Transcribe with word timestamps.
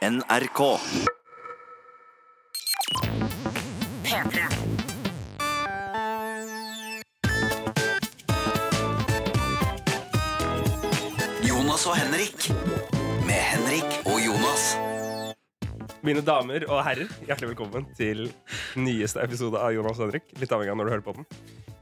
NRK. 0.00 0.60
P3. 4.00 4.44
Jonas 11.44 11.84
og 11.84 11.98
Henrik. 11.98 12.48
Med 13.26 13.42
Henrik 13.44 13.84
og 14.06 14.16
Jonas. 14.24 14.64
Mine 16.00 16.22
damer 16.24 16.64
og 16.70 16.80
herrer, 16.86 17.04
hjertelig 17.26 17.50
velkommen 17.50 17.84
til 17.98 18.30
nyeste 18.80 19.20
episode 19.20 19.60
av 19.60 19.74
Jonas 19.76 20.00
og 20.00 20.06
Henrik. 20.06 20.32
Litt 20.40 20.54
avhengig 20.56 20.72
av 20.72 20.78
når 20.80 20.88
du 20.88 20.92
hører 20.94 21.04
på 21.10 21.14
den. 21.18 21.28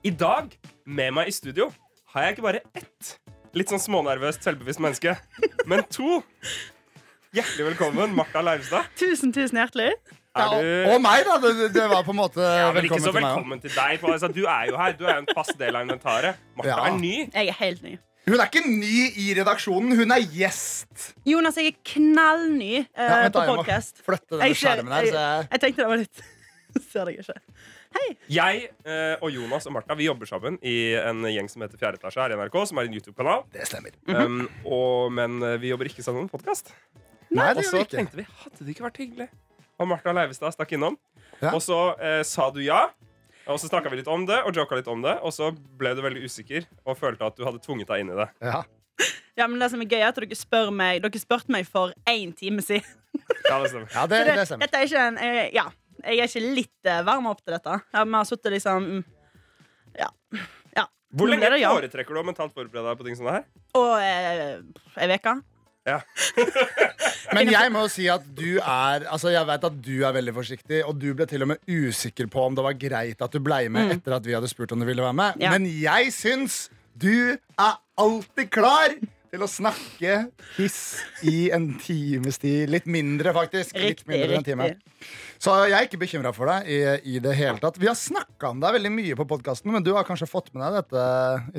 I 0.02 0.10
dag, 0.10 0.50
med 0.90 1.14
meg 1.20 1.30
i 1.30 1.36
studio, 1.38 1.68
har 2.16 2.26
jeg 2.26 2.34
ikke 2.34 2.48
bare 2.48 2.64
ett 2.74 3.14
litt 3.54 3.70
sånn 3.70 3.84
smånervøst, 3.86 4.42
selvbevisst 4.42 4.82
menneske, 4.82 5.14
men 5.70 5.86
to. 5.86 6.18
Hjertelig 7.36 7.66
velkommen, 7.72 8.14
Martha 8.16 8.40
Leivstad. 8.40 8.86
Tusen, 8.96 9.32
tusen 9.36 9.58
hjertelig. 9.60 9.90
Ja, 10.38 10.46
Og 10.92 11.00
meg, 11.02 11.24
da. 11.26 11.34
Det, 11.42 11.68
det 11.74 11.84
var 11.90 12.04
på 12.06 12.12
en 12.14 12.20
måte 12.20 12.40
ja, 12.40 12.68
men 12.72 12.86
ikke 12.86 12.96
velkommen 12.96 13.04
så 13.04 13.12
til 13.12 13.16
meg. 13.18 13.24
også. 13.24 13.34
velkommen 13.34 13.62
til 13.64 13.72
deg. 13.74 13.96
For, 14.00 14.12
altså, 14.14 14.30
du 14.32 14.44
er 14.48 14.68
jo 14.70 14.76
her. 14.80 14.94
Du 14.96 15.02
er 15.04 15.16
jo 15.18 15.24
en 15.24 15.32
fast 15.36 15.56
del 15.60 15.76
av 15.76 15.84
inventaret. 15.84 16.38
Martha 16.56 16.76
Ja. 16.76 16.84
er 16.88 16.96
ny. 17.00 17.14
Jeg 17.34 17.50
er 17.52 17.58
helt 17.58 17.82
ny. 17.84 17.96
Hun 18.28 18.36
er 18.36 18.48
ikke 18.50 18.62
ny 18.68 18.96
i 19.24 19.26
redaksjonen, 19.38 19.94
hun 19.96 20.12
er 20.12 20.20
gjest. 20.36 21.06
Jonas, 21.28 21.56
jeg 21.56 21.72
er 21.72 21.78
knallny 21.94 22.82
uh, 22.84 22.84
Ja, 23.00 23.22
vent 23.24 23.36
på 23.36 23.40
jeg 23.44 23.48
må 23.50 23.56
podkast. 23.62 24.02
Flytte 24.04 24.36
denne 24.36 24.58
skjermen 24.60 24.92
her. 24.92 25.08
Så 25.08 25.22
jeg... 25.22 25.48
Jeg 25.52 25.62
tenkte 25.64 25.82
det 25.84 25.88
var 25.92 26.02
litt 26.02 26.24
Ser 26.92 27.08
deg 27.08 27.20
ikke. 27.22 27.36
Jeg 28.28 28.66
uh, 28.84 29.14
og 29.24 29.32
Jonas 29.32 29.64
og 29.68 29.72
Martha 29.78 29.96
vi 29.96 30.04
jobber 30.10 30.28
sammen 30.28 30.58
i 30.60 30.76
en 31.00 31.24
gjeng 31.32 31.48
som 31.48 31.64
heter 31.64 31.80
Fjerde 31.80 31.96
etasje 32.02 32.20
her 32.20 32.36
i 32.36 32.38
NRK, 32.40 32.58
som 32.68 32.80
er 32.82 32.90
en 32.90 32.98
YouTube-kanal. 33.00 33.46
Det 33.56 33.64
stemmer. 33.68 33.96
um, 34.12 34.42
og, 34.68 35.08
men 35.16 35.40
eh, 35.42 35.56
vi 35.64 35.72
jobber 35.72 35.88
ikke 35.88 36.04
sammen 36.04 36.28
med 36.28 36.32
podkast. 36.36 36.74
Nei, 37.30 37.50
Og 37.50 37.58
det 37.58 37.66
så 37.66 37.76
gjør 37.76 37.82
vi 37.82 37.86
ikke. 37.86 37.96
tenkte 37.96 38.20
vi, 38.20 38.26
hadde 38.42 38.64
det 38.64 38.72
ikke 38.74 38.86
vært 38.86 38.98
hyggelig 39.02 39.28
Og 39.78 39.88
Martha 39.90 40.14
Leivestad 40.16 40.54
stakk 40.56 40.72
innom? 40.76 40.96
Ja. 41.42 41.52
Og 41.52 41.60
så 41.62 41.78
eh, 42.02 42.22
sa 42.26 42.48
du 42.54 42.62
ja. 42.64 42.86
Og 43.48 43.60
så 43.60 43.68
snakka 43.70 43.88
vi 43.92 44.00
litt 44.00 44.08
om 44.10 44.24
det 44.28 44.40
og 44.44 44.56
joka 44.56 44.76
litt 44.76 44.88
om 44.90 45.00
det, 45.04 45.14
og 45.24 45.32
så 45.32 45.52
ble 45.52 45.94
du 45.96 46.02
veldig 46.04 46.24
usikker 46.28 46.66
og 46.84 46.98
følte 46.98 47.24
at 47.28 47.36
du 47.38 47.44
hadde 47.46 47.62
tvunget 47.64 47.88
deg 47.88 48.02
inn 48.02 48.10
i 48.12 48.18
det. 48.18 48.26
Ja. 48.44 48.64
Ja, 49.38 49.46
men 49.46 49.60
det 49.62 49.68
som 49.70 49.80
er 49.80 49.86
gøy, 49.86 50.00
er 50.02 50.08
at 50.10 50.16
dere 50.18 50.34
spør 50.34 50.72
meg 50.74 50.98
Dere 51.04 51.20
spurte 51.22 51.52
meg 51.54 51.68
for 51.70 51.92
én 52.10 52.32
time 52.34 52.64
siden. 52.64 52.88
Ja, 53.46 53.60
det 53.62 53.70
stemmer. 53.70 53.86
ja, 53.94 54.02
det, 54.10 54.18
det, 54.26 54.34
det 54.40 54.46
stemmer. 54.48 54.66
dette 54.66 54.80
er 54.80 54.88
ikke 54.88 55.04
en 55.12 55.20
eh, 55.22 55.38
Ja, 55.54 55.64
jeg 56.02 56.18
er 56.24 56.28
ikke 56.30 56.42
litt 56.58 56.88
uh, 56.90 56.98
varm 57.06 57.28
opp 57.30 57.40
til 57.44 57.54
dette. 57.54 57.78
Ja, 57.94 58.02
Vi 58.04 58.16
har 58.18 58.26
sittet 58.28 58.52
liksom 58.56 58.88
mm, 58.88 59.04
Ja. 59.98 60.08
ja. 60.76 60.84
Hvor 61.14 61.30
lenge 61.30 61.48
foretrekker 61.62 62.14
du 62.18 62.20
å 62.20 62.26
mentalt 62.26 62.52
forberede 62.54 62.90
deg 62.90 62.98
på 63.00 63.06
ting 63.06 63.16
som 63.18 63.30
det 63.30 63.38
her? 63.38 63.46
Og 63.78 63.94
eh, 64.02 64.58
ei 64.98 65.08
uke. 65.14 65.34
Ja. 65.88 65.98
Men 67.36 67.50
jeg 67.52 67.72
må 67.74 67.82
jo 67.84 67.90
si 67.92 68.06
at 68.10 68.24
du 68.36 68.56
er 68.56 69.04
Altså 69.10 69.32
Jeg 69.34 69.44
vet 69.48 69.66
at 69.68 69.76
du 69.84 69.94
er 70.06 70.14
veldig 70.16 70.34
forsiktig, 70.36 70.80
og 70.88 70.96
du 71.00 71.10
ble 71.16 71.26
til 71.28 71.44
og 71.44 71.50
med 71.52 71.60
usikker 71.68 72.28
på 72.32 72.46
om 72.48 72.56
det 72.56 72.64
var 72.64 72.78
greit 72.80 73.20
at 73.24 73.34
du 73.34 73.40
ble 73.44 73.60
med 73.72 73.98
etter 73.98 74.16
at 74.16 74.26
vi 74.26 74.36
hadde 74.36 74.48
spurt 74.50 74.72
om 74.76 74.80
du 74.82 74.88
ville 74.88 75.04
være 75.04 75.16
med. 75.18 75.36
Mm. 75.38 75.44
Ja. 75.44 75.52
Men 75.54 75.68
jeg 75.68 76.12
syns 76.16 76.66
du 76.98 77.36
er 77.36 77.76
alltid 78.00 78.50
klar 78.54 78.96
til 79.28 79.42
å 79.44 79.48
snakke 79.50 80.14
hiss 80.56 80.78
i 81.28 81.50
en 81.52 81.74
times 81.84 82.40
tid. 82.40 82.70
Litt 82.72 82.86
mindre, 82.88 83.34
faktisk. 83.36 83.76
Litt 83.76 84.00
mindre 84.08 84.38
enn 84.38 84.40
en 84.40 84.46
time. 84.46 84.68
Så 85.38 85.52
jeg 85.68 85.76
er 85.76 85.84
ikke 85.86 86.00
bekymra 86.00 86.32
for 86.34 86.48
deg 86.50 86.70
i, 86.72 86.78
i 87.12 87.20
det 87.22 87.34
hele 87.38 87.60
tatt. 87.62 87.76
Vi 87.78 87.90
har 87.90 87.98
snakka 87.98 88.54
om 88.54 88.62
deg 88.64 88.78
veldig 88.78 88.92
mye 88.96 89.18
på 89.20 89.28
podkasten, 89.28 89.70
men 89.74 89.84
du 89.86 89.92
har 89.94 90.06
kanskje 90.08 90.30
fått 90.30 90.48
med 90.56 90.64
deg 90.64 90.80
dette 90.80 91.04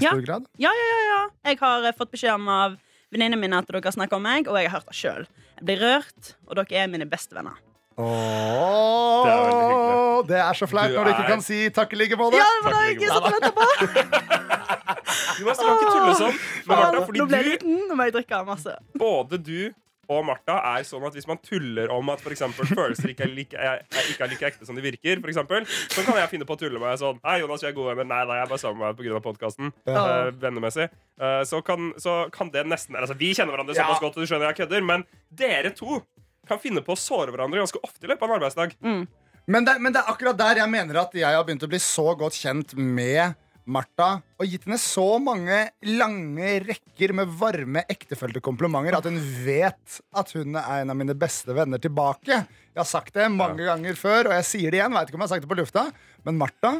i 0.01 0.03
Ja. 0.03 0.11
stor 0.15 0.25
grad? 0.25 0.49
Ja, 0.59 0.73
ja, 0.75 0.87
ja, 0.89 1.05
ja. 1.13 1.21
Jeg 1.51 1.61
har 1.61 1.85
eh, 1.87 1.95
fått 2.01 2.11
beskjed 2.17 2.33
om 2.35 2.49
av 2.51 2.75
venninnene 3.13 3.39
mine 3.41 3.59
at 3.59 3.69
dere 3.69 3.91
snakker 3.95 4.19
om 4.19 4.25
meg, 4.25 4.47
og 4.47 4.59
jeg 4.59 4.69
har 4.69 4.79
hørt 4.79 4.91
det 4.91 4.97
sjøl. 4.99 5.25
Jeg 5.59 5.65
blir 5.69 5.81
rørt, 5.83 6.35
og 6.47 6.59
dere 6.59 6.83
er 6.83 6.91
mine 6.91 7.07
beste 7.09 7.35
venner. 7.37 7.57
Åh, 7.99 9.25
Det 9.25 9.33
er 9.33 9.99
det 10.29 10.37
er 10.39 10.53
så 10.55 10.67
flaut 10.69 10.93
når 10.93 11.07
du 11.07 11.11
ikke 11.13 11.27
kan 11.27 11.41
si 11.43 11.57
takk 11.73 11.93
i 11.95 11.99
like 11.99 12.17
måte. 12.19 12.39
Ja, 12.39 12.47
det 12.47 12.63
var 12.63 12.77
det 12.77 12.93
jeg 12.93 13.09
satt 13.09 13.25
og 13.25 13.33
ventet 13.35 13.53
på! 13.55 13.65
du 15.39 15.45
må 15.45 15.53
ikke 15.55 15.75
tulle 15.83 16.15
sånn. 16.19 16.39
Nå 16.69 17.27
ble 17.27 17.39
jeg 17.39 17.47
liten, 17.49 17.77
nå 17.89 17.97
må 17.97 18.07
jeg 18.07 18.15
drikke 18.19 18.41
masse. 18.47 18.75
både 18.99 19.39
du 19.41 19.59
og 20.09 20.23
Martha 20.25 20.55
er 20.71 20.85
sånn 20.87 21.03
at 21.05 21.13
hvis 21.13 21.27
man 21.29 21.37
tuller 21.45 21.91
om 21.93 22.09
at 22.09 22.21
for 22.23 22.33
eksempel, 22.33 22.65
følelser 22.79 23.11
ikke 23.13 23.27
er, 23.27 23.33
like, 23.37 23.57
er, 23.57 23.83
er, 23.85 24.07
ikke 24.09 24.25
er 24.25 24.31
like 24.33 24.47
ekte 24.49 24.65
som 24.67 24.77
de 24.77 24.83
virker, 24.83 25.21
for 25.21 25.29
eksempel, 25.31 25.67
så 25.69 26.03
kan 26.07 26.17
jeg 26.17 26.31
finne 26.31 26.47
på 26.49 26.57
å 26.57 26.59
tulle 26.59 26.81
med 26.81 26.97
sånn 27.01 27.19
Hei, 27.23 27.39
Jonas, 27.43 27.61
vi 27.61 27.69
er 27.69 27.75
gode 27.77 27.93
venner. 27.93 28.09
Nei, 28.09 28.25
nei, 28.25 28.39
jeg 28.39 28.47
er 28.47 28.51
bare 28.51 28.63
sammen 28.63 28.81
med 28.81 28.97
deg 28.97 29.05
pga. 29.05 29.21
podkasten. 29.29 29.73
Ja. 29.85 30.05
vennemessig. 30.41 30.89
Uh, 31.19 31.41
så, 31.45 31.61
kan, 31.65 31.91
så 32.01 32.15
kan 32.33 32.49
det 32.53 32.65
nesten 32.65 32.97
altså, 32.97 33.17
Vi 33.19 33.33
kjenner 33.35 33.53
hverandre 33.53 33.75
såpass 33.77 33.99
Ja. 33.99 34.03
godt, 34.07 34.17
og 34.17 34.23
du 34.23 34.29
skjønner 34.31 34.49
jeg 34.49 34.63
kødder, 34.63 34.85
men 34.87 35.05
dere 35.29 35.73
to 35.77 36.01
kan 36.49 36.61
finne 36.61 36.81
på 36.81 36.95
å 36.95 36.99
såre 36.99 37.29
hverandre 37.33 37.61
ganske 37.61 37.81
ofte 37.85 38.07
i 38.07 38.09
løpet 38.09 38.25
av 38.25 38.31
en 38.31 38.37
arbeidsdag. 38.39 38.73
Men 39.49 39.65
det, 39.65 39.75
men 39.81 39.93
det 39.93 40.01
er 40.01 40.09
akkurat 40.11 40.37
der 40.37 40.63
jeg 40.63 40.69
mener 40.71 40.97
at 41.03 41.13
jeg 41.17 41.37
har 41.37 41.45
begynt 41.45 41.65
å 41.65 41.69
bli 41.69 41.79
så 41.81 42.07
godt 42.17 42.37
kjent 42.37 42.73
med 42.77 43.37
Martha 43.69 44.09
og 44.39 44.49
gitt 44.49 44.65
henne 44.67 44.79
så 44.81 45.05
mange 45.21 45.61
lange 45.85 46.51
rekker 46.65 47.13
med 47.17 47.31
varme, 47.39 47.83
ektefølte 47.91 48.41
komplimenter 48.43 48.97
at 48.97 49.07
hun 49.09 49.19
vet 49.45 49.99
at 50.17 50.35
hun 50.35 50.57
er 50.59 50.83
en 50.83 50.93
av 50.93 50.99
mine 50.99 51.15
beste 51.17 51.55
venner 51.55 51.81
tilbake. 51.81 52.43
Jeg 52.73 52.81
har 52.81 52.89
sagt 52.89 53.15
det 53.17 53.27
mange 53.33 53.65
ganger 53.67 53.97
før, 53.99 54.31
og 54.31 54.39
jeg 54.39 54.47
sier 54.49 54.73
det 54.73 54.81
igjen. 54.81 54.95
Vet 54.95 55.11
ikke 55.11 55.19
om 55.19 55.25
jeg 55.25 55.29
har 55.29 55.35
sagt 55.35 55.45
det 55.45 55.51
på 55.51 55.59
lufta, 55.61 55.89
men 56.27 56.39
Martha 56.39 56.79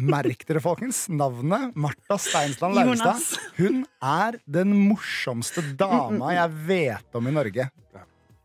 Merk 0.00 0.40
dere, 0.48 0.58
folkens. 0.64 1.04
Navnet 1.12 1.74
Martha 1.78 2.16
Steinsland 2.18 2.74
Lauvstad. 2.78 3.20
Hun 3.58 3.84
er 4.02 4.38
den 4.46 4.74
morsomste 4.88 5.62
dama 5.78 6.32
jeg 6.34 6.54
vet 6.66 7.18
om 7.18 7.30
i 7.30 7.34
Norge. 7.34 7.68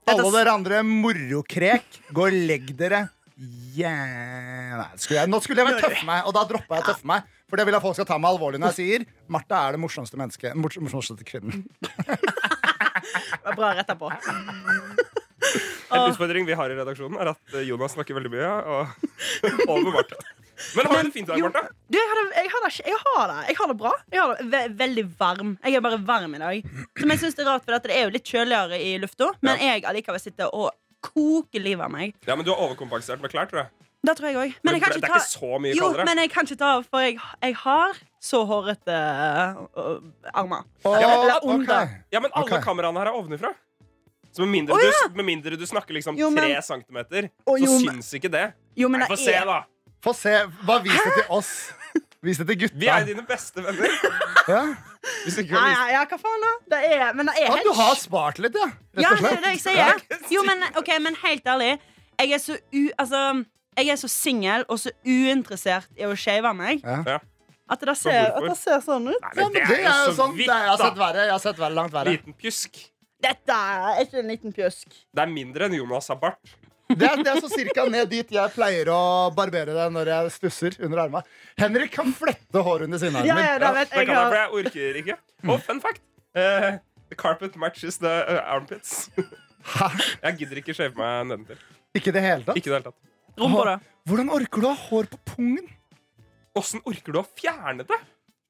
Alle 0.10 0.30
dere 0.34 0.54
andre 0.58 0.82
morokrek, 0.86 2.02
gå 2.14 2.28
og 2.28 2.38
legg 2.50 2.72
dere. 2.78 3.08
Yeah. 3.40 4.80
Nei, 4.80 4.88
skulle 5.00 5.22
jeg, 5.22 5.32
nå 5.32 5.40
skulle 5.44 5.62
jeg 5.64 5.70
vel 5.70 5.84
tøffe 5.84 6.08
meg, 6.08 6.26
og 6.28 6.34
da 6.36 6.46
droppa 6.50 6.80
jeg 6.80 6.84
å 6.84 6.88
tøffe 6.90 7.10
meg. 7.10 7.36
For 7.50 7.58
det 7.58 7.66
vil 7.68 7.76
jeg 7.78 7.84
folk 7.84 7.98
skal 7.98 8.08
ta 8.10 8.18
meg 8.22 8.30
alvorlig 8.36 8.62
når 8.62 8.76
jeg 8.76 8.80
sier 8.80 9.06
Martha 9.32 9.64
er 9.68 9.76
det 9.78 9.82
morsomste 9.82 10.20
mennesket. 10.22 10.58
Mors 10.60 10.78
morsomste 10.82 11.26
kvinnen. 11.28 11.66
Det 13.00 13.46
var 13.46 13.56
bra 13.56 13.70
retta 13.78 13.96
på. 13.98 14.10
En 15.90 16.12
utfordring 16.12 16.46
vi 16.46 16.54
har 16.58 16.70
i 16.70 16.76
redaksjonen, 16.78 17.18
er 17.22 17.32
at 17.32 17.56
eh, 17.56 17.64
Jonas 17.66 17.96
snakker 17.96 18.18
veldig 18.18 18.32
mye 18.34 18.50
og 18.70 19.08
over 19.72 19.96
Martha. 19.96 20.20
Men 20.76 20.90
har 20.92 21.00
du 21.00 21.08
det 21.08 21.16
fint 21.16 21.30
i 21.30 21.32
dag, 21.32 21.42
Martha? 21.48 21.64
Du, 21.88 21.98
jeg, 21.98 22.10
har 22.12 22.20
det, 22.20 22.26
jeg, 22.36 22.52
har 22.54 22.66
det, 22.66 22.72
jeg 22.84 23.00
har 23.06 23.32
det 23.32 23.38
Jeg 23.48 23.58
har 23.62 23.72
det 23.72 23.78
bra. 23.80 23.94
Jeg 24.12 24.22
har 24.22 24.34
det 24.36 24.48
ve 24.52 24.62
veldig 24.84 25.06
varm. 25.22 25.56
Jeg 25.64 25.80
er 25.80 25.86
bare 25.86 26.02
varm 26.12 26.36
i 26.36 26.44
dag. 26.44 26.70
Som 27.00 27.16
jeg 27.16 27.24
synes 27.24 27.40
det 27.40 27.46
er 27.46 27.50
rart, 27.54 27.66
for 27.66 27.88
det 27.88 27.96
er 27.96 28.06
jo 28.06 28.14
litt 28.18 28.34
kjøligere 28.36 28.82
i 28.84 28.94
lufta, 29.02 29.32
men 29.46 29.64
jeg 29.64 29.88
allikevel 29.90 30.22
sitter 30.22 30.54
og 30.54 30.70
koker 31.06 31.64
livet 31.64 31.88
av 31.88 31.94
meg. 31.94 32.18
Ja, 32.28 32.36
men 32.36 32.46
du 32.46 32.52
har 32.52 32.62
overkompensert 32.68 33.24
med 33.24 33.32
klær, 33.32 33.48
tror 33.50 33.64
jeg. 33.64 33.89
Det 34.00 34.16
tror 34.16 34.30
jeg 34.30 34.38
òg. 34.40 34.52
Men 34.64 34.74
men, 34.74 34.80
det 34.80 34.88
er 34.88 35.02
ta 35.04 35.18
ikke 35.18 35.26
så 35.28 35.58
mye 35.60 35.74
Jo, 35.76 35.90
kaldere. 35.90 36.06
men 36.08 36.22
jeg 36.24 36.30
kan 36.32 36.48
ikke 36.48 36.60
ta 36.60 36.68
av, 36.78 36.86
for 36.88 37.04
jeg, 37.04 37.18
jeg 37.44 37.56
har 37.66 37.98
så 38.24 38.44
hårete 38.48 39.00
uh, 39.00 39.98
armer. 40.34 40.64
Oh, 40.86 40.96
Eller 40.96 41.36
ok. 41.44 41.66
Okay. 41.66 41.90
Ja, 42.14 42.22
men 42.24 42.32
alle 42.32 42.48
okay. 42.48 42.64
kameraene 42.64 43.02
her 43.02 43.12
er 43.12 43.18
ovenifra. 43.20 43.52
Så 44.32 44.46
med 44.46 44.54
mindre, 44.54 44.78
oh, 44.78 44.84
ja. 44.84 45.10
du, 45.10 45.18
med 45.18 45.28
mindre 45.28 45.58
du 45.60 45.66
snakker 45.68 45.98
liksom 45.98 46.16
Jo, 46.20 46.30
men- 46.30 46.44
tre 46.44 46.62
centimeter, 46.64 47.30
så 47.44 47.58
jo, 47.60 47.72
men- 47.74 48.00
syns 48.00 48.14
ikke 48.14 48.32
det. 48.32 48.46
Jo, 48.78 48.88
men 48.88 49.04
Nei, 49.04 49.10
det 49.10 49.18
Få 49.18 49.24
se, 49.26 49.36
da. 49.52 49.60
Få 50.04 50.14
se. 50.16 50.36
Bare 50.66 50.84
vis 50.84 51.02
det 51.04 51.14
til 51.18 51.36
oss. 51.36 51.52
Vis 52.22 52.38
det 52.38 52.48
til 52.48 52.60
gutta. 52.60 52.80
Vi 52.80 52.88
er 52.88 53.06
dine 53.08 53.24
beste 53.28 53.64
venner. 53.64 54.00
Ja. 54.48 54.64
Hvis 55.24 55.38
ikke 55.40 55.56
Nei, 55.56 55.70
nei, 55.72 55.92
ja, 55.94 56.02
hva 56.08 56.18
faen, 56.20 56.42
da? 56.44 56.52
Det 56.72 56.80
er, 56.94 57.14
men 57.16 57.30
det 57.30 57.36
er 57.40 57.46
Ja, 57.48 57.54
helt 57.56 57.68
du 57.68 57.74
har 57.78 57.96
spart 58.00 58.40
litt, 58.44 58.56
ja. 58.56 58.68
Rett 58.96 59.04
Ja, 59.04 59.12
det 59.16 59.32
er 59.32 59.44
det 59.44 59.54
jeg 59.56 59.62
sier. 59.64 60.02
Jo, 60.32 60.44
men, 60.48 60.64
okay, 60.80 61.00
men 61.04 61.16
helt 61.24 61.48
ærlig. 61.48 61.80
Jeg 62.20 62.32
er 62.36 62.42
så 62.44 62.58
u... 62.60 62.82
Altså, 63.00 63.44
jeg 63.80 63.90
er 63.96 64.00
så 64.02 64.10
singel 64.12 64.64
og 64.70 64.80
så 64.82 64.92
uinteressert 65.08 65.90
i 65.98 66.06
å 66.08 66.16
shave 66.18 66.54
meg 66.58 66.84
Ja. 66.86 67.02
Ja. 67.16 67.20
at 67.70 67.80
det 67.86 67.98
ser, 67.98 68.32
at 68.36 68.44
det 68.48 68.56
ser 68.58 68.80
sånn 68.86 69.10
ut. 69.12 69.20
Nei, 69.22 69.34
men 69.40 69.52
det 69.58 69.66
er 69.80 70.06
jo 70.08 70.14
sånn, 70.18 70.34
vidt, 70.38 70.48
jeg 70.50 70.70
har 70.72 70.78
sett 70.82 70.98
verre. 70.98 71.26
Jeg 71.28 71.36
har 71.36 71.44
sett 71.44 71.60
verre, 71.62 71.76
langt 71.78 71.94
verre. 71.94 72.16
Liten 72.16 72.34
pjusk. 72.34 72.80
Dette 73.22 73.52
er 73.54 74.02
ikke 74.06 74.22
en 74.22 74.30
liten 74.32 74.54
pjusk. 74.56 74.88
Det 75.14 75.22
er 75.26 75.30
mindre 75.32 75.68
enn 75.68 75.76
Jonas 75.78 76.08
har 76.10 76.18
bart. 76.22 76.56
Det 76.90 77.06
er, 77.06 77.20
det 77.22 77.30
er 77.30 77.38
så 77.44 77.50
cirka 77.52 77.84
ned 77.92 78.08
dit 78.10 78.32
jeg 78.34 78.50
pleier 78.56 78.90
å 78.90 79.30
barbere 79.38 79.76
det 79.76 79.84
når 79.94 80.10
jeg 80.10 80.32
stusser 80.40 80.78
under 80.88 81.04
armene. 81.04 81.22
Henrik 81.60 81.92
kan 81.94 82.10
flette 82.18 82.64
håret 82.66 82.88
under 82.88 82.98
sine 82.98 83.22
Ja, 83.28 83.36
armer. 83.36 83.46
ja, 83.52 83.58
da 83.62 83.72
vet 83.76 83.92
det 83.94 84.06
kan 84.08 84.16
jeg, 84.16 84.32
for 84.32 84.38
jeg 84.40 84.64
orker 84.64 84.98
ikke. 85.04 85.18
Og 85.54 85.62
fun 85.68 85.82
fact. 85.84 86.02
Uh, 86.34 86.80
the 87.12 87.16
carpet 87.20 87.56
matches 87.62 88.00
the 88.02 88.10
eh, 88.26 88.42
armpits. 88.56 89.12
Hæ? 89.76 89.92
Jeg 90.24 90.38
gidder 90.40 90.64
ikke 90.64 90.74
shave 90.74 90.98
meg 90.98 91.28
nedentil. 91.30 91.62
Ikke 91.94 92.10
i 92.10 92.16
det 92.18 92.24
hele 92.26 92.48
tatt? 92.48 92.58
Ikke 92.58 92.72
det 92.72 92.80
hele 92.80 92.88
tatt. 92.90 92.98
Rumpa, 93.40 93.66
da. 93.66 93.80
Hvordan 94.10 94.30
orker 94.36 94.62
du 94.64 94.68
å 94.70 94.76
ha 94.76 94.88
hår 94.90 95.10
på 95.12 95.20
pungen? 95.34 95.68
Åssen 96.60 96.82
orker 96.90 97.14
du 97.16 97.20
å 97.22 97.28
fjerne 97.38 97.86
det? 97.88 98.00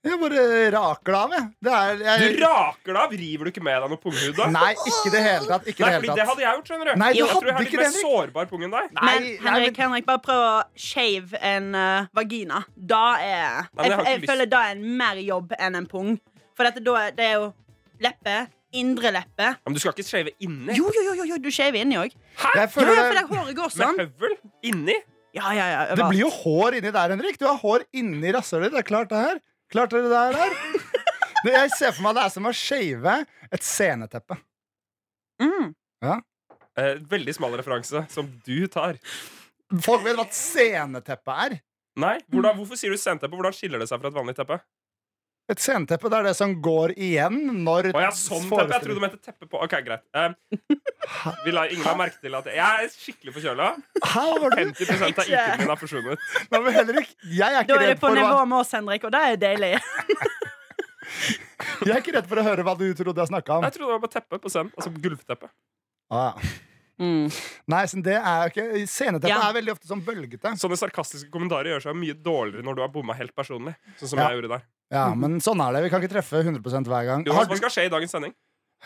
Jeg 0.07 0.15
bare 0.15 0.41
raker 0.71 1.11
det 1.11 1.17
av, 1.19 1.33
jeg. 1.35 1.47
Det 1.67 1.71
er, 1.75 2.21
Du 2.21 2.37
raker 2.39 2.93
det 2.95 2.99
av. 3.01 3.15
River 3.19 3.43
du 3.43 3.49
ikke 3.51 3.63
med 3.67 3.81
deg 3.83 3.91
noe 3.91 3.99
punghud 3.99 4.37
da? 4.37 4.45
nei, 4.53 4.69
ikke 4.87 5.11
det 5.11 5.23
hele 5.25 5.49
tatt. 5.49 5.65
Ikke 5.67 5.83
Nei, 5.83 5.89
det 5.91 5.97
fordi 5.99 6.15
det 6.15 6.27
hadde 6.29 6.43
jeg 6.45 6.55
gjort, 6.55 6.69
skjønner 6.71 6.87
du. 6.87 6.91
Nei, 7.01 7.09
du 7.11 7.17
jeg 7.19 7.27
tror 7.33 7.49
jeg 7.49 7.55
har 7.57 7.65
litt 7.65 7.73
mer 7.75 7.83
Henrik. 7.83 8.05
sårbar 8.05 8.47
pung 8.53 8.63
enn 8.63 8.75
deg. 8.77 8.93
Men 8.95 9.03
Nei, 9.09 9.17
Henrik, 9.43 9.73
men- 9.75 9.81
Henrik, 9.83 10.05
bare 10.07 10.21
prøv 10.23 10.43
å 10.45 10.53
shave 10.79 11.41
en 11.51 11.67
uh, 11.75 12.07
vagina. 12.15 12.61
Da 12.93 13.01
er 13.19 13.67
Nei, 13.75 13.89
jeg 13.89 13.97
Jeg, 13.97 14.05
jeg 14.15 14.29
føler 14.31 14.49
da 14.55 14.61
er 14.69 14.77
en 14.77 14.87
mer 15.03 15.19
jobb 15.25 15.51
enn 15.59 15.75
en 15.81 15.89
pung. 15.91 16.13
For 16.55 16.63
dette, 16.69 16.79
da 16.87 16.95
det 17.19 17.27
er 17.27 17.35
jo 17.41 17.51
leppe, 17.99 18.37
indre 18.75 19.11
leppe. 19.15 19.47
Men 19.65 19.73
du 19.75 19.79
skal 19.81 19.93
ikke 19.95 20.05
shave 20.07 20.33
inni? 20.45 20.75
Jo, 20.77 20.89
jo, 20.93 21.03
jo, 21.07 21.13
jo, 21.21 21.25
jo 21.33 21.37
du 21.41 21.49
shaver 21.53 21.81
inni 21.81 21.97
òg. 21.99 22.13
Jeg 22.13 22.55
Ja, 22.59 22.65
føler 22.69 22.93
ja, 22.95 23.05
for 23.05 23.15
det, 23.15 23.21
det 23.21 23.37
håret 23.37 23.55
går 23.57 23.69
Med 23.69 23.77
sånn. 23.79 24.01
høvel? 24.03 24.35
Inni? 24.69 24.97
Ja, 25.37 25.51
ja, 25.53 25.65
ja. 25.73 25.81
det 25.95 26.05
blir 26.09 26.23
jo 26.25 26.29
hår 26.33 26.79
inni 26.79 26.91
der, 26.91 27.13
Henrik. 27.13 27.37
Du 27.41 27.45
har 27.45 27.57
hår 27.61 27.83
inni 27.93 28.31
rasshølet. 28.33 28.71
Det 28.73 28.79
er 28.81 28.87
klart, 28.87 29.09
det 29.13 29.19
her. 29.21 29.41
Klart 29.69 29.91
dere 29.93 30.09
det 30.09 30.17
her 30.17 30.39
er. 30.47 30.55
Det, 31.45 31.53
jeg 31.53 31.69
ser 31.71 31.93
for 31.95 32.03
meg 32.03 32.17
det 32.17 32.23
er 32.25 32.31
som 32.33 32.47
å 32.49 32.51
shave 32.51 33.11
et 33.55 33.63
sceneteppe. 33.63 34.35
mm. 35.39 35.69
Eh, 36.79 36.95
veldig 37.11 37.33
smal 37.35 37.55
referanse, 37.59 38.01
som 38.11 38.27
du 38.45 38.67
tar. 38.71 38.97
Folk 39.83 40.03
vet 40.05 40.15
hva 40.17 40.25
et 40.27 40.35
sceneteppe 40.35 41.35
er. 41.45 41.55
Nei, 41.99 42.17
hvordan, 42.31 42.55
Hvorfor 42.59 42.79
sier 42.79 42.91
du 42.91 42.99
sceneteppe? 42.99 43.35
Hvordan 43.35 43.55
skiller 43.55 43.79
det 43.81 43.87
seg 43.89 43.99
fra 44.03 44.11
et 44.11 44.15
vanlig 44.15 44.35
teppe? 44.37 44.59
Et 45.49 45.57
sceneteppe 45.57 46.09
det 46.13 46.17
er 46.19 46.27
det 46.29 46.33
som 46.37 46.51
går 46.61 46.91
igjen 46.93 47.37
når 47.65 47.87
Å 47.97 48.01
ja, 48.03 48.09
sånn 48.13 48.43
teppe. 48.45 48.67
Jeg 48.69 48.83
trodde 48.83 48.97
du 48.99 49.01
mente 49.01 49.17
teppe 49.23 49.47
på. 49.49 49.57
Ok, 49.65 49.73
greit. 49.85 50.03
Uh, 50.13 50.35
vi 51.45 51.53
la, 51.55 51.63
la 51.85 51.93
merke 51.97 52.19
til 52.21 52.37
at 52.37 52.45
jeg 52.53 52.85
er 52.85 52.91
skikkelig 52.93 53.33
forkjøla. 53.39 53.69
Hæ, 54.03 54.25
hva 54.43 54.51
50 54.53 54.93
av 54.93 55.07
IQ-en 55.09 55.63
min 55.63 55.73
har 55.73 55.81
forsvunnet. 55.81 56.27
Nå, 56.51 56.61
men 56.67 56.77
Henrik, 56.77 57.15
jeg 57.25 57.49
er 57.49 57.65
ikke 57.65 57.79
redd 57.79 57.81
Da 57.81 57.81
ikke 57.81 57.89
er 57.89 57.97
du 57.97 58.03
på 58.05 58.13
nivå 58.19 58.45
med 58.51 58.59
oss, 58.61 58.75
Henrik, 58.77 59.09
og 59.09 59.15
det 59.15 59.23
er 59.25 59.41
deilig. 59.47 59.71
jeg 61.85 61.93
er 61.95 62.01
ikke 62.03 62.15
redd 62.19 62.29
for 62.29 62.41
å 62.41 62.45
høre 62.45 62.65
hva 62.67 62.75
du 62.77 62.87
trodde 62.97 63.23
jeg 63.23 63.31
snakka 63.31 63.57
om. 63.59 63.65
Jeg 63.67 63.75
trodde 63.77 63.89
det 63.89 63.95
var 63.97 64.03
bare 64.05 64.15
teppe 64.19 64.39
på 64.43 64.51
scenen. 64.53 64.73
Altså 64.77 64.93
gulvteppe. 65.01 65.49
Ah, 66.13 66.31
ja. 66.37 66.55
Mm. 66.99 67.29
Nei, 67.71 67.83
så 67.87 68.01
det 68.03 68.17
er 68.19 68.41
jo 68.43 68.49
ikke 68.51 68.79
Sceneteppet 68.91 69.31
Ja. 69.31 69.37
er 69.47 69.53
veldig 69.55 69.71
ofte 69.71 69.87
sånn 69.87 70.01
bølgete. 70.03 70.51
Sånne 70.59 70.75
sarkastiske 70.75 71.29
kommentarer 71.31 71.71
gjør 71.71 71.85
seg 71.85 71.95
mye 71.95 72.15
dårligere 72.25 72.65
når 72.67 72.75
du 72.75 72.81
har 72.83 72.91
bomma 72.91 73.15
helt 73.15 73.31
personlig. 73.37 73.71
Sånn 74.01 74.11
som 74.11 74.19
Ja. 74.19 74.27
jeg 74.27 74.41
gjorde 74.41 74.57
der. 74.57 74.65
Ja, 74.89 75.07
Men 75.15 75.37
sånn 75.43 75.61
er 75.61 75.75
det. 75.75 75.83
Vi 75.85 75.89
kan 75.93 76.01
ikke 76.01 76.15
treffe 76.15 76.41
100 76.41 76.87
hver 76.89 77.05
gang. 77.05 77.25
Jonas, 77.27 77.49
hva 77.51 77.57
skal 77.59 77.73
skje 77.75 77.85
i 77.89 77.91
dagens 77.93 78.15
sending? 78.15 78.33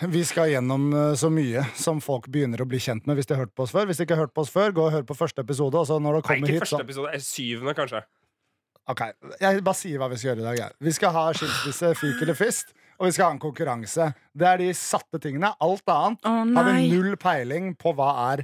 vi 0.10 0.24
skal 0.26 0.50
gjennom 0.50 0.88
uh, 0.90 1.14
så 1.14 1.30
mye 1.30 1.62
som 1.78 2.00
folk 2.02 2.26
begynner 2.34 2.64
å 2.64 2.66
bli 2.66 2.80
kjent 2.82 3.06
med 3.06 3.20
hvis 3.20 3.28
de 3.30 3.36
har 3.36 3.44
hørt 3.46 3.54
på 3.54 3.62
oss 3.68 3.72
før. 3.76 3.86
Hvis 3.86 4.00
de 4.02 4.08
ikke 4.08 4.16
har 4.18 4.26
hørt 4.26 4.34
på 4.34 4.42
oss 4.42 4.50
før, 4.50 4.74
gå 4.74 4.88
og 4.88 4.92
hør 4.96 5.04
på 5.06 5.14
første 5.14 5.44
episode. 5.46 5.78
Og 5.78 5.86
så 5.86 6.00
når 6.02 6.18
det 6.18 6.24
Nei, 6.32 6.38
ikke 6.42 6.56
hit, 6.56 6.64
første 6.66 6.82
episode. 6.82 7.12
eh, 7.14 7.22
Syvende, 7.22 7.76
kanskje. 7.78 8.02
Ok, 8.90 9.04
Jeg 9.40 9.64
bare 9.64 9.80
sier 9.80 10.02
hva 10.02 10.10
vi 10.12 10.18
skal 10.18 10.34
gjøre 10.34 10.42
i 10.44 10.48
dag. 10.50 10.58
jeg. 10.60 10.72
Vi 10.84 10.92
skal 10.98 11.14
ha 11.16 11.28
skilsmisse, 11.38 11.94
fik 12.02 12.26
eller 12.26 12.36
fist. 12.36 12.74
Og 13.00 13.08
vi 13.08 13.14
skal 13.16 13.26
ha 13.30 13.36
en 13.36 13.40
konkurranse. 13.42 14.10
Det 14.36 14.48
er 14.50 14.58
de 14.62 14.74
satte 14.78 15.22
tingene. 15.22 15.54
Alt 15.62 15.88
annet 15.90 16.26
Å 16.26 16.34
har 16.58 16.68
vi 16.74 16.90
null 16.92 17.16
peiling 17.22 17.72
på 17.80 17.94
hva 17.96 18.10
er. 18.34 18.44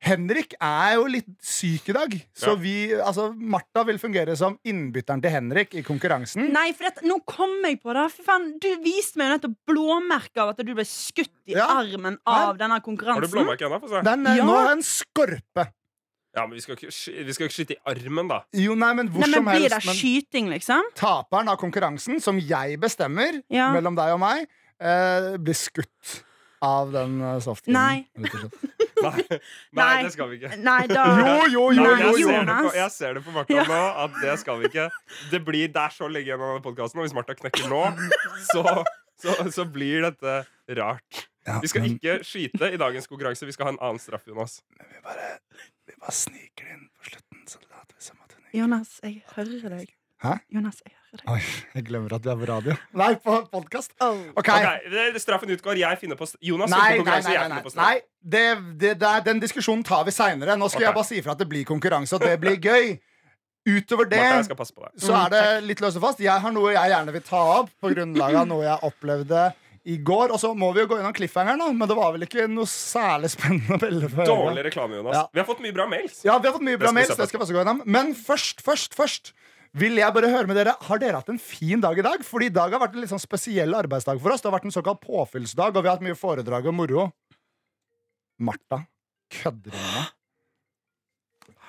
Henrik 0.00 0.54
er 0.60 0.94
jo 0.96 1.06
litt 1.06 1.28
syk 1.42 1.88
i 1.88 1.92
dag, 1.96 2.12
så 2.36 2.48
Ja. 2.52 2.54
vi, 2.54 2.74
altså, 2.94 3.32
Martha 3.34 3.84
vil 3.84 3.98
fungere 3.98 4.36
som 4.36 4.58
innbytteren 4.64 5.22
til 5.22 5.30
Henrik 5.30 5.74
i 5.74 5.82
konkurransen. 5.82 6.50
Nei, 6.52 6.72
for 6.72 6.84
dette, 6.84 7.02
nå 7.06 7.24
kom 7.26 7.62
jeg 7.64 7.80
på 7.82 7.92
det. 7.94 8.12
Faen, 8.24 8.58
du 8.60 8.68
viste 8.84 9.16
meg 9.16 9.28
jo 9.30 9.38
nettopp 9.38 9.56
blåmerket 9.66 10.36
av 10.42 10.48
at 10.50 10.56
du 10.64 10.74
ble 10.74 10.84
skutt 10.84 11.30
i 11.48 11.52
Ja. 11.56 11.66
armen 11.80 12.18
av 12.26 12.56
denne 12.58 12.70
Har 12.72 12.80
du 12.80 12.84
konkurransen. 12.84 13.30
blåmerke 13.32 13.62
ennå? 13.66 13.80
få 13.80 13.88
se? 13.88 14.02
Den, 14.02 14.26
er- 14.26 14.36
Ja. 14.36 14.44
Nå 14.44 14.54
er 14.60 14.64
det 14.64 14.76
en 14.76 14.82
skorpe. 14.82 15.72
Ja, 16.36 16.46
men 16.46 16.50
vi 16.56 16.60
skal 16.60 16.76
ikke, 16.76 16.92
sky- 16.92 17.24
vi 17.24 17.32
skal 17.32 17.46
ikke 17.48 17.64
skyte 17.64 17.70
i 17.76 17.90
armen, 17.90 18.28
da. 18.28 18.42
Jo, 18.52 18.74
nei, 18.74 18.92
men 18.92 19.08
hvor 19.08 19.20
Nei, 19.20 19.28
men 19.28 19.34
som 19.34 19.44
Blir 19.46 19.70
helst. 19.70 19.70
det 19.70 19.86
Men 19.86 19.94
skyting, 19.96 20.48
liksom? 20.50 20.82
taperen 20.94 21.48
av 21.48 21.56
konkurransen, 21.58 22.20
som 22.20 22.38
jeg 22.38 22.78
bestemmer 22.78 23.42
Ja. 23.48 23.72
mellom 23.72 23.96
deg 23.96 24.12
og 24.12 24.20
meg, 24.20 24.46
eh, 24.78 25.38
blir 25.38 25.54
skutt 25.54 26.22
av 26.64 26.92
den. 26.94 27.18
Nei. 27.20 28.06
og 28.16 28.28
slett. 28.32 28.56
Nei, 29.06 29.22
nei, 29.76 30.02
det 30.06 30.12
skal 30.14 30.30
vi 30.30 30.38
ikke. 30.38 30.56
Nei, 30.64 30.86
da 30.88 31.02
Jo, 31.20 31.34
jo, 31.52 31.64
jo, 31.76 31.82
Nei, 31.84 31.98
jeg, 32.00 32.14
ser 32.16 32.16
det 32.16 32.16
på, 32.16 32.30
Jonas. 32.32 32.76
jeg 32.78 32.92
ser 32.94 33.18
det 33.18 33.22
på 33.26 33.34
Martha 33.34 33.56
Ja. 33.58 33.64
nå 33.68 33.80
at 34.06 34.14
det 34.22 34.36
skal 34.40 34.58
vi 34.62 34.70
ikke. 34.70 34.86
Det 35.30 35.40
blir, 35.44 35.68
der 35.74 35.90
er 35.90 35.94
så 35.94 36.08
lenge 36.08 36.24
igjen 36.30 36.40
av 36.40 36.54
denne 36.54 36.64
podkasten, 36.64 37.02
og 37.02 37.04
hvis 37.06 37.14
Martha 37.14 37.36
knekker 37.36 37.68
nå, 37.70 37.82
så, 38.50 38.64
så, 39.20 39.36
så 39.52 39.66
blir 39.68 40.06
dette 40.08 40.38
rart. 40.80 41.26
Ja, 41.46 41.60
Vi 41.62 41.68
skal 41.70 41.84
men 41.84 41.98
ikke 42.00 42.16
skyte 42.26 42.72
i 42.72 42.80
dagens 42.80 43.06
konkurranse. 43.12 43.46
Vi 43.46 43.54
skal 43.54 43.68
ha 43.68 43.74
en 43.76 43.82
annen 43.84 44.00
straff, 44.02 44.24
Jonas. 44.26 44.56
vi 44.80 45.04
bare, 45.04 45.28
vi 45.86 46.00
bare 46.00 46.16
sniker 46.24 46.64
det 46.64 46.78
inn 46.80 46.88
på 46.96 47.12
slutten, 47.12 47.44
så 47.52 47.60
later 47.68 47.92
vi 48.00 48.08
som 48.08 48.16
at 48.24 48.32
hun 48.32 48.48
ikke 48.48 48.58
Jonas, 48.64 48.96
jeg 49.04 49.20
hører 49.36 49.76
deg. 49.76 49.92
Hæ? 50.24 50.38
Jonas, 50.56 50.80
jeg. 50.88 50.95
Oi, 51.30 51.38
jeg 51.76 51.86
glemmer 51.86 52.16
at 52.16 52.24
vi 52.26 52.30
er 52.32 52.38
på 52.38 52.46
radio. 52.48 52.76
Nei, 52.98 53.12
på 53.22 53.36
podkast. 53.52 53.94
Oh. 54.02 54.18
OK. 54.36 54.50
Straffen 55.22 55.52
utgår. 55.54 55.78
Jeg 55.80 56.00
finner 56.00 56.18
på 56.18 56.28
Jonas 56.44 56.72
Nei, 56.72 56.98
nei, 56.98 57.04
nei, 57.06 57.20
nei, 57.24 57.48
nei. 57.54 57.60
på 57.64 57.72
nei 57.78 57.94
det, 58.20 58.46
det, 58.80 58.94
det 59.00 59.12
den 59.28 59.40
diskusjonen 59.42 59.84
tar 59.86 60.04
vi 60.08 60.14
seinere. 60.14 60.58
Nå 60.58 60.68
skal 60.68 60.82
okay. 60.82 60.88
jeg 60.88 60.98
bare 60.98 61.08
si 61.08 61.20
ifra 61.22 61.36
at 61.36 61.42
det 61.42 61.48
blir 61.50 61.66
konkurranse, 61.68 62.18
og 62.18 62.26
det 62.26 62.34
blir 62.42 62.58
gøy. 62.58 62.96
Utover 63.66 64.06
det 64.06 64.22
Martha, 64.22 64.90
så 65.02 65.14
er 65.24 65.30
det 65.32 65.46
litt 65.66 65.80
løs 65.82 65.96
og 65.98 66.04
fast. 66.04 66.20
Jeg 66.22 66.42
har 66.42 66.52
noe 66.54 66.70
jeg 66.76 66.90
gjerne 66.92 67.14
vil 67.16 67.24
ta 67.26 67.40
opp 67.56 67.72
på 67.82 67.90
grunnlag 67.96 68.36
av 68.42 68.44
noe 68.46 68.62
jeg 68.62 68.78
opplevde 68.86 69.48
i 69.86 69.96
går. 70.06 70.34
Og 70.34 70.38
så 70.42 70.52
må 70.58 70.68
vi 70.74 70.84
jo 70.84 70.90
gå 70.92 71.00
gjennom 71.00 71.14
cliffhangeren, 71.16 71.58
nå, 71.58 71.72
men 71.74 71.90
det 71.90 71.96
var 71.98 72.12
vel 72.14 72.26
ikke 72.28 72.46
noe 72.50 72.68
særlig 72.70 73.32
spennende 73.34 73.74
å 73.74 73.80
melde 73.82 74.12
for 74.12 74.30
Dårlig 74.30 74.68
reklame, 74.68 75.00
Jonas. 75.00 75.18
Ja. 75.18 75.24
Vi 75.34 75.42
har 75.42 75.48
fått 75.48 75.64
mye 75.64 75.74
bra 75.74 75.88
mails. 75.90 76.20
Ja, 76.26 76.38
vi 76.38 76.50
har 76.50 76.54
fått 76.54 76.66
mye 76.68 76.78
bra 76.78 76.92
Det 76.92 76.98
mails. 77.00 77.14
Det 77.18 77.28
skal 77.30 77.42
vi 77.42 77.46
også 77.48 77.58
gå 77.58 77.62
gjennom. 77.62 77.82
Men 77.98 78.14
først, 78.18 78.62
først, 78.66 78.94
først 78.98 79.34
vil 79.76 79.98
jeg 80.00 80.14
bare 80.16 80.30
høre 80.32 80.48
med 80.48 80.56
dere 80.58 80.74
Har 80.88 81.00
dere 81.02 81.20
hatt 81.20 81.30
en 81.32 81.40
fin 81.42 81.80
dag 81.82 81.98
i 81.98 82.04
dag? 82.04 82.22
Fordi 82.24 82.48
i 82.50 82.54
dag 82.54 82.72
har 82.72 82.82
vært 82.82 82.96
en 82.96 83.02
litt 83.04 83.12
sånn 83.12 83.22
spesiell 83.22 83.76
arbeidsdag 83.76 84.20
for 84.22 84.32
oss. 84.32 84.42
Det 84.44 84.50
har 84.50 84.56
vært 84.56 84.68
en 84.70 84.74
såkalt 84.76 85.02
påfyllsdag, 85.04 85.76
og 85.76 85.84
vi 85.84 85.90
har 85.90 85.98
hatt 85.98 86.06
mye 86.06 86.18
foredrag 86.18 86.68
og 86.70 86.76
moro. 86.78 87.06
Martha, 88.46 88.82
kødder 89.32 89.72
du 89.72 89.76
med 89.76 89.96
meg? 89.96 90.12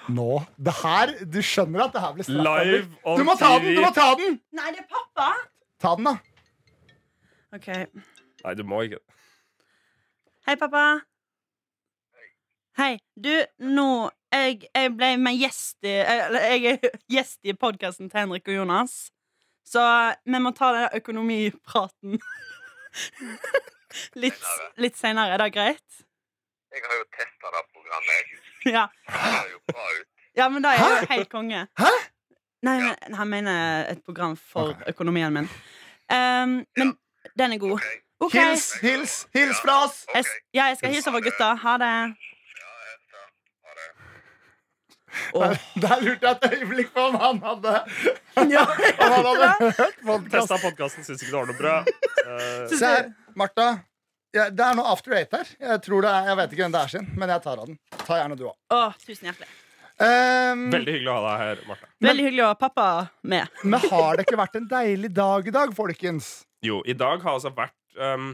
Nå 0.07 0.25
Det 0.55 0.71
her 0.77 1.11
Du 1.27 1.41
skjønner 1.43 1.83
at 1.83 1.95
det 1.95 1.99
her 1.99 2.13
blir 2.15 2.23
straff? 2.27 2.45
Live 2.47 2.77
Henrik? 2.79 2.93
on 3.03 3.19
Du 3.19 3.25
må 3.27 3.35
ta 3.39 3.49
den! 3.59 3.75
Du 3.75 3.81
må 3.83 3.91
ta 3.95 4.07
den! 4.19 4.39
Nei, 4.55 4.69
det 4.75 4.85
er 4.85 4.89
pappa! 4.91 5.27
Ta 5.83 5.93
den, 5.99 6.07
da. 6.07 6.15
OK. 7.57 7.67
Nei, 8.43 8.53
du 8.57 8.63
må 8.67 8.81
ikke. 8.87 9.01
Hei, 10.47 10.55
pappa. 10.59 10.83
Hei. 12.77 12.99
Du, 13.23 13.31
nå 13.59 14.09
Jeg, 14.33 14.67
jeg 14.75 14.91
ble 14.97 15.13
med 15.17 15.37
gjest 15.39 15.85
i 15.87 15.93
Eller 16.03 16.43
jeg 16.51 16.73
er 16.75 16.97
gjest 17.15 17.39
i 17.47 17.55
podkasten 17.57 18.09
til 18.11 18.19
Henrik 18.19 18.47
og 18.51 18.57
Jonas. 18.59 18.97
Så 19.67 19.81
vi 20.25 20.39
må 20.39 20.51
ta 20.55 20.69
den 20.75 20.99
økonomipraten 20.99 22.19
litt, 24.23 24.45
litt 24.79 24.99
seinere. 24.99 25.33
Er 25.35 25.41
det 25.41 25.49
greit? 25.55 26.03
Jeg 26.75 26.83
har 26.85 26.99
jo 26.99 27.07
testa 27.17 27.51
det 27.55 27.63
programmet. 27.73 28.35
Ja. 28.67 28.85
Det 29.07 29.19
ser 29.23 29.51
jo 29.53 29.59
bra 29.71 29.83
ut. 29.95 30.07
ja, 30.35 30.45
men 30.51 30.63
da 30.65 30.73
er 30.75 30.81
jo 30.83 30.95
helt 31.09 31.29
konge. 31.31 31.59
Hæ? 31.79 31.91
Nei, 32.67 32.73
men 32.83 33.13
han 33.15 33.29
mener 33.31 33.85
et 33.93 34.01
program 34.03 34.33
for 34.37 34.73
økonomien 34.91 35.31
min. 35.33 35.47
Um, 36.11 36.55
men 36.75 36.91
den 37.39 37.53
er 37.55 37.61
god. 37.61 37.79
OK. 38.19 38.33
Hils, 38.33 38.65
hils, 38.81 39.13
hils 39.35 39.61
fra 39.63 39.77
oss! 39.85 40.01
Jeg, 40.13 40.25
ja, 40.57 40.65
jeg 40.71 40.77
skal 40.81 40.95
hilse 40.97 41.13
fra 41.15 41.21
gutta. 41.23 41.51
Ha 41.63 41.75
det. 41.83 41.91
Ja, 42.59 42.73
jeg 42.89 42.97
skal 43.05 43.23
ha 43.69 43.77
det. 43.79 43.87
Åh. 45.37 45.53
Der 45.83 46.01
lurte 46.05 46.27
jeg 46.27 46.37
et 46.37 46.57
øyeblikk 46.57 46.89
på 46.95 47.03
om 47.09 47.17
han 47.21 47.41
hadde 47.43 47.73
Ja, 48.55 48.63
Om 48.63 49.11
han 49.13 49.27
hadde 49.27 49.51
hørt 49.79 49.99
podkasten. 50.05 50.31
Testa 50.33 50.57
podkasten, 50.61 51.07
syns 51.07 51.21
ikke 51.23 51.33
det 51.33 51.39
var 51.39 51.51
noe 51.51 51.59
bra. 51.61 51.77
Uh, 52.27 52.65
Se 52.67 52.83
her, 52.83 53.05
Martha. 53.39 53.65
Ja, 54.35 54.49
det 54.51 54.59
er 54.65 54.73
noe 54.75 54.89
After 54.91 55.13
Eight 55.15 55.31
her. 55.31 55.47
Jeg, 55.63 55.79
tror 55.85 56.03
det 56.03 56.09
er, 56.11 56.25
jeg 56.27 56.37
vet 56.41 56.51
ikke 56.55 56.65
hvem 56.65 56.73
det 56.73 56.81
er 56.81 56.91
sin, 56.91 57.05
men 57.15 57.31
jeg 57.31 57.43
tar 57.45 57.61
av 57.61 57.69
den. 57.69 57.77
Ta 58.01 58.17
gjerne 58.19 58.35
du 58.35 58.41
òg. 58.49 58.57
Åh, 58.75 58.97
tusen 59.05 59.29
hjertelig. 59.29 59.47
Um, 59.97 60.65
veldig 60.75 60.93
hyggelig 60.97 61.09
å 61.09 61.15
ha 61.15 61.21
deg 61.23 61.39
her, 61.45 61.61
Martha. 61.69 61.87
Veldig 62.03 62.25
hyggelig 62.27 62.43
å 62.43 62.49
ha 62.51 62.57
pappa 62.59 62.87
med. 63.31 63.55
men 63.63 63.85
har 63.87 64.19
det 64.19 64.27
ikke 64.27 64.41
vært 64.43 64.59
en 64.59 64.67
deilig 64.69 65.13
dag 65.15 65.47
i 65.47 65.53
dag, 65.55 65.71
folkens? 65.79 66.27
Jo, 66.67 66.81
i 66.83 66.97
dag 66.99 67.23
har 67.23 67.37
altså 67.39 67.53
vært 67.55 67.79
um, 67.95 68.33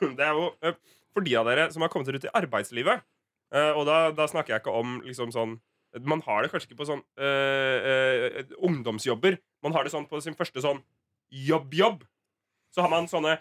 Det 0.20 0.22
er 0.28 0.38
jo 0.38 0.46
uh, 0.62 0.78
for 1.12 1.26
de 1.26 1.34
av 1.42 1.50
dere 1.50 1.66
som 1.74 1.82
har 1.84 1.90
kommet 1.92 2.14
ut 2.14 2.30
i 2.30 2.32
arbeidslivet. 2.38 3.02
Uh, 3.52 3.74
og 3.74 3.84
da, 3.90 3.98
da 4.16 4.30
snakker 4.30 4.54
jeg 4.54 4.62
ikke 4.62 4.78
om 4.78 5.00
liksom 5.04 5.34
sånn 5.34 5.58
Man 6.00 6.22
har 6.24 6.42
det 6.42 6.50
kanskje 6.52 6.70
ikke 6.70 6.78
på 6.80 6.86
sånn 6.88 7.02
øh, 7.20 7.88
øh, 7.92 8.52
ungdomsjobber. 8.64 9.36
Man 9.62 9.74
har 9.76 9.84
det 9.84 9.92
sånn 9.92 10.06
på 10.08 10.20
sin 10.24 10.36
første 10.38 10.62
sånn 10.64 10.80
jobb-jobb. 11.32 12.04
Så 12.72 12.80
har 12.84 12.88
man 12.92 13.08
sånne 13.10 13.36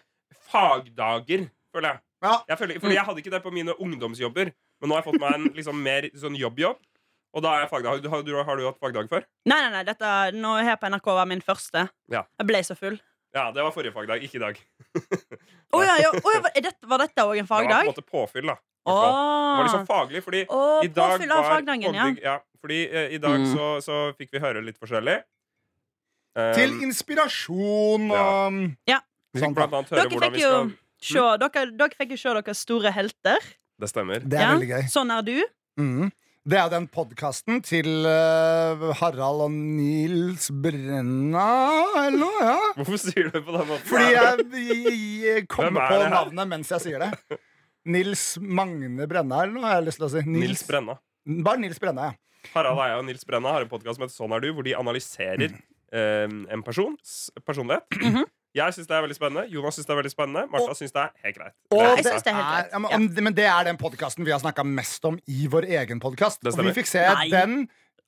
fagdager, 0.51 1.47
føler 1.71 1.93
jeg. 1.93 2.01
Ja. 2.21 2.33
jeg 2.51 2.57
føler, 2.59 2.79
fordi 2.83 2.95
jeg 2.99 3.05
hadde 3.07 3.21
ikke 3.23 3.31
det 3.33 3.41
på 3.41 3.51
mine 3.55 3.73
ungdomsjobber, 3.81 4.51
men 4.81 4.89
nå 4.91 4.93
har 4.93 5.01
jeg 5.01 5.07
fått 5.09 5.21
meg 5.23 5.37
en 5.37 5.47
liksom 5.57 5.79
mer 5.81 6.09
sånn 6.21 6.35
jobb-jobb. 6.37 6.81
Og 7.31 7.45
da 7.45 7.53
er 7.55 7.61
jeg 7.63 7.69
fagdag. 7.71 8.07
Har, 8.11 8.23
du, 8.27 8.33
har 8.35 8.59
du 8.59 8.65
hatt 8.67 8.81
fagdag 8.83 9.07
før? 9.07 9.23
Nei, 9.47 9.61
nei, 9.63 9.69
nei, 9.77 9.85
dette 9.87 10.09
nå 10.35 10.51
her 10.59 10.75
på 10.81 10.89
NRK 10.91 11.07
var 11.15 11.29
min 11.31 11.39
første. 11.45 11.85
Ja. 12.11 12.25
Jeg 12.41 12.49
ble 12.49 12.59
så 12.67 12.75
full. 12.75 12.97
Ja, 13.31 13.45
det 13.55 13.63
var 13.63 13.71
forrige 13.71 13.95
fagdag, 13.95 14.19
ikke 14.27 14.35
i 14.35 14.43
dag. 14.43 14.57
oh, 15.71 15.79
ja, 15.79 15.95
ja, 16.03 16.09
Oh, 16.11 16.33
ja, 16.35 16.41
var 16.43 16.51
dette- 16.57 16.89
var 16.91 16.99
dette 16.99 17.23
òg 17.23 17.39
en 17.39 17.47
Det 17.47 17.53
var 17.55 17.63
på 17.71 17.79
en 17.79 17.87
måte 17.93 18.03
påfyll, 18.03 18.51
da. 18.51 18.57
Det 18.85 19.57
var 19.57 19.63
liksom 19.67 19.85
faglig, 19.89 20.23
fordi 20.25 20.45
oh, 20.49 20.79
I 20.83 20.87
dag 20.89 21.19
var 21.29 21.43
fagdagen, 21.49 21.93
ja. 21.93 22.07
ja. 22.23 22.37
Fordi 22.61 22.79
eh, 22.89 23.13
i 23.15 23.19
dag 23.21 23.39
Mm. 23.41 23.51
så, 23.53 23.67
så 23.81 23.99
fikk 24.17 24.31
vi 24.33 24.39
høre 24.41 24.61
litt 24.65 24.77
forskjellig. 24.81 25.19
Um, 26.37 26.53
Til 26.55 26.77
inspirasjon 26.85 28.05
og 28.15 28.53
vi 28.55 28.93
fikk 29.35 29.41
Sånn, 29.43 29.55
blant 29.57 29.73
annet 29.75 29.89
høre 29.91 29.99
Dere 30.05 30.11
hvordan 30.13 30.31
fikk 30.31 30.41
skal 30.41 30.51
jo 30.51 30.71
skal 31.01 31.41
se, 31.41 31.41
dere, 31.43 31.65
dere 31.81 31.97
fikk 31.99 32.13
jo 32.15 32.19
se 32.21 32.33
deres 32.37 32.61
store 32.63 32.91
helter. 32.95 33.49
Det 33.81 33.89
stemmer. 33.91 34.23
Det 34.23 34.37
er 34.39 34.45
Ja, 34.45 34.51
veldig 34.55 34.69
gøy. 34.71 34.83
Sånn 34.93 35.11
er 35.11 35.25
du. 35.27 35.35
Mm. 35.81 36.11
Det 36.51 36.57
er 36.57 36.69
den 36.73 36.87
podkasten 36.89 37.59
til 37.61 37.89
uh, 38.07 38.87
Harald 39.01 39.43
og 39.45 39.51
Nils 39.53 40.47
Brenna, 40.63 41.47
eller 42.05 42.17
noe? 42.23 42.45
Ja. 42.47 42.55
Hvorfor 42.79 42.97
sier 43.01 43.27
du 43.27 43.35
det 43.35 43.43
på 43.45 43.53
den 43.57 43.67
måten? 43.69 43.85
Fordi 43.91 44.07
jeg, 44.17 44.47
jeg, 44.71 44.95
jeg 45.25 45.47
kommer 45.51 45.83
er 45.85 45.93
på 45.93 46.09
navnet 46.15 46.49
mens 46.55 46.71
jeg 46.73 46.85
sier 46.87 47.03
det. 47.03 47.39
Nils 47.85 48.37
Magne 48.41 49.07
Brenna, 49.09 49.43
eller 49.43 49.55
noe 49.55 49.65
har 49.65 49.79
jeg 49.79 49.87
lyst 49.89 50.01
til 50.01 50.07
å 50.07 50.11
si. 50.13 50.21
Nils 50.29 50.61
Brenna. 50.67 50.97
Bare 51.45 51.61
Nils 51.61 51.79
Brenna, 51.81 52.11
ja. 52.11 52.17
Harald 52.55 52.79
Eia 52.81 52.97
og 52.97 53.05
Nils 53.05 53.25
Brenna 53.27 53.51
har 53.53 53.65
en 53.65 53.69
podkast 53.69 53.97
som 53.99 54.03
heter 54.05 54.15
Sånn 54.17 54.33
er 54.33 54.41
du, 54.41 54.47
hvor 54.57 54.65
de 54.65 54.73
analyserer 54.77 55.51
eh, 55.93 56.27
en 56.27 56.63
persons 56.65 57.29
personlighet. 57.45 57.85
Mhm. 58.01 58.29
Jeg 58.51 58.75
syns 58.75 58.87
det 58.89 58.95
er 58.97 59.03
veldig 59.05 59.15
spennende. 59.15 59.45
Jonas 59.47 59.77
syns 59.77 59.87
det 59.87 59.93
er 59.93 59.99
veldig 60.01 60.11
spennende. 60.11 60.41
Martha 60.51 60.73
syns 60.75 60.91
det 60.91 60.99
er 61.05 61.11
helt 61.23 61.37
greit. 61.37 61.53
Det 61.71 62.01
det 62.03 62.33
er 62.33 62.65
ja, 62.73 62.81
men, 62.83 63.05
men 63.23 63.35
det 63.37 63.45
er 63.47 63.69
den 63.69 63.77
podkasten 63.79 64.27
vi 64.27 64.33
har 64.35 64.41
snakka 64.43 64.65
mest 64.67 65.07
om 65.07 65.15
i 65.31 65.45
vår 65.47 65.69
egen 65.79 66.01
podkast. 66.03 66.43
Og 66.43 66.59
vi 66.59 66.73
fikk 66.75 66.89
se 66.91 67.05
Nei. 67.05 67.29
den. 67.31 67.61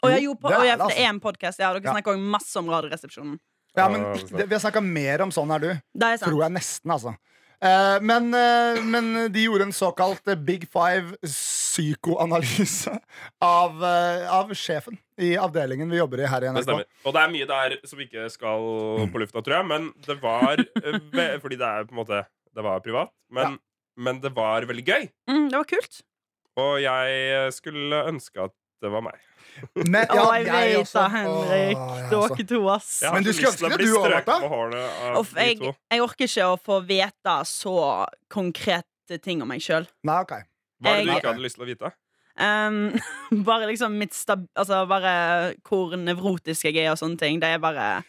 Og 0.03 0.11
jeg, 0.11 0.25
jo, 0.25 0.33
på, 0.35 0.51
det 0.51 0.57
er 0.73 0.81
det, 0.81 0.97
er 0.99 1.07
en 1.13 1.21
podkast. 1.23 1.61
Ja, 1.63 1.71
dere 1.71 1.87
Ja. 1.87 1.93
snakker 1.95 2.17
også 2.17 2.31
masse 2.35 2.59
om 2.59 2.67
Radioresepsjonen. 2.73 3.37
Ja, 3.77 3.87
men 3.87 4.03
det. 4.19 4.49
Vi 4.49 4.53
har 4.53 4.59
snakka 4.61 4.83
mer 4.83 5.23
om 5.23 5.31
Sånn 5.31 5.49
er 5.55 5.63
du. 5.63 5.69
Det 5.95 6.09
er 6.09 6.19
sant. 6.19 6.27
Tror 6.27 6.43
jeg 6.43 6.51
nesten, 6.59 6.91
altså. 6.91 7.15
Eh, 7.63 7.97
men, 8.03 8.25
eh, 8.35 8.81
men 8.83 9.05
de 9.31 9.45
gjorde 9.45 9.69
en 9.69 9.75
såkalt 9.75 10.27
eh, 10.27 10.35
Big 10.35 10.65
Five 10.71 11.15
psykoanalyse 11.23 12.91
av, 13.39 13.83
av 14.29 14.51
sjefen 14.57 14.97
i 15.21 15.33
avdelingen 15.39 15.91
vi 15.93 16.01
jobber 16.01 16.25
i 16.25 16.27
her 16.27 16.43
i 16.43 16.49
Det 16.49 16.53
NRK. 16.57 16.65
stemmer. 16.67 16.87
Og 17.07 17.15
det 17.15 17.21
er 17.23 17.33
mye 17.37 17.47
der 17.53 17.75
som 17.87 18.01
ikke 18.03 18.25
skal 18.33 18.67
på 19.13 19.21
lufta, 19.21 19.43
tror 19.45 19.61
jeg. 19.61 19.69
Men 19.71 19.91
det 20.07 20.17
var 20.23 20.59
Fordi 21.43 21.59
det 21.61 21.69
er 21.69 21.87
på 21.87 21.95
en 21.95 22.01
måte 22.01 22.23
Det 22.53 22.65
var 22.65 22.83
privat. 22.85 23.13
Men, 23.31 23.55
men 23.97 24.19
det 24.21 24.33
var 24.35 24.67
veldig 24.69 24.83
gøy. 24.85 25.07
Mm, 25.29 25.47
det 25.53 25.57
var 25.61 25.69
kult. 25.69 26.01
Og 26.59 26.75
jeg 26.83 27.53
skulle 27.55 28.03
ønske 28.11 28.43
at 28.49 28.53
det 28.83 28.91
var 28.93 29.01
meg. 29.05 29.17
Men, 29.75 30.07
Å, 30.09 30.23
jeg 30.37 30.45
vet 30.47 30.77
også. 30.81 30.93
da, 30.99 31.07
Henrik. 31.13 31.51
Jeg. 31.53 32.09
Dere 32.13 32.45
to, 32.49 32.59
ass. 32.73 32.89
Jeg 33.01 33.09
har 33.09 33.15
Men 33.17 33.23
du 33.25 33.29
så 33.29 33.35
skulle 33.37 33.49
lyst 33.51 33.59
til 33.59 33.65
å 33.65 33.69
ønske 33.69 33.77
bli 33.77 33.85
det 33.85 33.91
du 33.91 33.97
også, 33.97 34.09
strøket 34.09 34.43
på 34.43 34.49
hålet 34.53 35.03
av 35.03 35.33
de 35.33 35.45
jeg, 35.47 35.57
to. 35.59 35.73
jeg 35.93 36.03
orker 36.05 36.29
ikke 36.29 36.47
å 36.49 36.55
få 36.69 36.77
vite 36.89 37.35
så 37.49 37.75
konkrete 38.33 39.19
ting 39.23 39.43
om 39.45 39.51
meg 39.53 39.61
sjøl. 39.63 39.85
Hva 40.03 40.21
er 40.23 40.45
det 40.81 41.05
du 41.05 41.11
jeg- 41.11 41.19
ikke 41.21 41.31
hadde 41.33 41.45
lyst 41.45 41.59
til 41.59 41.65
å 41.65 41.69
vite? 41.69 41.93
Um, 42.33 42.79
bare 43.49 43.67
liksom 43.69 43.93
mitt 43.99 44.13
stab... 44.17 44.47
Altså 44.57 44.81
bare 44.89 45.53
hvor 45.69 45.93
nevrotisk 46.01 46.65
jeg 46.65 46.81
er 46.81 46.91
og 46.95 46.97
sånne 46.97 47.19
ting. 47.21 47.39
Det 47.43 47.51
er 47.53 47.59
bare 47.61 48.03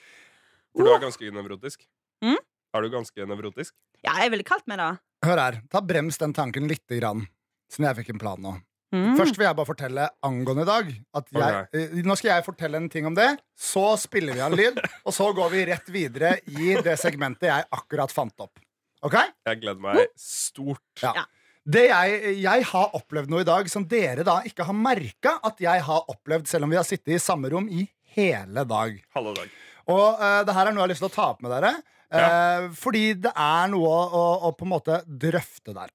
For 0.72 0.86
du 0.88 0.92
er 0.94 1.02
ganske 1.02 1.28
nevrotisk. 1.34 1.84
Mm? 2.24 2.38
Er 2.74 2.82
du 2.82 2.88
ganske 2.90 3.26
nevrotisk? 3.28 3.74
Ja, 4.04 4.16
jeg 4.24 4.32
ville 4.32 4.44
kalt 4.48 4.64
meg 4.66 4.80
det. 4.80 4.92
Hør 5.24 5.40
her. 5.40 5.60
Ta 5.72 5.80
brems 5.84 6.16
den 6.20 6.32
tanken 6.36 6.66
lite 6.68 6.98
grann. 6.98 7.26
Siden 7.72 7.86
jeg 7.88 8.00
fikk 8.02 8.14
en 8.14 8.18
plan 8.20 8.40
nå. 8.40 8.56
Mm. 8.94 9.14
Først 9.18 9.34
vil 9.38 9.48
jeg 9.48 9.56
bare 9.58 9.66
fortelle 9.66 10.04
angående 10.22 10.62
i 10.62 10.68
dag. 10.68 10.90
At 11.18 11.30
jeg, 11.34 11.62
eh, 11.74 11.94
nå 12.06 12.14
skal 12.20 12.30
jeg 12.36 12.44
fortelle 12.46 12.78
en 12.78 12.88
ting 12.92 13.08
om 13.10 13.14
det. 13.18 13.28
Så 13.58 13.82
spiller 13.98 14.36
vi 14.38 14.42
av 14.46 14.54
lyd, 14.54 14.78
og 15.06 15.14
så 15.16 15.26
går 15.34 15.50
vi 15.54 15.64
rett 15.72 15.88
videre 15.94 16.36
i 16.54 16.76
det 16.84 16.94
segmentet 17.02 17.48
jeg 17.50 17.66
akkurat 17.74 18.12
fant 18.14 18.44
opp. 18.46 18.60
Ok? 19.04 19.16
Jeg 19.50 19.60
gleder 19.64 19.82
meg 19.82 20.04
stort. 20.16 20.84
Ja. 21.02 21.10
Ja. 21.18 21.24
Det 21.64 21.86
jeg, 21.88 22.36
jeg 22.44 22.64
har 22.70 22.90
opplevd 22.96 23.30
noe 23.32 23.40
i 23.40 23.48
dag 23.48 23.68
som 23.72 23.86
dere 23.88 24.24
da 24.26 24.38
ikke 24.44 24.66
har 24.68 24.76
merka 24.76 25.38
at 25.48 25.60
jeg 25.64 25.80
har 25.86 26.10
opplevd, 26.12 26.46
selv 26.50 26.66
om 26.66 26.72
vi 26.74 26.76
har 26.76 26.84
sittet 26.84 27.14
i 27.16 27.20
samme 27.24 27.48
rom 27.52 27.66
i 27.72 27.86
hele 28.14 28.66
dag. 28.68 28.98
Halve 29.16 29.32
dag. 29.38 29.54
Og 29.88 30.20
uh, 30.20 30.42
det 30.44 30.54
her 30.56 30.68
er 30.68 30.76
noe 30.76 30.82
jeg 30.82 30.86
har 30.86 30.92
lyst 30.92 31.02
til 31.04 31.08
å 31.10 31.14
ta 31.16 31.28
opp 31.32 31.40
med 31.44 31.52
dere. 31.56 31.70
eh, 32.14 32.66
Fordi 32.78 33.02
det 33.24 33.32
er 33.32 33.72
noe 33.72 33.88
å, 33.88 34.02
å, 34.20 34.24
å 34.48 34.52
på 34.56 34.64
en 34.68 34.72
måte 34.76 35.00
drøfte 35.08 35.72
der. 35.76 35.90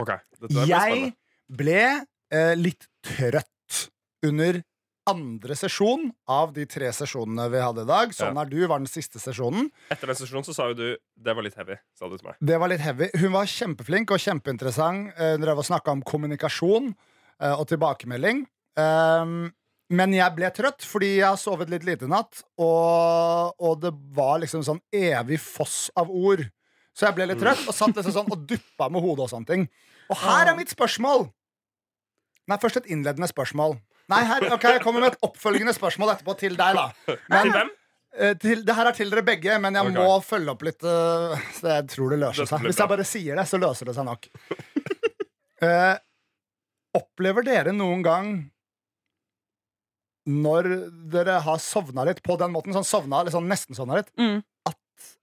Ok, 0.00 0.14
dette 0.40 0.54
er 0.62 0.70
Jeg 0.70 0.94
spennende. 0.94 1.12
ble 1.60 1.82
eh, 2.32 2.54
litt 2.58 2.86
trøtt 3.06 3.86
under 4.26 4.60
andre 5.10 5.56
sesjon 5.58 6.10
av 6.30 6.52
de 6.54 6.66
tre 6.70 6.90
sesjonene 6.94 7.48
vi 7.50 7.60
hadde 7.62 7.82
i 7.82 7.88
dag. 7.88 8.12
Sånn 8.14 8.36
er 8.38 8.50
du 8.50 8.58
var 8.68 8.78
den 8.82 8.90
siste 8.90 9.18
sesjonen. 9.18 9.70
Etter 9.90 10.10
den 10.12 10.18
sesjonen 10.18 10.44
så 10.46 10.54
sa 10.54 10.68
jo 10.70 10.76
du 10.78 10.84
det 11.16 11.34
var 11.34 11.42
litt 11.46 11.56
heavy. 11.58 11.78
Sa 11.98 12.06
du 12.10 12.18
til 12.20 12.28
meg. 12.28 12.36
Det 12.38 12.58
var 12.60 12.70
litt 12.70 12.84
heavy. 12.84 13.08
Hun 13.18 13.32
var 13.34 13.48
kjempeflink 13.50 14.12
og 14.14 14.22
kjempeinteressant. 14.22 15.14
Eh, 15.16 15.32
Hun 15.34 15.46
drev 15.46 15.62
og 15.62 15.66
snakka 15.66 15.96
om 15.96 16.04
kommunikasjon 16.06 16.92
eh, 16.92 17.54
og 17.56 17.66
tilbakemelding. 17.72 18.44
Um, 18.78 19.50
men 19.90 20.14
jeg 20.14 20.36
ble 20.36 20.52
trøtt 20.54 20.84
fordi 20.86 21.16
jeg 21.16 21.26
har 21.26 21.40
sovet 21.40 21.72
litt 21.72 21.82
lite 21.88 22.06
i 22.06 22.10
natt, 22.12 22.44
og, 22.62 23.56
og 23.58 23.80
det 23.82 23.90
var 24.14 24.38
liksom 24.44 24.62
sånn 24.62 24.78
evig 24.94 25.40
foss 25.42 25.88
av 25.98 26.12
ord. 26.12 26.44
Så 26.94 27.08
jeg 27.08 27.16
ble 27.16 27.26
litt 27.32 27.40
trøtt 27.42 27.66
og 27.66 27.74
satt 27.74 27.96
liksom 27.98 28.14
sånn 28.14 28.30
og 28.30 28.44
duppa 28.46 28.86
med 28.92 29.02
hodet 29.02 29.26
og 29.26 29.32
sånne 29.32 29.50
ting. 29.50 29.66
Og 30.12 30.20
her 30.22 30.52
er 30.52 30.58
mitt 30.58 30.70
spørsmål! 30.70 31.26
Nei, 32.48 32.56
først 32.58 32.76
et 32.80 32.86
innledende 32.90 33.28
spørsmål. 33.30 33.76
Nei, 34.10 34.22
her, 34.26 34.46
ok, 34.56 34.62
Jeg 34.62 34.82
kommer 34.82 35.00
med 35.04 35.12
et 35.12 35.20
oppfølgende 35.22 35.74
spørsmål 35.76 36.14
etterpå 36.16 36.34
til 36.40 36.56
deg, 36.58 36.74
da. 36.74 36.88
Til 37.06 37.52
hvem? 37.54 37.68
eh, 38.18 38.34
til, 38.42 38.64
det 38.66 38.74
her 38.74 38.86
er 38.90 38.96
til 38.96 39.10
dere 39.12 39.22
begge, 39.22 39.58
men 39.62 39.74
jeg 39.78 39.92
må 39.94 40.16
følge 40.26 40.50
opp 40.50 40.62
litt. 40.66 40.82
eh, 40.82 41.36
så 41.60 41.68
jeg 41.76 41.86
tror 41.92 42.10
det 42.10 42.18
løser 42.24 42.48
seg. 42.50 42.64
Hvis 42.66 42.80
jeg 42.82 42.88
bare 42.90 43.04
sier 43.06 43.36
det, 43.38 43.46
så 43.46 43.60
løser 43.62 43.86
det 43.86 43.94
seg 43.94 44.08
nok. 44.08 44.26
Eh, 45.62 45.96
opplever 46.96 47.44
dere 47.46 47.70
noen 47.76 48.02
gang 48.02 48.32
når 50.30 50.66
dere 51.10 51.38
har 51.42 51.58
sovna 51.62 52.04
litt 52.06 52.20
på 52.26 52.36
den 52.40 52.52
måten, 52.52 52.74
sånn 52.76 52.86
sovna, 52.86 53.22
eller 53.22 53.32
sånn 53.34 53.48
nesten 53.50 53.74
sovna 53.78 53.96
litt, 54.00 54.10
Mm. 54.18 54.42
at, 54.68 54.76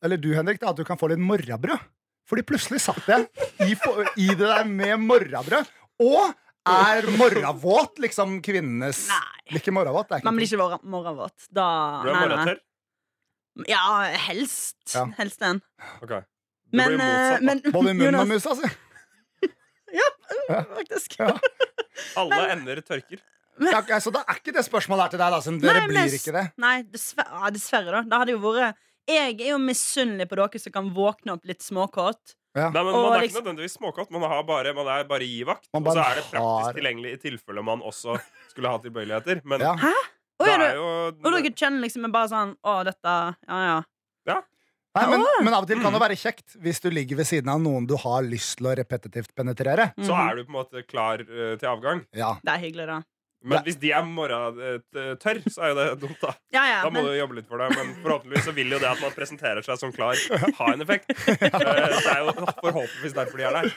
eller 0.03 0.17
du, 0.17 0.31
Henrik, 0.33 0.59
da, 0.59 0.69
at 0.71 0.75
du 0.79 0.83
kan 0.87 0.97
få 0.97 1.09
litt 1.11 1.19
morrabrød? 1.21 1.79
Fordi 2.27 2.43
plutselig 2.43 2.81
satt 2.83 3.05
jeg 3.07 3.27
i, 3.63 3.75
fo- 3.75 4.03
i 4.19 4.27
det 4.33 4.39
der 4.47 4.65
med 4.67 4.99
morrabrød. 4.99 5.69
Og 6.03 6.33
er 6.67 7.07
morravåt 7.17 7.99
liksom 8.03 8.37
kvinnenes 8.45 9.03
Nei. 9.11 9.57
Ikke 9.59 9.71
morravåt? 9.75 10.07
Det 10.09 10.17
er 10.17 10.21
ikke 10.21 10.27
Man 10.29 10.39
blir 10.39 10.47
ikke 10.49 10.59
morra- 10.61 10.81
morravåt. 10.95 11.47
Da 11.53 11.67
Du 12.03 12.09
er 12.11 12.19
morratørr? 12.21 12.59
Ja, 13.67 13.83
helst. 14.27 14.75
Ja. 14.93 15.05
Helst 15.17 15.39
den. 15.41 15.61
Ok. 16.03 16.11
Det 16.11 16.25
Men, 16.77 16.91
blir 16.93 16.99
eh, 16.99 17.07
motsatt, 17.07 17.45
men 17.47 17.61
Både 17.73 17.89
i 17.89 17.97
munnen 17.97 18.19
og 18.21 18.27
musa, 18.29 18.53
si. 18.59 18.69
faktisk. 20.77 21.15
Ja. 21.19 21.31
Alle 22.19 22.41
ender 22.53 22.81
tørker. 22.85 23.21
Ja, 23.57 23.79
ok, 23.81 23.89
så 24.03 24.11
da 24.13 24.21
er 24.29 24.37
ikke 24.37 24.53
det 24.53 24.61
spørsmålet 24.67 25.07
her 25.07 25.13
til 25.15 25.21
deg, 25.23 25.33
da. 25.33 25.39
Dere 25.63 25.79
Nei, 25.79 25.87
blir 25.89 26.17
ikke 26.19 26.33
det. 26.35 26.43
Nei, 26.61 26.75
dessverre, 26.93 27.39
ja, 27.41 27.49
dessverre 27.55 27.95
da. 27.95 28.01
Da 28.11 28.19
hadde 28.21 28.35
jo 28.35 28.41
vært 28.43 28.77
Jeg 29.07 29.37
er 29.39 29.51
jo 29.53 29.57
misunnelig 29.57 30.27
på 30.29 30.35
dere 30.35 30.59
som 30.59 30.71
kan 30.75 30.89
våkne 30.93 31.33
opp 31.37 31.45
litt 31.47 31.61
småkåt. 31.63 32.35
Ja. 32.57 32.69
Nei, 32.73 32.83
men 32.83 32.91
Man 32.91 33.13
er 33.13 33.21
liksom- 33.21 33.41
ikke 33.41 33.45
nødvendigvis 33.45 33.77
småkåt, 33.77 34.09
Man, 34.11 34.21
har 34.21 34.43
bare, 34.43 34.73
man 34.73 34.87
er 34.87 35.03
bare 35.05 35.21
i 35.23 35.43
vakt. 35.43 35.67
Og 35.73 35.83
så 35.85 35.99
er 36.01 36.15
det 36.15 36.23
praktisk 36.31 36.65
har- 36.65 36.73
tilgjengelig 36.73 37.13
i 37.13 37.17
tilfelle 37.29 37.63
man 37.63 37.79
også 37.81 38.19
skulle 38.49 38.67
ha 38.69 38.77
tilbøyeligheter. 38.79 39.41
Men 39.45 39.61
Ja. 39.61 39.75
Hæ? 39.75 39.93
Og, 40.39 40.45
det 40.45 40.53
er 40.53 40.61
er 40.61 40.75
jo 40.75 41.07
og 41.07 41.13
dere 41.23 41.51
kjenner 41.53 41.81
liksom 41.81 42.11
bare 42.11 42.27
sånn 42.29 42.55
Å, 42.63 42.83
dette 42.85 43.35
Ja, 43.47 43.81
ja. 44.27 44.41
Nei, 44.97 45.05
men, 45.11 45.23
men 45.43 45.53
av 45.53 45.61
og 45.61 45.67
til 45.67 45.77
kan 45.79 45.93
Mm. 45.93 45.99
det 45.99 46.01
være 46.09 46.17
kjekt 46.17 46.55
hvis 46.59 46.79
du 46.81 46.89
ligger 46.89 47.17
ved 47.17 47.27
siden 47.27 47.49
av 47.53 47.59
noen 47.61 47.85
du 47.85 47.95
har 47.97 48.23
lyst 48.23 48.57
til 48.57 48.65
å 48.65 48.75
repetitivt 48.75 49.29
penetrere. 49.35 49.93
Så 49.99 50.09
Mhm. 50.09 50.31
er 50.31 50.35
du 50.35 50.43
på 50.45 50.49
en 50.49 50.55
måte 50.65 50.87
klar 50.87 51.19
eh, 51.21 51.55
til 51.55 51.69
avgang. 51.69 52.05
Ja. 52.13 52.33
Det 52.43 52.49
er 52.49 52.57
hyggelig, 52.57 52.87
da. 52.87 53.03
Men 53.45 53.61
hvis 53.67 53.77
de 53.79 53.91
er 53.93 54.03
morgentørr, 54.07 55.39
så 55.53 55.61
er 55.63 55.71
jo 55.71 55.75
det 55.77 55.85
dumt, 56.01 56.17
da. 56.23 56.33
Ja, 56.55 56.63
ja, 56.67 56.79
Da 56.83 56.89
må 56.89 56.99
men, 57.03 57.05
du 57.11 57.17
jobbe 57.19 57.37
litt 57.37 57.47
for 57.49 57.61
det. 57.61 57.69
Men 57.77 57.93
forhåpentligvis 58.01 58.47
så 58.49 58.53
vil 58.57 58.73
jo 58.73 58.79
det 58.81 58.89
at 58.89 59.03
man 59.03 59.13
presenterer 59.15 59.65
seg 59.65 59.79
som 59.81 59.93
klar, 59.95 60.17
ha 60.59 60.73
en 60.73 60.83
effekt. 60.85 61.11
Eh, 61.27 61.51
Det 61.51 62.11
er 62.11 62.23
jo 62.25 62.33
forhåpentligvis 62.33 63.15
derfor 63.17 63.37
de 63.41 63.47
er 63.47 63.57
der. 63.59 63.71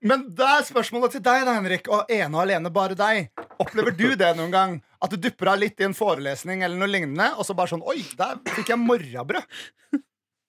Men 0.00 0.22
da 0.36 0.54
er 0.58 0.64
spørsmålet 0.68 1.16
til 1.16 1.24
deg, 1.24 1.42
da, 1.48 1.56
Henrik, 1.58 1.88
og 1.92 2.08
ene 2.12 2.30
og 2.36 2.42
alene 2.44 2.70
bare 2.72 2.96
deg. 2.96 3.28
Opplever 3.60 3.92
du 3.96 4.06
det 4.16 4.30
noen 4.38 4.52
gang? 4.54 4.76
At 5.00 5.12
du 5.12 5.18
dupper 5.20 5.52
av 5.52 5.60
litt 5.60 5.80
i 5.80 5.86
en 5.88 5.96
forelesning 5.96 6.62
eller 6.64 6.76
noe 6.80 6.88
lignende, 6.88 7.32
og 7.36 7.44
så 7.48 7.56
bare 7.56 7.72
sånn 7.72 7.84
Oi, 7.88 7.98
der 8.16 8.40
fikk 8.54 8.72
jeg 8.72 8.80
morrabrød. 8.80 9.60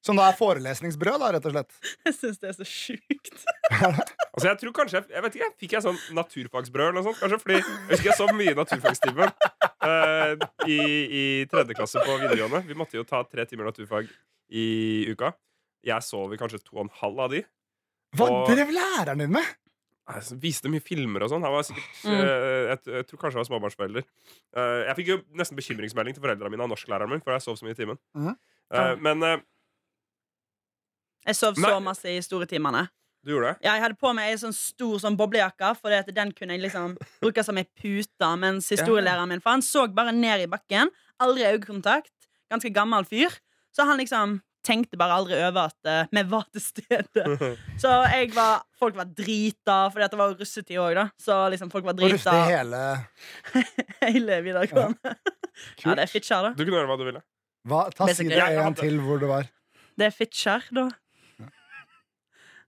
Som 0.01 0.17
da 0.17 0.29
er 0.31 0.38
forelesningsbrød, 0.38 1.20
da, 1.22 1.27
rett 1.36 1.46
og 1.46 1.53
slett. 1.53 1.75
jeg 2.08 2.15
syns 2.17 2.39
det 2.41 2.50
er 2.51 2.58
så 2.58 2.65
sjukt. 2.67 3.36
Altså 4.31 4.48
jeg 4.48 4.58
tror 4.62 4.72
kanskje, 4.74 5.00
jeg 5.12 5.22
vet 5.25 5.34
ikke, 5.36 5.48
Fikk 5.60 5.74
jeg 5.75 5.84
sånn 5.84 5.98
naturfagsbrød 6.15 6.86
eller 6.86 6.96
noe 6.96 7.03
sånt? 7.10 7.17
Kanskje, 7.20 7.39
fordi 7.43 7.58
Jeg 7.60 7.89
husker 7.89 8.08
jeg 8.08 8.15
så 8.15 8.27
mye 8.38 8.53
naturfagstimen 8.55 9.34
uh, 9.84 10.46
i, 10.72 10.77
i 11.20 11.24
tredje 11.51 11.75
klasse 11.75 12.00
på 12.05 12.15
videregående. 12.22 12.62
Vi 12.70 12.77
måtte 12.79 12.96
jo 12.96 13.03
ta 13.08 13.20
tre 13.27 13.43
timer 13.50 13.67
naturfag 13.67 14.08
i 14.55 14.65
uka. 15.12 15.34
Jeg 15.84 16.05
sov 16.08 16.31
i 16.31 16.39
kanskje 16.39 16.62
to 16.63 16.77
og 16.77 16.86
en 16.86 16.93
halv 17.01 17.20
av 17.25 17.36
de. 17.36 17.43
Hva 18.15 18.29
Og- 18.31 18.48
drev 18.53 18.72
læreren 18.75 19.25
din 19.25 19.36
med? 19.36 19.51
Jeg 20.12 20.39
viste 20.43 20.72
mye 20.72 20.81
filmer 20.84 21.24
og 21.27 21.34
sånn. 21.36 21.43
Han 21.46 21.53
var 21.60 21.67
sikkert, 21.67 21.91
Mm. 22.08 22.17
uh, 22.24 22.63
jeg, 22.72 22.79
jeg 22.96 23.10
tror 23.12 23.22
kanskje 23.25 23.36
han 23.38 23.43
var 23.43 23.50
småbarnsforelder. 23.51 24.08
Uh, 24.55 24.79
jeg 24.88 24.98
fikk 25.01 25.12
jo 25.12 25.20
nesten 25.43 25.60
bekymringsmelding 25.60 26.15
til 26.17 26.24
foreldrene 26.24 26.55
mine 26.55 26.65
av 26.65 26.72
norsklæreren 26.72 27.12
min, 27.17 27.22
for 27.27 27.36
jeg 27.36 27.43
sov 27.46 27.60
så 27.60 27.67
mye 27.67 27.75
i 27.75 27.81
timen. 27.84 28.00
Mm. 28.15 28.31
Eh, 28.72 28.93
men 29.03 29.24
eh, 29.27 29.39
Jeg 31.27 31.37
sov 31.37 31.57
så 31.59 31.69
Nei. 31.69 31.79
masse 31.85 32.09
i 32.09 32.19
storetimene. 32.23 32.87
du 33.23 33.33
gjorde 33.35 33.51
det? 33.51 33.65
Ja, 33.67 33.75
jeg 33.77 33.83
hadde 33.85 33.99
på 34.01 34.13
meg 34.17 34.31
ei 34.31 34.37
sånn 34.41 34.55
stor 34.55 34.97
sånn 35.03 35.17
boblejakke, 35.19 35.75
for 35.77 35.93
den 36.11 36.31
kunne 36.33 36.55
jeg 36.57 36.63
liksom 36.65 36.95
bruke 37.21 37.43
som 37.45 37.57
ei 37.61 37.65
pute. 37.77 38.29
Mens 38.41 38.69
historielæreren 38.73 39.29
min, 39.29 39.41
for 39.43 39.53
han 39.53 39.61
så 39.61 39.85
bare 39.93 40.11
ned 40.15 40.47
i 40.47 40.49
bakken, 40.49 40.89
aldri 41.21 41.45
øyekontakt, 41.51 42.13
ganske 42.49 42.71
gammel 42.73 43.05
fyr. 43.05 43.29
Så 43.71 43.85
han 43.85 44.01
liksom 44.01 44.39
tenkte 44.65 44.97
bare 44.99 45.15
aldri 45.17 45.37
over 45.41 45.69
at 45.71 45.89
eh, 45.89 46.09
vi 46.13 46.23
var 46.29 46.45
til 46.53 46.61
stede. 46.61 47.23
Så 47.81 47.89
jeg 48.13 48.29
var, 48.35 48.61
folk 48.77 48.97
var 48.97 49.09
drita, 49.09 49.77
for 49.89 50.03
det 50.03 50.17
var 50.19 50.33
jo 50.33 50.37
russetid 50.41 50.77
òg, 50.81 50.93
da. 50.99 51.05
Så 51.21 51.37
liksom 51.53 51.71
folk 51.73 51.87
var 51.87 51.97
drita 51.97 52.35
hele 52.45 52.81
hele 54.13 54.41
videregående. 54.45 55.15
Ja, 55.81 55.93
det 55.97 56.05
er 56.05 56.11
Fitjar, 56.11 56.45
da. 56.45 56.53
Du 56.53 56.63
kunne 56.65 56.77
gjøre 56.77 56.91
hva 56.91 56.99
du 57.01 57.07
ville. 57.09 57.23
Hva? 57.69 57.81
Ta 57.93 58.09
side 58.13 58.37
hadde- 58.37 58.75
til 58.81 59.01
hvor 59.01 59.21
du 59.21 59.27
var. 59.31 59.49
Det 59.97 60.07
er 60.07 60.13
Fitjar, 60.15 60.65
da. 60.73 60.87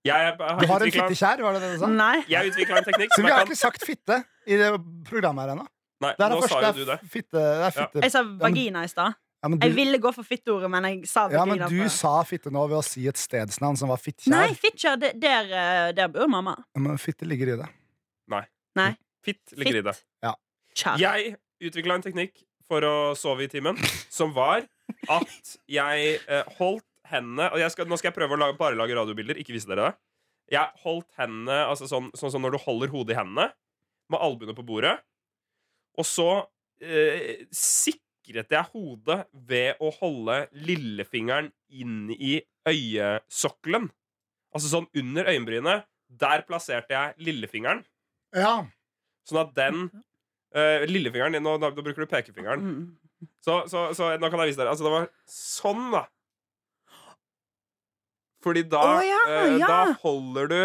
Jeg, 0.03 0.36
har 0.39 0.60
Du 0.60 0.67
har 0.67 0.83
en 0.83 0.91
fittekjær, 0.91 1.43
var 1.45 1.55
det 1.55 1.62
det 1.63 1.72
du 1.75 1.83
sa? 1.83 1.88
Nei. 1.88 2.24
Jeg 2.27 2.51
utvikla 2.51 2.81
en 2.81 2.88
teknikk 2.89 3.13
Så 3.15 3.22
vi 3.24 3.31
har 3.31 3.43
kan 3.43 3.51
ikke 3.51 3.60
sagt 3.62 3.86
fitte 3.88 4.17
i 4.45 4.57
det 4.60 4.72
programmet 5.07 5.45
her 5.45 5.53
ennå. 5.55 5.67
Nei, 6.03 6.15
Det 6.17 6.25
er 6.25 6.33
nå 6.33 6.39
det 6.41 6.50
sa 6.50 6.55
første. 6.60 6.72
jo 6.79 6.86
du 6.86 6.91
det. 6.91 6.98
Det 7.03 7.12
fitte. 7.13 7.43
Det 7.43 7.67
er 7.67 7.75
fitte. 7.77 8.01
Jeg 8.03 8.12
sa 8.12 8.24
vagina 8.43 8.83
i 8.83 8.89
stad. 8.91 9.15
Ja, 9.43 9.50
du, 9.51 9.57
Jeg 9.60 9.75
ville 9.75 10.00
gå 10.00 10.12
for 10.15 10.24
fitteordet, 10.24 10.69
men 10.72 10.86
jeg 10.88 11.07
sa 11.07 11.27
ja, 11.31 11.43
men 11.48 11.60
du 11.67 11.89
sa 11.91 12.13
fitte 12.27 12.51
nå 12.51 12.63
ved 12.72 12.79
å 12.79 12.83
si 12.83 13.07
et 13.12 13.19
stedsnavn 13.19 13.75
som 13.79 13.91
var 13.91 14.00
Nei, 14.31 14.53
Fittkjær. 14.55 15.00
Der, 15.00 15.51
eh, 15.51 15.91
der 15.95 16.07
bor 16.07 16.27
mamma. 16.31 16.55
Ja, 16.75 16.79
Men 16.79 16.98
fitte 16.98 17.27
ligger 17.27 17.55
i 17.55 17.57
det. 17.63 17.69
Nei. 18.75 18.95
Fitt 19.24 19.53
ligger 19.55 19.79
i 19.79 19.81
det. 19.86 19.95
Ja. 20.24 20.33
Jeg 20.98 21.36
utvikla 21.63 21.95
en 22.00 22.05
teknikk 22.05 22.43
for 22.67 22.81
å 22.88 22.95
sove 23.17 23.45
i 23.45 23.51
timen, 23.51 23.77
som 24.10 24.33
var 24.36 24.65
at 25.12 25.57
jeg 25.69 26.17
eh, 26.27 26.43
holdt 26.57 26.86
hendene 27.12 27.50
Og 27.53 27.62
jeg 27.62 27.74
skal, 27.74 27.88
nå 27.89 27.98
skal 28.00 28.12
jeg 28.12 28.17
prøve 28.17 28.38
å 28.38 28.39
lage, 28.39 28.57
bare 28.60 28.77
lage 28.79 28.95
radiobilder, 28.98 29.39
ikke 29.41 29.55
vise 29.55 29.69
dere 29.69 29.89
det. 29.89 29.93
Jeg 30.53 30.83
holdt 30.83 31.10
hendene 31.19 31.63
altså 31.69 31.88
sånn, 31.89 32.10
sånn 32.17 32.33
som 32.33 32.43
når 32.43 32.55
du 32.55 32.63
holder 32.65 32.91
hodet 32.93 33.15
i 33.15 33.19
hendene, 33.19 33.50
med 34.12 34.22
albuene 34.22 34.55
på 34.55 34.65
bordet. 34.67 34.98
Og 36.00 36.07
så 36.07 36.29
eh, 36.83 37.45
sikret 37.53 38.51
jeg 38.51 38.72
hodet 38.74 39.24
ved 39.31 39.79
å 39.83 39.91
holde 40.01 40.43
lillefingeren 40.67 41.51
inn 41.74 42.12
i 42.13 42.38
øyesokkelen. 42.69 43.89
Altså 44.53 44.69
sånn 44.69 44.89
under 45.00 45.29
øyenbrynet. 45.31 45.88
Der 46.13 46.43
plasserte 46.45 46.93
jeg 46.93 47.25
lillefingeren. 47.25 47.81
Ja. 48.38 48.65
Sånn 49.25 49.41
at 49.41 49.53
den 49.57 49.88
eh, 50.53 50.83
Lillefingeren 50.89 51.39
nå, 51.41 51.55
nå 51.62 51.72
bruker 51.79 52.03
du 52.03 52.10
pekefingeren. 52.12 52.62
Mm. 52.67 53.29
Så, 53.43 53.63
så, 53.72 53.88
så 53.98 54.12
nå 54.19 54.29
kan 54.29 54.43
jeg 54.43 54.51
vise 54.51 54.62
dere. 54.62 54.74
Altså, 54.74 54.86
det 54.86 54.93
var 54.93 55.10
sånn, 55.29 55.88
da. 55.93 56.03
Fordi 58.44 58.64
da, 58.70 58.82
oh, 58.98 59.04
ja, 59.06 59.20
eh, 59.30 59.58
ja. 59.62 59.68
da 59.68 59.82
holder 60.04 60.48
du 60.52 60.62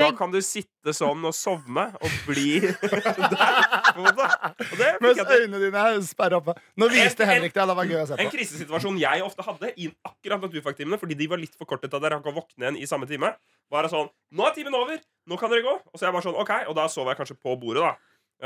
Da 0.00 0.10
kan 0.16 0.30
du 0.30 0.38
sitte 0.44 0.92
sånn 0.94 1.24
og 1.26 1.34
sovne 1.34 1.88
og 1.98 2.12
bli 2.28 2.60
der 2.62 4.52
det 4.78 4.90
Mens 5.02 5.18
øynene 5.24 5.60
dine 5.64 5.82
er 5.82 6.00
sperra 6.06 6.38
oppe. 6.40 6.54
Nå 6.78 6.88
viste 6.92 7.24
En- 7.24 7.28
en- 7.28 7.34
Henrik 7.34 7.54
det. 7.56 7.66
Det 7.68 7.76
var 7.76 7.88
gøy 7.90 7.98
å 8.02 8.06
se 8.06 8.14
på. 8.16 8.22
En 8.22 8.30
krisesituasjon 8.32 9.00
jeg 9.00 9.24
ofte 9.26 9.42
hadde 9.46 9.72
i 9.76 9.88
akkurat 10.06 10.44
naturfagtimene, 10.44 10.98
fordi 11.00 11.16
de 11.18 11.26
var 11.32 11.40
litt 11.42 11.56
for 11.58 11.66
korte 11.66 11.88
til 11.88 11.96
at 11.98 12.02
dere 12.06 12.20
kan 12.22 12.36
våkne 12.36 12.64
igjen 12.68 12.78
i 12.80 12.86
samme 12.86 13.08
time, 13.10 13.32
var 13.70 13.82
det 13.86 13.90
sånn 13.94 14.08
Nå 14.32 14.46
er 14.46 14.54
timen 14.56 14.74
over! 14.78 15.00
Nå 15.26 15.38
kan 15.40 15.50
dere 15.52 15.64
gå! 15.66 15.74
Og 15.90 15.96
så 15.98 16.04
er 16.06 16.10
jeg 16.10 16.16
bare 16.18 16.26
sånn, 16.28 16.38
ok 16.38 16.52
Og 16.70 16.76
da 16.78 16.86
sover 16.92 17.12
jeg 17.14 17.20
kanskje 17.24 17.38
på 17.42 17.56
bordet, 17.60 17.82
da. 17.82 17.92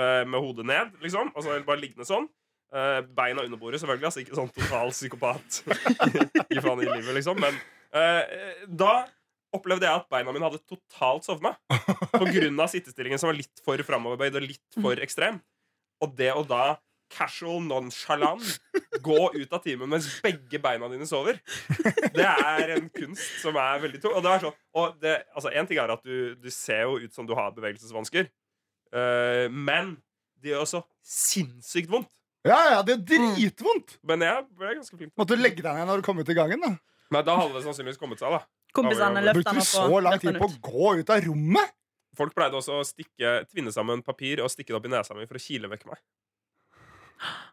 eh, 0.01 0.25
Med 0.25 0.41
hodet 0.41 0.67
ned, 0.67 0.97
liksom. 1.05 1.31
Og 1.35 1.45
så 1.45 1.61
bare 1.67 1.81
liggende 1.83 2.09
sånn. 2.09 2.29
Eh, 2.75 3.01
Beina 3.15 3.45
under 3.45 3.59
bordet, 3.61 3.81
selvfølgelig. 3.83 4.09
Altså 4.09 4.25
ikke 4.25 4.35
sånn 4.41 4.51
total 4.57 4.91
psykopat. 4.91 5.61
Gi 6.51 6.61
faen 6.65 6.81
i 6.83 6.89
livet, 6.89 7.13
liksom. 7.21 7.39
Men 7.41 7.55
da 7.95 8.95
opplevde 9.55 9.87
jeg 9.87 10.03
at 10.03 10.09
beina 10.11 10.33
mine 10.35 10.49
hadde 10.49 10.63
totalt 10.67 11.27
sovna. 11.27 11.55
Av 12.19 12.71
sittestillingen 12.71 13.21
som 13.21 13.31
var 13.31 13.39
litt 13.39 13.63
for 13.65 13.81
framoverbøyd 13.87 14.41
og 14.41 14.49
litt 14.49 14.81
for 14.81 14.99
ekstrem. 15.05 15.39
Og 16.03 16.15
det 16.19 16.33
å 16.35 16.43
da 16.47 16.77
casual 17.15 17.61
nonchalant 17.63 18.57
gå 19.05 19.19
ut 19.37 19.53
av 19.53 19.61
timen 19.63 19.91
mens 19.91 20.09
begge 20.25 20.59
beina 20.63 20.89
dine 20.91 21.07
sover, 21.07 21.37
det 22.17 22.25
er 22.27 22.73
en 22.79 22.89
kunst 22.95 23.43
som 23.43 23.59
er 23.61 23.83
veldig 23.85 24.01
tung. 24.03 24.17
Og 24.17 24.25
det 24.25 24.33
er 24.33 24.43
sånn, 24.47 24.57
og 24.81 24.97
det, 25.03 25.15
altså, 25.37 25.53
en 25.53 25.69
ting 25.69 25.81
er 25.83 25.93
at 25.95 26.03
du, 26.03 26.35
du 26.41 26.51
ser 26.55 26.87
jo 26.89 26.97
ut 27.05 27.15
som 27.15 27.29
du 27.29 27.35
har 27.39 27.55
bevegelsesvansker, 27.55 28.27
uh, 28.97 29.47
men 29.53 29.95
det 30.43 30.55
gjør 30.55 30.65
også 30.65 30.83
sinnssykt 31.07 31.93
vondt. 31.93 32.11
Ja, 32.45 32.59
ja, 32.75 32.81
det 32.85 32.99
er 32.99 33.05
dritvondt! 33.09 33.99
Men 34.05 34.25
jeg 34.27 34.49
ble 34.59 34.75
ganske 34.81 34.99
flink. 34.99 35.15
Måtte 35.21 35.37
du 35.37 35.45
legge 35.45 35.63
deg 35.65 35.79
ned 35.79 35.89
når 35.89 36.03
du 36.03 36.09
kom 36.09 36.19
ut 36.21 36.33
i 36.33 36.37
gangen? 36.37 36.61
da 36.61 36.75
Men 37.15 37.27
da 37.27 37.39
hadde 37.39 37.55
det 37.55 37.65
sannsynligvis 37.69 38.01
kommet 38.01 38.23
seg, 38.23 38.35
da. 38.35 38.43
Kompisene 38.75 39.23
løfta 39.23 39.55
Brukte 39.55 39.57
du 39.61 39.69
så 39.71 40.03
lang 40.03 40.19
tid 40.19 40.39
på 40.41 40.49
å 40.51 40.55
gå 40.67 40.95
ut 41.01 41.15
av 41.15 41.23
rommet? 41.29 41.75
Folk 42.19 42.35
pleide 42.35 42.59
også 42.59 42.81
å 42.81 42.85
stikke, 42.87 43.41
tvinne 43.51 43.73
sammen 43.75 44.03
papir 44.07 44.43
og 44.43 44.51
stikke 44.51 44.73
det 44.73 44.79
opp 44.79 44.87
i 44.87 44.93
nesa 44.93 45.17
mi 45.19 45.27
for 45.31 45.39
å 45.39 45.43
kile 45.43 45.71
vekk 45.71 45.89
meg. 45.91 46.03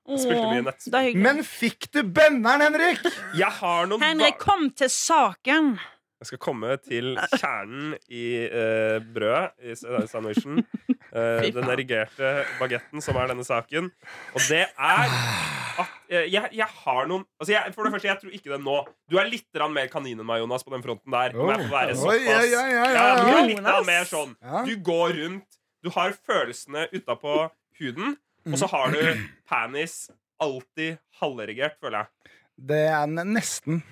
Jeg 0.10 0.22
spilte 0.24 0.50
mye 0.50 0.66
nettspill. 0.66 1.18
Men 1.22 1.42
fikk 1.48 1.88
du 1.94 2.02
benneren, 2.04 2.66
Henrik? 2.66 3.06
Jeg 3.38 3.58
har 3.62 3.90
noen 3.90 4.04
Henrik, 4.04 4.40
kom 4.42 4.70
til 4.78 4.90
saken! 4.92 5.76
Jeg 6.22 6.30
skal 6.30 6.42
komme 6.42 6.76
til 6.86 7.16
kjernen 7.34 7.96
i 8.14 8.26
uh, 8.46 9.02
brødet 9.02 9.56
i 9.66 9.76
sa- 9.78 10.06
sandwichen. 10.10 10.62
Uh, 11.12 11.42
den 11.44 11.68
erigerte 11.68 12.46
bagetten 12.56 13.02
som 13.04 13.18
er 13.20 13.28
denne 13.28 13.44
saken. 13.44 13.90
Og 14.32 14.46
det 14.48 14.62
er 14.64 15.02
at 15.12 15.90
uh, 16.08 16.14
jeg, 16.16 16.54
jeg 16.56 16.68
har 16.72 17.10
noen 17.10 17.26
altså 17.36 17.52
jeg, 17.52 17.74
For 17.76 17.84
det 17.84 17.92
første, 17.92 18.08
jeg 18.08 18.22
tror 18.22 18.38
ikke 18.38 18.54
det 18.54 18.60
nå. 18.64 18.78
Du 19.12 19.18
er 19.20 19.28
litt 19.28 19.60
mer 19.76 19.90
kanin 19.92 20.22
enn 20.22 20.30
meg, 20.30 20.40
Jonas, 20.40 20.64
på 20.64 20.72
den 20.72 20.86
fronten 20.86 21.12
der. 21.12 21.36
Om 21.36 21.52
jeg 21.52 21.66
får 21.66 21.74
være 21.74 21.98
såpass. 22.00 22.48
Ja, 22.96 23.06
du 23.20 23.34
er 23.34 23.50
litt 23.50 23.68
mer 23.92 24.08
sånn. 24.08 24.38
Du 24.70 24.74
går 24.88 25.18
rundt, 25.20 25.60
du 25.84 25.92
har 25.98 26.16
følelsene 26.16 26.88
utapå 26.96 27.36
huden, 27.82 28.16
og 28.48 28.60
så 28.62 28.72
har 28.72 28.96
du 28.96 29.28
panis 29.52 30.06
alltid 30.40 30.96
halverigert, 31.20 31.76
føler 31.84 32.06
jeg. 32.06 32.38
Det 32.72 32.86
er 32.88 33.12
nesten. 33.28 33.84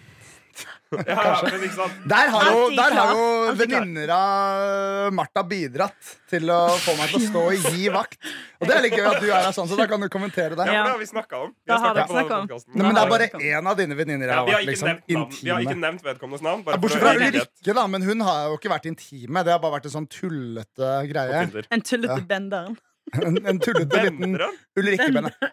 Ja, 1.05 1.23
men 1.45 1.63
ikke 1.67 1.75
sant? 1.75 1.97
Der 2.09 2.31
har 2.33 2.47
jo, 2.49 2.61
der 2.73 2.95
har 2.97 3.11
jo 3.13 3.25
venninner 3.59 4.11
av 4.15 5.13
Martha 5.13 5.43
bidratt 5.45 6.13
til 6.31 6.49
å 6.49 6.57
få 6.81 6.95
meg 6.97 7.11
til 7.11 7.19
å 7.19 7.27
stå 7.27 7.43
og 7.51 7.67
gi 7.75 7.91
vakt. 7.93 8.17
Og 8.59 8.67
det 8.69 8.75
er 8.75 8.83
litt 8.87 8.95
gøy 8.97 9.05
at 9.11 9.21
du 9.21 9.27
er 9.29 9.45
her 9.45 9.55
sånn, 9.55 9.69
så 9.69 9.77
da 9.79 9.85
kan 9.91 10.01
du 10.01 10.09
kommentere 10.11 10.57
det. 10.57 10.65
Ja, 10.65 10.81
men 10.81 10.89
det 10.89 10.95
har 10.95 11.01
vi 11.03 11.09
snakka 11.11 11.43
om. 11.45 11.53
Vi 11.53 11.73
har 11.75 11.83
snakket 11.83 12.09
på 12.09 12.39
om. 12.39 12.49
Nei, 12.73 12.83
men 12.83 12.97
det 12.97 13.03
er 13.05 13.13
bare 13.13 13.29
én 13.51 13.71
av 13.73 13.79
dine 13.79 13.99
venninner 13.99 14.25
jeg 14.25 14.33
Ja, 14.33 14.41
har 14.41 14.49
vi, 14.49 14.57
har 14.57 14.67
liksom 14.67 15.01
vi 15.39 15.53
har 15.53 15.65
ikke 15.67 15.79
nevnt 15.85 16.05
vedkommendes 16.09 16.45
navn. 16.45 16.65
Ja, 16.65 16.71
Bare 16.71 16.83
Bortsett 16.83 17.05
fra 17.05 17.15
Ulrikke, 17.15 17.77
da, 17.81 17.87
men 17.95 18.09
hun 18.09 18.25
har 18.27 18.49
jo 18.49 18.59
ikke 18.59 18.73
vært 18.73 18.89
intime. 18.89 19.45
Det 19.45 19.55
har 19.55 19.63
bare 19.63 19.77
vært 19.77 19.89
en 19.91 19.95
sånn 19.99 20.09
tullete 20.11 20.93
greie. 21.13 21.47
En 21.69 21.85
tullete 21.85 22.21
benderen. 22.29 22.77
En, 23.09 23.39
en 23.41 23.57
tullete 23.57 24.03
liten. 24.05 24.35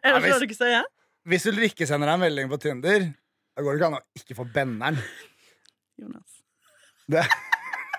Er 0.04 0.18
dere 0.20 0.82
hvis 1.26 1.46
Ulrikke 1.50 1.86
sender 1.88 2.06
deg 2.06 2.20
en 2.20 2.22
melding 2.22 2.50
på 2.52 2.58
Tinder, 2.62 3.08
da 3.56 3.64
går 3.64 3.72
det 3.72 3.80
ikke 3.80 3.88
an 3.88 3.98
å 3.98 4.20
ikke 4.20 4.36
få 4.36 4.46
benneren. 4.52 4.98
Jonas. 5.96 6.40
Det, 7.08 7.22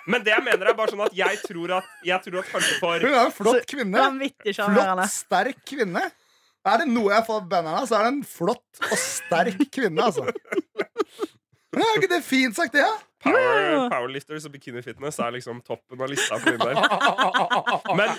Men 0.08 0.24
det 0.24 0.34
jeg 0.36 0.44
mener 0.46 0.70
er 0.70 0.78
bare 0.78 0.94
sånn 0.94 1.04
at 1.08 1.16
jeg 1.18 1.42
tror 1.44 1.74
at, 1.80 1.90
jeg 2.06 2.24
tror 2.28 2.40
at 2.44 2.52
kanskje 2.54 2.78
for 2.82 3.04
hun 3.04 3.10
er 3.16 3.20
en 3.26 3.34
flott 3.36 3.68
kvinne. 3.72 4.06
Flott, 4.46 5.04
sterk 5.12 5.64
kvinne. 5.68 6.06
Er 6.68 6.82
det 6.84 6.88
noe 6.92 7.14
jeg 7.16 7.26
får 7.28 7.44
benneren 7.48 7.82
av, 7.82 7.88
så 7.90 7.98
er 7.98 8.08
det 8.08 8.14
en 8.14 8.24
flott 8.28 8.82
og 8.92 8.98
sterk 9.00 9.62
kvinne, 9.74 10.04
altså. 10.04 10.28
Men 11.72 11.84
er 11.84 12.00
ikke 12.00 12.10
det 12.12 12.24
fint 12.28 12.56
sagt, 12.58 12.76
det? 12.76 12.84
Ja? 12.86 12.96
power, 13.28 13.88
powerlifters 13.92 14.46
og 14.48 14.54
bikini 14.54 14.82
fitness 14.86 15.18
er 15.24 15.34
liksom 15.36 15.62
toppen 15.66 16.02
av 16.04 16.12
lista 16.12 16.38
for 16.40 16.54
min 16.54 16.62
del. 16.62 16.78
Men, 17.98 18.12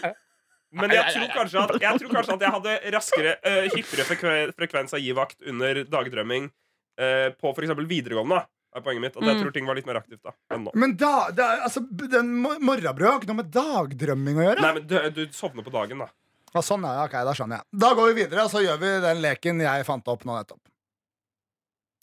men 0.82 0.92
jeg, 0.92 1.14
tror 1.14 1.28
kanskje 1.36 1.60
at, 1.62 1.74
jeg 1.80 2.00
tror 2.02 2.14
kanskje 2.16 2.34
at 2.34 2.42
jeg 2.44 2.54
hadde 2.56 2.72
raskere, 2.92 3.34
uh, 3.44 3.68
hyppigere 3.72 4.04
frekve- 4.08 4.56
frekvens 4.58 4.96
av 4.96 5.00
givakt 5.04 5.38
under 5.48 5.80
dagdrømming 5.88 6.50
øh, 6.98 7.28
på 7.40 7.52
f.eks. 7.54 7.74
videregående. 7.88 8.44
er 8.76 8.82
poenget 8.84 9.00
mitt 9.00 9.16
At 9.16 9.22
jeg 9.24 9.36
Mm. 9.36 9.42
tror 9.42 9.52
ting 9.52 9.66
var 9.66 9.74
litt 9.78 9.86
mer 9.86 9.96
aktivt 10.02 10.22
da 10.22 10.32
enn 10.54 10.64
nå. 10.66 10.70
Men 10.74 10.96
da, 10.96 11.30
det 11.32 11.44
er, 11.44 11.60
altså, 11.64 11.80
den 12.10 12.28
mo- 12.42 12.58
morgenbrød 12.60 13.08
har 13.10 13.18
ikke 13.20 13.30
noe 13.32 13.40
med 13.42 13.50
dagdrømming 13.50 14.36
å 14.36 14.44
gjøre. 14.44 14.60
Nei, 14.60 14.72
men 14.74 14.86
du, 14.86 14.96
du 15.10 15.22
sovner 15.32 15.64
på 15.64 15.72
dagen, 15.72 15.98
da. 16.04 16.08
Ja, 16.54 16.60
sånn, 16.64 16.84
er 16.84 16.94
det, 16.96 17.06
ok, 17.08 17.16
da 17.28 17.32
skjønner 17.36 17.56
jeg. 17.58 17.64
Da 17.80 17.90
går 17.96 18.06
vi 18.12 18.22
videre, 18.22 18.44
og 18.44 18.50
så 18.52 18.62
gjør 18.64 18.78
vi 18.80 18.92
den 19.04 19.22
leken 19.24 19.60
jeg 19.64 19.84
fant 19.88 20.06
opp 20.08 20.24
nå 20.28 20.36
nettopp. 20.36 20.60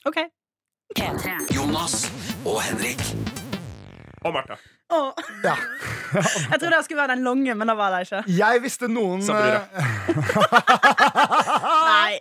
OK. 0.06 0.20
Jonas 1.54 1.96
og 2.46 2.60
Henrik. 2.62 3.02
Og 4.26 4.34
Martha. 4.34 4.58
Åh. 4.94 5.14
Ja. 5.44 5.56
Jeg 6.16 6.60
trodde 6.62 6.76
det 6.78 6.84
skulle 6.86 7.02
være 7.02 7.16
den 7.16 7.24
lange, 7.26 7.54
men 7.58 7.68
det 7.68 7.76
var 7.78 7.92
det 7.94 8.04
ikke. 8.06 8.22
Jeg 8.38 8.62
visste 8.62 8.88
noen 8.90 9.22
Sabrina. 9.26 9.66
Nei. 11.90 12.20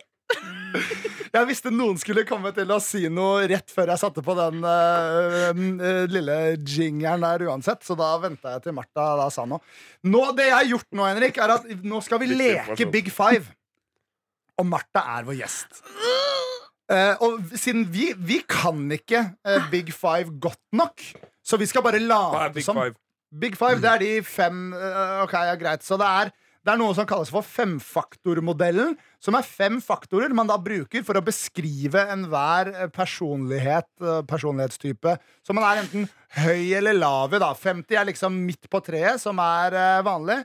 Jeg 1.35 1.47
visste 1.49 1.71
noen 1.73 1.97
skulle 1.99 2.23
komme 2.27 2.51
til 2.55 2.69
å 2.71 2.77
si 2.83 3.05
noe 3.11 3.43
rett 3.49 3.71
før 3.73 3.91
jeg 3.91 4.01
satte 4.01 4.23
på 4.23 4.35
den 4.37 4.61
uh, 4.63 5.51
uh, 5.51 6.05
lille 6.11 6.37
jingeren 6.61 7.25
der 7.25 7.45
uansett, 7.49 7.83
så 7.83 7.97
da 7.99 8.13
venta 8.23 8.55
jeg 8.55 8.65
til 8.67 8.75
Martha 8.77 9.07
da 9.19 9.27
sa 9.33 9.43
noe. 9.49 9.63
Nå, 10.07 10.21
det 10.37 10.47
jeg 10.47 10.55
har 10.55 10.69
gjort 10.69 10.87
nå, 10.95 11.07
Henrik, 11.09 11.39
er 11.41 11.55
at 11.57 11.67
nå 11.83 11.99
skal 12.05 12.21
vi 12.23 12.29
leke. 12.31 12.87
Big 12.91 13.11
Five. 13.13 13.51
Og 14.61 14.67
Martha 14.69 15.03
er 15.17 15.27
vår 15.27 15.41
gjest. 15.41 15.81
Uh, 16.85 17.15
og 17.25 17.55
siden 17.57 17.87
vi, 17.91 18.11
vi 18.15 18.39
kan 18.47 18.79
ikke 18.93 19.25
Big 19.73 19.91
Five 19.95 20.37
godt 20.39 20.61
nok, 20.77 21.01
så 21.43 21.59
vi 21.59 21.67
skal 21.67 21.83
bare 21.85 21.99
late 21.99 22.53
Big 22.55 22.67
som 22.67 22.79
Five? 22.79 22.95
Big 23.35 23.57
Five, 23.59 23.81
det 23.83 23.91
er 23.91 24.03
de 24.03 24.11
fem 24.23 24.69
Ok, 25.25 25.33
ja, 25.33 25.55
greit. 25.59 25.83
Så 25.83 25.97
det 25.99 26.07
er 26.07 26.31
Det 26.65 26.73
er 26.73 26.79
noe 26.81 26.95
som 26.97 27.05
kalles 27.05 27.29
for 27.29 27.45
femfaktormodellen, 27.45 28.95
som 29.21 29.35
er 29.37 29.45
fem 29.45 29.77
faktorer 29.85 30.33
man 30.33 30.49
da 30.49 30.55
bruker 30.57 31.03
for 31.05 31.19
å 31.19 31.21
beskrive 31.25 32.01
enhver 32.09 32.71
eh, 32.71 32.87
personlighet, 32.93 33.85
eh, 34.01 34.23
personlighetstype. 34.25 35.13
Så 35.45 35.53
man 35.53 35.67
er 35.67 35.83
enten 35.83 36.07
høy 36.39 36.73
eller 36.79 36.97
lav 36.97 37.35
da. 37.37 37.51
50 37.53 37.99
er 38.01 38.09
liksom 38.09 38.39
midt 38.47 38.65
på 38.71 38.81
treet, 38.81 39.21
som 39.21 39.37
er 39.43 39.77
eh, 39.77 40.01
vanlig. 40.07 40.39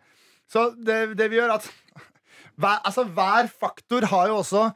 Så 0.51 0.67
det, 0.77 1.15
det 1.17 1.31
vi 1.33 1.41
gjør 1.41 1.55
at 1.55 1.71
hver, 2.61 2.83
altså, 2.85 3.07
hver 3.09 3.49
faktor 3.63 4.05
har 4.13 4.29
jo 4.29 4.43
også 4.43 4.67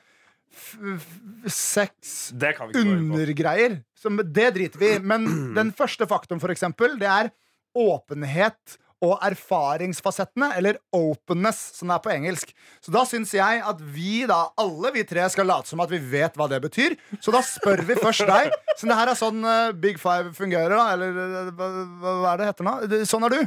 seks 1.51 2.33
undergreier. 2.73 3.83
Som, 4.01 4.17
det 4.17 4.49
driter 4.57 4.81
vi 4.81 4.95
i. 4.95 5.03
Men 5.05 5.29
den 5.59 5.75
første 5.77 6.09
faktoren, 6.09 6.41
for 6.41 6.57
eksempel, 6.57 6.97
det 6.97 7.11
er 7.11 7.31
åpenhet 7.77 8.79
og 9.05 9.19
erfaringsfasettene, 9.27 10.49
eller 10.59 10.79
openness, 10.97 11.61
som 11.79 11.91
det 11.91 11.97
er 11.99 12.05
på 12.05 12.13
engelsk. 12.15 12.55
Så 12.85 12.95
da 12.95 13.03
syns 13.09 13.35
jeg 13.37 13.63
at 13.65 13.83
vi, 13.95 14.25
da, 14.31 14.41
alle 14.61 14.93
vi 14.95 15.05
tre, 15.09 15.27
skal 15.33 15.49
late 15.51 15.71
som 15.71 15.83
at 15.85 15.93
vi 15.93 16.01
vet 16.13 16.37
hva 16.41 16.49
det 16.51 16.63
betyr. 16.65 16.97
Så 17.21 17.35
da 17.35 17.43
spør 17.45 17.85
vi 17.89 17.97
først 18.01 18.25
deg. 18.31 18.55
Så 18.79 18.89
det 18.91 18.97
her 18.99 19.13
er 19.13 19.19
sånn 19.19 19.45
uh, 19.45 19.73
Big 19.77 20.01
Five 20.03 20.33
fungerer, 20.37 20.75
da. 20.75 20.87
Eller 20.97 21.21
eh, 21.27 21.53
hva, 21.59 21.69
hva 22.01 22.33
er 22.35 22.41
det 22.43 22.49
heter 22.53 22.69
nå? 22.71 23.05
Sånn 23.09 23.29
er 23.29 23.37
du. 23.37 23.43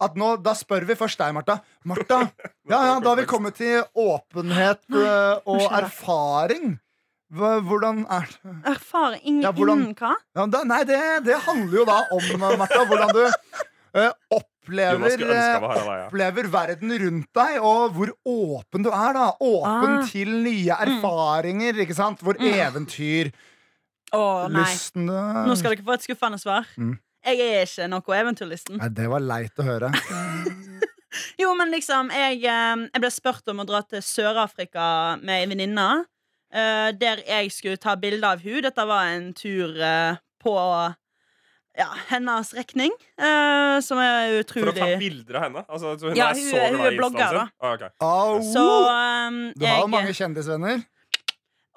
At 0.00 0.14
nå, 0.16 0.34
Da 0.40 0.54
spør 0.56 0.86
vi 0.88 0.94
først 0.96 1.20
deg, 1.20 1.34
Martha. 1.36 1.58
Martha, 1.84 2.22
ja, 2.70 2.78
ja, 2.88 2.94
da 3.02 3.10
har 3.12 3.18
vi 3.20 3.26
kommet 3.28 3.58
til 3.60 3.82
åpenhet 4.00 4.80
uh, 4.96 5.40
og 5.44 5.66
erfaring. 5.80 6.78
Hvordan 7.30 8.00
er 8.10 8.24
det 8.26 8.54
Erfaring 8.72 9.20
ingen, 9.22 9.42
Ja, 9.44 9.52
hvordan- 9.54 9.82
innen 9.84 9.94
hva? 9.94 10.16
ja, 10.34 10.46
da, 10.50 10.64
Nei, 10.66 10.80
det, 10.88 10.96
det 11.28 11.36
handler 11.44 11.76
jo 11.78 11.84
da 11.86 11.98
om, 12.16 12.24
Martha, 12.58 12.80
hvordan 12.88 13.12
du 13.14 13.20
uh, 13.28 14.10
Jonas 14.32 14.46
opplever 14.70 15.24
eh, 15.34 16.06
opplever 16.06 16.48
verden 16.52 16.94
rundt 17.02 17.28
deg, 17.34 17.58
og 17.60 17.94
hvor 17.98 18.12
åpen 18.24 18.86
du 18.86 18.90
er. 18.90 19.12
da 19.18 19.26
Åpen 19.40 19.98
Ah. 20.00 20.06
til 20.06 20.30
nye 20.44 20.76
erfaringer, 20.86 21.74
ikke 21.84 21.94
sant? 21.98 22.20
Hvor 22.22 22.38
eventyr, 22.38 23.32
Å 24.14 24.48
nei. 24.50 24.62
lysten 24.64 25.06
Nå 25.06 25.54
skal 25.58 25.74
dere 25.76 25.84
få 25.86 25.94
et 25.98 26.02
skuffende 26.06 26.38
svar. 26.40 26.66
Mm. 26.78 26.96
Jeg 27.26 27.40
er 27.44 27.66
ikke 27.66 27.88
noe 27.92 28.16
eventyrlysten. 28.22 28.78
Nei, 28.80 28.88
Det 28.88 29.08
var 29.10 29.20
leit 29.20 29.58
å 29.60 29.66
høre. 29.66 29.90
Jo, 31.40 31.54
men 31.58 31.72
liksom, 31.74 32.10
jeg, 32.14 32.38
eh, 32.46 32.82
jeg 32.94 33.00
ble 33.02 33.10
spurt 33.10 33.48
om 33.50 33.60
å 33.62 33.66
dra 33.66 33.80
til 33.82 33.98
Sør-Afrika 34.04 35.18
med 35.22 35.40
ei 35.42 35.46
venninne. 35.50 36.04
eh, 36.52 36.90
der 36.98 37.22
jeg 37.26 37.50
skulle 37.54 37.76
ta 37.78 37.94
bilde 37.96 38.26
av 38.26 38.40
hun 38.42 38.62
Dette 38.62 38.84
var 38.86 39.06
en 39.06 39.32
tur 39.34 39.74
eh, 39.80 40.16
på 40.42 40.54
ja, 41.78 41.86
hennes 42.10 42.52
regning. 42.54 42.92
eh, 43.18 43.80
som 43.84 43.98
er 44.02 44.40
utrolig 44.42 44.66
For 44.66 44.72
å 44.72 44.78
ta 44.78 44.98
bilder 45.00 45.36
av 45.38 45.42
henne? 45.46 45.64
Altså, 45.68 45.94
så 46.00 46.08
hun 46.10 46.16
Ja, 46.18 46.30
er 46.30 46.34
hun 46.40 46.48
så 46.50 46.60
hun 46.64 46.76
glad 46.78 46.92
er 46.92 46.96
blogger, 46.98 47.20
Instaen 47.20 47.34
da. 47.34 47.44
sin? 47.46 47.52
Ah, 47.60 47.72
ok. 47.74 47.84
Au! 48.00 48.42
Så 48.52 48.64
um, 48.90 49.40
du 49.56 49.66
har 49.66 49.80
jo 49.80 49.90
mange 49.94 50.14
kjendisvenner. 50.16 50.82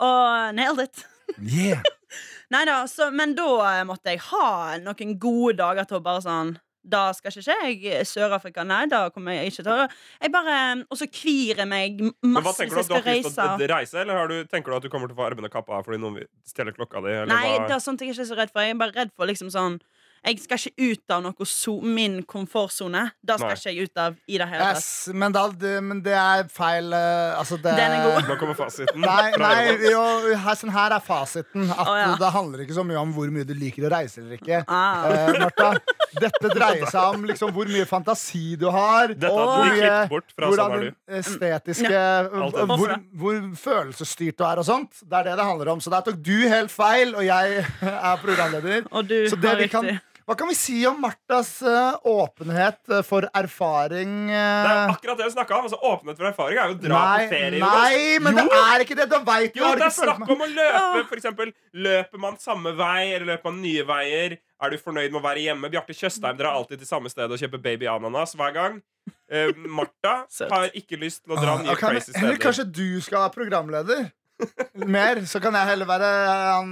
Og 0.03 0.55
nailed 0.57 0.79
it. 0.87 1.03
Yeah. 1.39 1.81
Nei 2.53 2.65
da, 2.69 2.83
så, 2.89 3.07
men 3.15 3.33
da 3.37 3.47
eh, 3.71 3.83
måtte 3.87 4.11
jeg 4.13 4.19
ha 4.29 4.77
noen 4.83 5.15
gode 5.21 5.55
dager 5.61 5.87
til 5.89 5.97
å 5.97 6.03
bare 6.05 6.21
sånn 6.25 6.51
Da 6.83 7.13
skal 7.15 7.31
ikke 7.31 7.55
jeg 7.87 8.07
Sør-Afrika, 8.09 8.63
nei, 8.67 8.81
da 8.91 9.05
kommer 9.13 9.37
jeg 9.37 9.53
ikke 9.53 9.63
til 9.63 9.71
å 9.71 9.85
Jeg 10.21 10.31
bare 10.33 10.57
Og 10.91 10.99
så 10.99 11.07
kvir 11.07 11.61
jeg 11.63 11.67
meg 11.69 12.01
Men 12.03 12.35
hva 12.35 12.41
masse 12.41 12.59
tenker 12.59 12.75
hvis 12.75 12.89
du 12.89 12.91
jeg 12.91 12.91
at 12.91 12.91
du 12.91 12.93
har 12.95 13.01
skal 13.01 13.15
ikke 13.15 13.29
lyst 13.29 13.37
til 13.37 13.43
reise. 13.47 13.71
å 13.71 13.75
reise, 13.77 13.99
eller 14.03 14.19
har 14.19 14.27
du, 14.27 14.35
tenker 14.51 14.71
du 14.73 14.75
at 14.77 14.83
du 14.83 14.89
kommer 14.91 15.07
til 15.07 15.15
å 15.15 15.21
få 15.21 15.27
armene 15.29 15.51
kappa 15.53 15.79
fordi 15.85 16.01
noen 16.03 16.19
vil 16.19 16.27
stjele 16.47 16.75
klokka 16.75 16.99
di? 17.05 17.13
Eller 17.13 17.31
Nei, 17.31 17.45
hva? 17.55 17.67
det 17.71 17.77
er 17.77 17.83
sånt 17.87 18.03
jeg 18.03 18.11
ikke 18.11 18.25
er 18.25 18.31
så 18.33 18.39
redd 18.41 18.51
for. 18.51 18.65
Jeg 18.67 18.75
er 18.75 18.81
bare 18.83 18.97
redd 18.97 19.13
for 19.15 19.29
liksom 19.31 19.51
sånn 19.53 19.79
Jeg 20.23 20.39
skal 20.39 20.59
ikke 20.59 20.91
ut 20.93 21.11
av 21.11 21.23
noe 21.25 21.45
so 21.49 21.73
min 21.83 22.21
komfortsone. 22.23 23.01
Da 23.19 23.35
skal 23.35 23.51
Nei. 23.51 23.57
ikke 23.59 23.71
jeg 23.73 23.89
ut 23.89 23.99
av 23.99 24.13
i 24.23 24.37
det 24.39 24.45
hele 24.47 24.67
tatt. 24.69 24.79
Yes, 24.79 25.09
men, 25.11 25.33
da, 25.35 25.41
det, 25.63 25.73
men 25.83 25.99
det 26.05 26.13
er 26.15 26.45
feil 26.53 26.93
uh, 26.95 27.39
Altså, 27.39 27.57
det 27.59 27.73
Den 27.75 27.95
er 27.97 28.05
god. 28.05 28.29
Nå 28.29 28.37
kommer 28.39 28.55
fasiten. 28.55 29.03
Nei, 29.03 29.33
nei 29.41 29.89
jo, 29.89 30.03
her, 30.45 30.59
sånn 30.59 30.71
her 30.71 30.95
er 30.95 31.03
fasiten. 31.03 31.67
At 31.67 31.83
oh, 31.83 31.97
ja. 31.99 32.13
Det 32.21 32.29
handler 32.37 32.63
ikke 32.63 32.77
så 32.77 32.85
mye 32.87 33.01
om 33.01 33.11
hvor 33.15 33.33
mye 33.35 33.47
du 33.47 33.51
liker 33.57 33.89
å 33.89 33.91
reise 33.91 34.21
eller 34.23 34.39
ikke. 34.39 34.61
Ah. 34.71 35.09
Uh, 35.11 35.41
Martha, 35.43 35.73
dette 36.21 36.53
dreier 36.53 36.87
seg 36.87 37.17
om 37.17 37.27
liksom 37.27 37.51
hvor 37.55 37.73
mye 37.73 37.89
fantasi 37.89 38.55
du 38.59 38.69
har. 38.71 39.11
Dette 39.11 39.33
og 39.33 39.41
hadde 39.41 39.57
hvor 39.57 39.67
vi 39.67 39.75
mye- 39.75 39.91
klippet 39.91 40.15
bort 40.15 40.33
fra 40.37 40.53
hvordan 40.53 40.77
den 40.77 41.19
estetiske 41.19 41.91
ja. 41.91 42.71
hvor, 42.71 42.95
hvor 43.25 43.43
følelsesstyrt 43.65 44.39
du 44.39 44.47
er 44.47 44.63
og 44.63 44.67
sånt. 44.71 45.03
Det 45.03 45.19
er 45.19 45.29
det 45.31 45.35
det 45.41 45.49
handler 45.51 45.75
om. 45.75 45.83
Så 45.83 45.91
der 45.93 46.07
tok 46.07 46.23
du 46.23 46.35
helt 46.47 46.71
feil, 46.71 47.13
og 47.17 47.27
jeg 47.27 47.67
er 48.09 48.23
programleder. 48.23 48.89
Og 48.91 49.07
du 49.09 49.17
Så 49.29 49.35
det 49.35 49.49
har 49.49 49.59
vi 49.59 49.69
kan, 49.71 49.91
riktig. 49.91 50.12
Hva 50.27 50.35
kan 50.39 50.47
vi 50.47 50.55
si 50.55 50.75
om 50.87 50.99
Marthas 51.03 51.49
eh, 51.67 51.95
åpenhet 52.07 52.79
eh, 52.89 53.01
for 53.03 53.25
erfaring? 53.35 54.13
Det 54.29 54.37
er 54.39 54.69
eh? 54.71 54.93
akkurat 54.93 55.19
det 55.19 55.25
vi 55.27 55.33
snakka 55.35 55.57
om. 55.57 55.65
Altså, 55.67 55.79
åpenhet 55.89 56.19
for 56.21 56.29
erfaring 56.29 56.59
er 56.61 56.71
jo 56.71 56.77
å 56.77 56.79
dra 56.83 57.01
Nei, 57.01 57.25
på 57.25 57.33
ferie. 57.35 57.59
Nei, 57.63 58.19
men 58.23 58.39
det 58.39 58.45
er 58.61 58.85
ikke 58.85 58.97
det! 59.01 59.09
Da 59.11 59.19
veit 59.27 59.51
du 59.55 59.59
Jo, 59.59 59.67
har 59.67 59.81
det 59.81 59.89
er 59.89 59.95
snakk 59.97 60.23
om 60.35 60.45
å 60.45 60.49
løpe. 60.53 61.03
For 61.11 61.19
eksempel, 61.19 61.51
løper 61.87 62.23
man 62.23 62.39
samme 62.41 62.71
vei, 62.79 63.11
eller 63.17 63.33
løper 63.33 63.51
man 63.51 63.59
nye 63.65 63.83
veier? 63.91 64.37
Er 64.63 64.71
du 64.71 64.79
fornøyd 64.79 65.11
med 65.11 65.19
å 65.19 65.25
være 65.27 65.43
hjemme? 65.43 65.71
Bjarte 65.73 65.97
Tjøstheim 65.97 66.39
drar 66.39 66.55
alltid 66.55 66.79
til 66.83 66.87
samme 66.87 67.11
sted 67.11 67.27
og 67.35 67.41
kjøper 67.41 67.59
baby 67.65 67.89
ananas 67.91 68.35
hver 68.39 68.55
gang. 68.55 68.79
Uh, 69.27 69.51
Martha 69.67 70.15
har 70.55 70.69
ikke 70.77 70.99
lyst 71.01 71.25
til 71.25 71.35
å 71.35 71.41
dra 71.41 71.57
Ah, 71.57 71.63
nye 71.65 71.75
kan- 71.75 71.91
crazy 71.97 72.13
Eller 72.15 72.35
steder. 72.37 72.41
kanskje 72.47 72.67
du 72.71 72.87
skal 73.03 73.25
være 73.25 73.35
programleder? 73.35 74.05
Mer, 74.95 75.19
så 75.27 75.43
kan 75.43 75.55
jeg 75.59 75.67
heller 75.73 75.87
være 75.89 76.07
han 76.55 76.71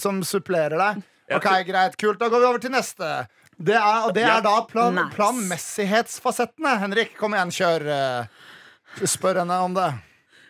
som 0.00 0.20
supplerer 0.24 0.76
deg. 0.80 1.00
Ok, 1.34 1.48
greit, 1.66 1.96
kult, 1.98 2.18
Da 2.20 2.28
går 2.30 2.38
vi 2.40 2.46
over 2.46 2.58
til 2.62 2.70
neste. 2.70 3.26
Det 3.58 3.74
er, 3.74 4.04
og 4.06 4.12
det 4.14 4.22
er 4.28 4.42
da 4.44 4.60
plan, 4.68 4.94
Nice. 4.94 5.14
planmessighetsfasettene. 5.16 6.76
Henrik, 6.82 7.16
kom 7.18 7.34
igjen, 7.34 7.50
kjør. 7.50 7.86
øh, 7.88 9.04
Spør 9.08 9.40
henne 9.42 9.56
om 9.64 9.74
det. 9.74 9.88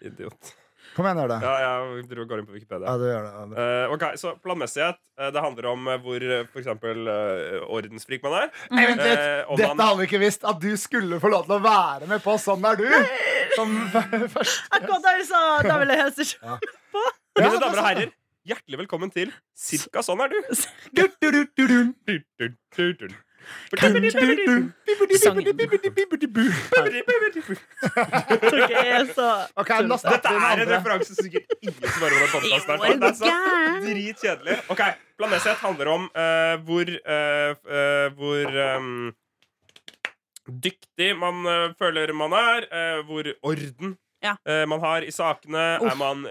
Idiot. 0.03 0.53
Kom 0.97 1.05
igjen, 1.07 1.19
gjør 1.23 1.29
det. 1.29 1.39
Ja, 1.45 1.55
jeg 1.61 2.27
går 2.29 2.39
inn 2.41 2.47
på 2.49 2.55
Wikipedia. 2.57 2.87
Ja, 2.89 2.97
du 2.99 3.05
gjør 3.05 3.25
det. 3.27 3.33
Ja, 3.33 3.47
det. 3.53 3.65
Uh, 3.87 3.95
ok, 3.95 4.05
så 4.17 4.33
Planmessighet 4.43 4.97
eh, 5.21 5.31
Det 5.35 5.43
handler 5.45 5.67
om 5.73 5.89
eh, 5.93 5.99
hvor 6.01 6.25
uh, 6.25 6.47
for 6.53 6.61
eksempel 6.63 7.09
eh, 7.13 7.67
ordensfrik 7.69 8.23
man 8.25 8.37
er. 8.43 8.51
Nei, 8.73 8.87
vent 8.91 9.03
litt. 9.05 9.19
Eh, 9.19 9.57
Dette 9.61 9.75
man- 9.75 9.87
hadde 9.87 9.99
vi 10.01 10.07
ikke 10.09 10.23
visst. 10.25 10.45
At 10.49 10.61
du 10.63 10.71
skulle 10.81 11.21
få 11.21 11.29
lov 11.33 11.45
til 11.49 11.57
å 11.59 11.63
være 11.65 12.09
med 12.11 12.23
på 12.25 12.37
Sånn 12.41 12.65
er 12.65 12.81
du. 12.81 12.89
Som 13.57 13.77
først. 14.35 14.67
Akkurat 14.73 15.03
da 15.05 15.17
jeg 15.19 15.27
sa! 15.29 15.43
Da 15.69 15.79
vil 15.85 15.93
jeg 15.95 16.01
helst 16.05 16.23
ikke 16.25 16.59
Mine 17.37 17.59
damer 17.61 17.77
og 17.77 17.85
herrer, 17.91 18.11
hjertelig 18.47 18.79
velkommen 18.85 19.11
til 19.13 19.33
Cirka 19.59 20.03
sånn 20.07 20.21
er 20.25 20.29
du. 20.33 20.39
Sangen. 25.23 25.43
Dette 30.03 30.31
er 30.33 30.63
en 30.63 30.71
referanse 30.73 31.13
som 31.15 31.23
sikkert 31.27 31.47
ingen 31.61 31.77
som 31.83 32.01
hører 32.03 32.17
på 32.33 32.39
Det 32.43 32.49
er 32.57 32.61
så 33.21 33.27
dritkjedelig. 33.85 34.57
Ok, 34.75 34.83
Planmessighet 35.21 35.61
handler 35.63 35.87
om 35.93 36.03
uh, 36.11 36.55
hvor 36.67 36.87
uh, 36.91 37.53
eh, 37.79 38.07
Hvor 38.19 38.47
um, 38.79 38.91
dyktig 40.67 41.11
man 41.19 41.47
uh, 41.47 41.71
føler 41.79 42.13
man 42.15 42.33
er. 42.37 42.67
eh, 42.71 43.03
hvor 43.07 43.25
orden 43.43 43.97
Ja. 44.23 44.37
eh, 44.49 44.67
man 44.67 44.81
har 44.81 45.03
i 45.07 45.11
sakene. 45.11 45.79
Er 45.79 45.95
man 45.95 46.27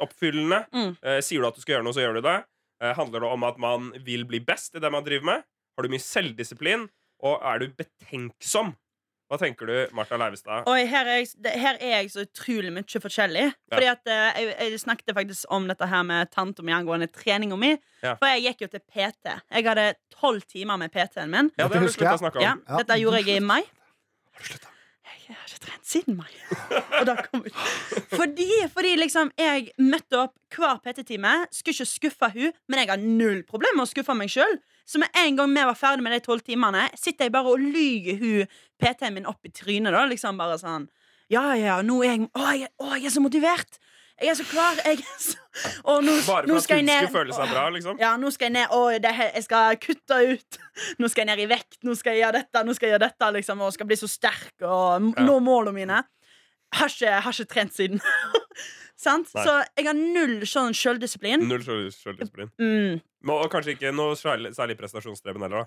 pliktoppfyllende? 0.00 0.64
Mm. 0.72 0.96
Eh, 1.02 1.20
sier 1.20 1.40
du 1.40 1.48
at 1.48 1.54
du 1.56 1.60
skal 1.62 1.76
gjøre 1.78 1.84
noe, 1.86 1.94
så 1.96 2.04
gjør 2.04 2.20
du 2.20 2.22
det. 2.26 2.36
Eh, 2.82 2.94
handler 2.96 3.20
det 3.20 3.28
om 3.34 3.42
at 3.44 3.58
man 3.60 3.90
vil 4.04 4.24
bli 4.24 4.40
best 4.40 4.74
i 4.74 4.80
det 4.80 4.90
man 4.92 5.04
driver 5.04 5.24
med? 5.24 5.42
Har 5.76 5.82
du 5.86 5.90
mye 5.92 6.00
selvdisiplin? 6.02 6.88
Og 7.22 7.40
er 7.44 7.58
du 7.60 7.68
betenksom? 7.76 8.74
Hva 9.30 9.38
tenker 9.38 9.68
du, 9.68 9.74
Martha 9.94 10.16
Leivestad? 10.18 10.64
Oi, 10.66 10.80
her 10.90 11.06
er, 11.06 11.20
jeg, 11.20 11.52
her 11.60 11.76
er 11.78 11.92
jeg 12.00 12.08
så 12.10 12.24
utrolig 12.24 12.72
mye 12.74 13.00
forskjellig. 13.04 13.44
Fordi 13.70 13.86
at 13.86 14.10
eh, 14.10 14.40
jeg, 14.42 14.56
jeg 14.72 14.80
snakket 14.82 15.14
faktisk 15.14 15.52
om 15.54 15.68
dette 15.70 15.86
her 15.86 16.02
med 16.02 16.32
tanta 16.34 16.64
mi 16.66 16.74
angående 16.74 17.06
treninga 17.06 17.58
mi. 17.60 17.76
Ja. 18.02 18.16
For 18.18 18.26
jeg 18.32 18.48
gikk 18.48 18.64
jo 18.66 18.70
til 18.72 18.82
PT. 18.90 19.36
Jeg 19.52 19.68
hadde 19.68 19.86
tolv 20.16 20.42
timer 20.50 20.80
med 20.82 20.90
PT-en 20.90 21.30
min. 21.30 21.52
Ja, 21.60 21.68
det 21.68 21.78
har 21.78 21.86
du 21.86 21.92
sluttet 21.92 22.16
å 22.16 22.24
snakke 22.24 22.42
om. 22.42 22.48
Ja, 22.48 22.56
Ja. 22.66 22.80
Dette 22.82 22.98
gjorde 22.98 23.22
jeg 23.22 23.36
i 23.38 23.44
mai. 23.44 23.60
Har 23.62 24.42
du 24.42 24.50
sluttet? 24.50 24.76
Jeg 25.30 25.38
har 25.38 25.46
ikke 25.46 25.62
trent 25.62 25.86
siden 25.86 26.16
mai. 26.18 26.30
Og 26.98 27.04
da 27.06 27.14
kom 27.22 27.44
hun. 27.44 27.58
Fordi, 28.10 28.48
fordi 28.74 28.96
liksom 28.98 29.30
jeg 29.38 29.68
møtte 29.78 30.18
opp 30.18 30.34
hver 30.56 30.80
PT-time. 30.82 31.34
Skulle 31.54 31.76
ikke 31.76 31.86
skuffe 31.86 32.30
hun 32.34 32.48
men 32.66 32.82
jeg 32.82 32.90
har 32.90 33.04
null 33.04 33.44
problem 33.46 33.78
med 33.78 33.86
å 33.86 33.90
skuffe 33.92 34.16
meg 34.18 34.32
sjøl. 34.32 34.58
Så 34.82 34.98
med 34.98 35.14
en 35.14 35.38
gang 35.38 35.54
vi 35.54 35.66
var 35.68 35.78
ferdig 35.78 36.02
med 36.02 36.16
de 36.16 36.24
tolv 36.24 36.42
timene, 36.42 36.88
sitter 36.98 37.28
jeg 37.28 37.34
bare 37.36 37.52
og 37.52 37.62
lyger 37.62 38.18
hun 38.18 38.50
PT-en 38.82 39.14
min 39.14 39.28
opp 39.30 39.46
i 39.46 39.52
trynet. 39.54 39.94
da 39.94 40.02
Liksom 40.10 40.40
bare 40.40 40.58
sånn 40.58 40.88
Ja, 41.30 41.52
ja, 41.54 41.78
nå 41.86 42.00
er 42.02 42.16
jeg 42.16 42.26
Å, 42.34 42.50
jeg, 42.50 42.72
å, 42.82 42.90
jeg 42.96 43.06
er 43.06 43.14
så 43.14 43.22
motivert! 43.22 43.78
Jeg 44.20 44.28
er 44.34 44.36
så 44.38 44.44
klar! 44.50 44.80
Jeg 44.84 44.98
er 45.00 45.14
så, 45.18 45.36
og 45.84 46.04
nå, 46.04 46.12
Bare 46.26 46.26
for 46.26 46.36
at 46.36 46.44
skal 46.44 46.44
at 46.44 46.50
hun 46.50 46.60
skal 46.60 46.84
skulle 46.86 47.12
føle 47.14 47.34
seg 47.36 47.52
bra, 47.54 47.62
liksom? 47.74 47.96
ja, 48.02 48.10
nå 48.20 48.30
skal 48.34 48.46
jeg 48.50 48.54
ned 48.58 48.74
Å, 48.76 48.80
det, 49.02 49.12
jeg 49.34 49.44
skal 49.46 49.78
kutte 49.82 50.18
ut 50.34 50.58
Nå 51.00 51.08
skal 51.10 51.24
jeg 51.24 51.30
ned 51.32 51.42
i 51.42 51.48
vekt 51.50 51.78
Nå 51.88 51.94
skal 51.98 52.14
jeg 52.14 52.22
gjøre 52.24 52.38
dette 52.42 52.62
Nå 52.68 52.76
skal 52.76 52.86
jeg 52.90 52.94
gjøre 52.94 53.06
dette 53.08 53.30
liksom, 53.38 53.64
Og 53.66 53.72
skal 53.74 53.88
bli 53.90 53.98
så 53.98 54.10
sterk 54.12 54.66
Og 54.68 55.08
nå 55.24 55.38
målene 55.42 55.74
mine 55.80 55.98
Har 56.76 56.92
ikke, 56.92 57.16
har 57.24 57.34
ikke 57.34 57.50
trent 57.50 57.74
siden. 57.74 57.98
Så 59.00 59.16
jeg 59.24 59.86
har 59.86 59.96
null 59.96 60.42
sånn 60.44 60.74
sjøldisiplin. 60.76 61.40
Null 61.48 61.62
sjøldisiplin. 61.64 62.50
mm, 62.60 62.98
Og 63.32 63.46
kanskje 63.52 63.72
ikke 63.72 63.94
noe 63.96 64.12
særlig, 64.18 64.50
særlig 64.52 64.76
prestasjonsdreven 64.76 65.46
heller. 65.46 65.64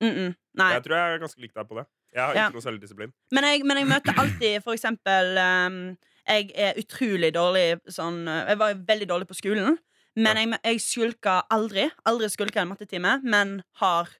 da 0.00 0.06
mm, 0.06 0.14
mm. 0.16 0.30
Jeg 0.72 0.84
tror 0.86 0.96
jeg 0.96 1.12
er 1.16 1.20
ganske 1.20 1.44
lik 1.44 1.52
deg 1.52 1.68
på 1.68 1.76
det. 1.76 1.84
Jeg 2.16 2.22
har 2.24 2.34
Ja. 2.38 2.46
ikke 2.48 2.56
noe 2.56 2.64
selvdisiplin. 2.64 3.12
Men 3.36 3.44
jeg, 3.44 3.66
men 3.68 3.82
jeg 3.82 3.86
møter 3.90 4.16
alltid 4.18 4.64
for 4.64 4.72
eksempel 4.72 5.36
um, 5.44 5.76
Jeg 6.28 6.50
er 6.54 6.78
utrolig 6.80 7.32
dårlig 7.34 7.66
sånn 7.88 8.22
uh, 8.28 8.44
Jeg 8.48 8.58
var 8.60 8.74
veldig 8.88 9.08
dårlig 9.08 9.28
på 9.30 9.38
skolen. 9.38 9.78
Men 10.16 10.36
jeg, 10.36 10.58
jeg 10.64 10.80
skulka 10.82 11.40
aldri. 11.50 11.88
Aldri 12.04 12.28
skulka 12.32 12.64
en 12.64 12.72
mattetime, 12.74 13.20
men 13.22 13.60
har 13.80 14.10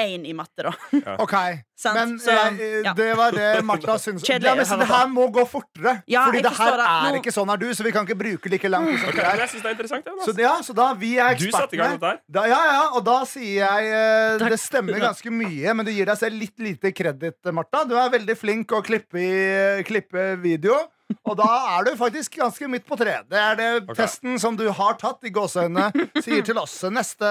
én 0.00 0.22
i 0.24 0.32
matte, 0.32 0.62
da. 0.64 0.70
Ok, 1.22 1.34
Sant? 1.76 1.98
Men 1.98 2.12
Så, 2.18 2.30
eh, 2.32 2.78
ja. 2.86 2.94
det 2.96 3.08
var 3.18 3.34
det 3.36 3.48
Martha 3.66 3.98
syntes. 4.00 4.24
Kjedelig 4.24 4.48
Ja, 4.48 4.54
men, 4.56 4.64
så 4.66 4.78
det 4.80 4.86
her 4.88 5.08
må 5.12 5.26
gå 5.34 5.42
fortere. 5.50 5.92
Ja, 6.08 6.22
Fordi 6.30 6.40
det 6.46 6.52
her 6.56 6.76
det. 6.78 6.86
er 6.86 7.08
Nå- 7.10 7.18
ikke 7.20 7.34
sånn 7.34 7.52
er 7.52 7.60
du, 7.60 7.66
så 7.76 7.84
vi 7.84 7.92
kan 7.92 8.06
ikke 8.06 8.16
bruke 8.16 8.48
like 8.52 8.70
lang 8.72 8.86
tid. 8.88 9.02
Ok, 9.10 9.18
det 9.18 9.26
er. 9.26 9.42
jeg 9.42 9.50
synes 9.52 9.62
det 9.66 9.68
er 9.68 9.76
interessant. 9.76 10.08
Jonas. 10.08 10.24
Så, 10.24 10.34
ja, 10.40 10.54
så 10.64 10.76
da 10.78 10.86
vi 11.02 11.10
er 11.20 11.36
Du 11.36 11.44
satte 11.50 11.76
i 11.76 11.82
gang 11.82 11.98
ekspertene. 11.98 11.98
dette 11.98 12.14
her. 12.14 12.22
Da, 12.38 12.46
ja, 12.48 12.60
ja, 12.70 12.80
og 12.96 13.04
da 13.10 13.18
sier 13.28 13.58
jeg 13.60 13.92
eh, 13.98 14.48
Det 14.54 14.60
stemmer 14.62 15.04
ganske 15.04 15.34
mye, 15.42 15.74
men 15.76 15.90
du 15.90 15.92
gir 15.92 16.08
deg 16.08 16.22
selv 16.22 16.40
litt 16.40 16.56
lite 16.70 16.94
kreditt, 16.96 17.52
Martha. 17.52 17.84
Du 17.84 17.92
er 17.98 18.08
veldig 18.16 18.38
flink 18.40 18.72
å 18.72 18.80
klippe, 18.86 19.20
i, 19.20 19.84
klippe 19.84 20.30
video. 20.40 20.80
Og 21.24 21.36
da 21.38 21.48
er 21.78 21.84
du 21.88 21.96
faktisk 21.96 22.36
ganske 22.40 22.68
midt 22.68 22.84
på 22.88 22.96
treet. 23.00 23.28
Det 23.30 23.38
er 23.38 23.56
det 23.58 23.68
okay. 23.82 23.94
testen 24.04 24.38
som 24.40 24.56
du 24.56 24.64
har 24.70 24.94
tatt 25.00 25.22
i 25.24 25.30
gåseøynene, 25.34 25.90
sier 26.24 26.42
til 26.46 26.58
oss. 26.58 26.78
Neste 26.92 27.28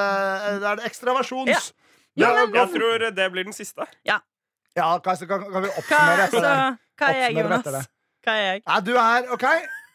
det 0.61 0.67
er 0.71 0.75
det 0.81 0.85
ekstraversjons. 0.91 1.49
Ja, 1.51 1.61
Ja, 2.19 2.33
men- 2.45 2.53
Jeg 2.53 2.67
tror 2.75 3.05
det 3.15 3.31
blir 3.31 3.43
den 3.47 3.53
siste. 3.55 3.85
ja, 4.05 4.19
Kajsa, 4.75 5.25
kan, 5.27 5.43
kan 5.51 5.61
vi 5.63 5.69
oppsummere 5.69 6.25
etter 6.27 6.41
det? 6.41 6.55
hva 6.99 7.07
er 7.07 7.13
jeg, 7.21 7.31
etter 7.31 7.43
Jonas? 7.43 7.63
det. 7.63 7.85
Hva 8.25 8.33
er 8.35 8.43
jeg? 8.53 8.63
Ja, 8.67 8.79
du 8.79 8.91
er 8.97 9.31
OK. 9.33 9.45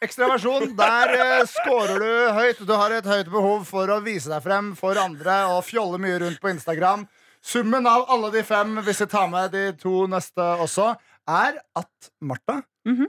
Ekstraversjon. 0.04 0.76
Der 0.76 1.12
uh, 1.40 1.44
scorer 1.48 1.98
du 2.00 2.32
høyt. 2.36 2.58
Du 2.68 2.72
har 2.76 2.90
et 2.92 3.04
høyt 3.08 3.30
behov 3.32 3.62
for 3.68 3.88
å 3.88 4.00
vise 4.04 4.28
deg 4.28 4.42
frem 4.44 4.74
for 4.76 4.98
andre 5.00 5.36
og 5.54 5.62
fjolle 5.64 5.96
mye 6.02 6.18
rundt 6.20 6.40
på 6.42 6.50
Instagram. 6.52 7.06
Summen 7.46 7.86
av 7.86 8.04
alle 8.10 8.30
de 8.34 8.42
fem, 8.44 8.74
hvis 8.84 9.00
vi 9.04 9.06
tar 9.12 9.28
med 9.32 9.52
de 9.54 9.70
to 9.80 10.06
neste 10.10 10.42
også, 10.60 10.94
er 11.28 11.60
at 11.76 12.10
Martha 12.20 12.62
Mhm. 12.86 13.06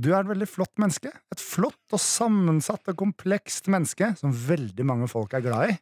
Du 0.00 0.08
er 0.12 0.22
et 0.22 0.30
veldig 0.30 0.48
flott 0.48 0.72
menneske. 0.80 1.10
Et 1.34 1.42
flott 1.42 1.94
og 1.96 2.00
sammensatt 2.00 2.88
og 2.92 2.98
komplekst 3.02 3.68
menneske 3.72 4.12
som 4.18 4.32
veldig 4.32 4.86
mange 4.88 5.08
folk 5.10 5.34
er 5.36 5.44
glad 5.44 5.74
i. 5.74 5.76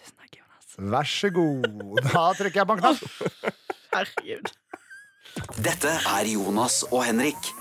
Tusen 0.00 0.16
takk, 0.16 0.40
Jonas. 0.40 0.78
Vær 0.94 1.10
så 1.12 1.32
god. 1.34 1.68
Da 2.08 2.24
trykker 2.38 2.62
jeg 2.62 2.70
på 2.70 2.78
en 2.78 2.84
knapp. 2.86 3.54
Herregud. 3.92 4.52
Dette 5.62 5.92
er 6.16 6.30
Jonas 6.32 6.80
og 6.88 7.04
Henrik. 7.04 7.52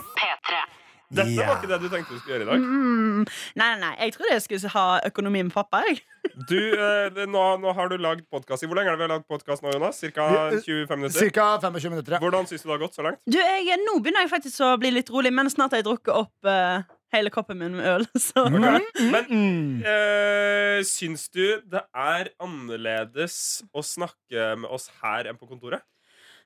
Dette 1.09 1.31
Ja. 1.33 1.47
var 1.47 1.55
ikke 1.57 1.67
det 1.71 1.79
du 1.81 1.89
tenkte 1.89 2.13
du 2.13 2.19
skulle 2.19 2.35
gjøre 2.37 2.45
i 2.45 2.49
dag. 2.51 2.59
Mm. 2.61 3.23
Nei, 3.57 3.69
nei. 3.81 3.95
Jeg 3.99 4.13
trodde 4.13 4.31
jeg 4.35 4.41
skulle 4.45 4.69
ha 4.75 4.99
økonomi 5.09 5.41
med 5.47 5.51
pappa. 5.55 5.81
Jeg. 5.87 6.03
Du, 6.49 6.57
eh, 6.59 7.25
nå, 7.25 7.43
nå 7.63 7.73
har 7.73 7.89
du 7.89 7.95
lagd 7.97 8.25
podkast 8.29 8.63
Hvor 8.67 8.75
lenge 8.77 8.91
har 8.91 8.97
vi 8.99 9.07
lagd 9.09 9.25
podkast 9.27 9.63
nå, 9.63 9.71
Jonas? 9.73 9.97
Cirka 9.99 10.27
25 10.61 10.99
minutter? 10.99 11.19
Cirka 11.19 11.47
25 11.63 11.89
minutter. 11.95 12.11
ja. 12.13 12.19
Hvordan 12.19 12.45
syns 12.45 12.61
du 12.61 12.67
det 12.69 12.75
har 12.77 12.83
gått 12.85 12.95
så 12.99 13.03
langt? 13.07 13.19
Du, 13.25 13.37
jeg, 13.39 13.79
Nå 13.87 13.97
begynner 14.03 14.21
jeg 14.27 14.29
faktisk 14.35 14.61
å 14.61 14.77
bli 14.79 14.91
litt 14.91 15.09
rolig, 15.09 15.31
men 15.33 15.49
snart 15.49 15.71
har 15.73 15.81
jeg 15.81 15.87
drukket 15.89 16.13
opp 16.13 16.45
eh, 16.45 16.83
hele 17.15 17.31
koppen 17.33 17.57
min 17.57 17.75
med 17.79 17.87
øl. 17.87 18.05
Så 18.19 18.45
Men 18.51 18.83
Mm. 19.29 19.81
eh, 19.81 20.83
syns 20.85 21.25
du 21.33 21.61
det 21.65 21.81
er 21.95 22.29
annerledes 22.39 23.63
å 23.73 23.81
snakke 23.81 24.53
med 24.61 24.69
oss 24.69 24.91
her 25.01 25.25
enn 25.31 25.37
på 25.41 25.49
kontoret? 25.49 25.81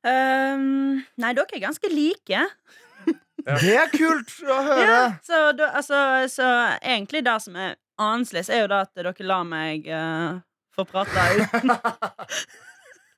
Um, 0.03 0.99
Nei, 1.17 1.31
dere 1.33 1.47
er 1.55 1.61
ganske 1.63 1.87
like. 1.91 2.41
Det 3.43 3.75
er 3.75 3.89
kult 3.91 4.33
å 4.47 4.59
høre. 4.69 4.89
Ja, 4.89 5.05
så, 5.25 5.39
da, 5.57 5.71
altså, 5.79 5.99
så 6.31 6.49
egentlig 6.79 7.23
det 7.25 7.37
som 7.43 7.57
er 7.59 7.75
annerledes, 8.01 8.49
er 8.49 8.63
jo 8.63 8.69
da 8.71 8.83
at 8.87 8.93
dere 8.97 9.13
lar 9.27 9.47
meg 9.47 9.87
uh, 9.91 10.39
få 10.75 10.85
prate 10.89 11.25
uten 11.41 11.73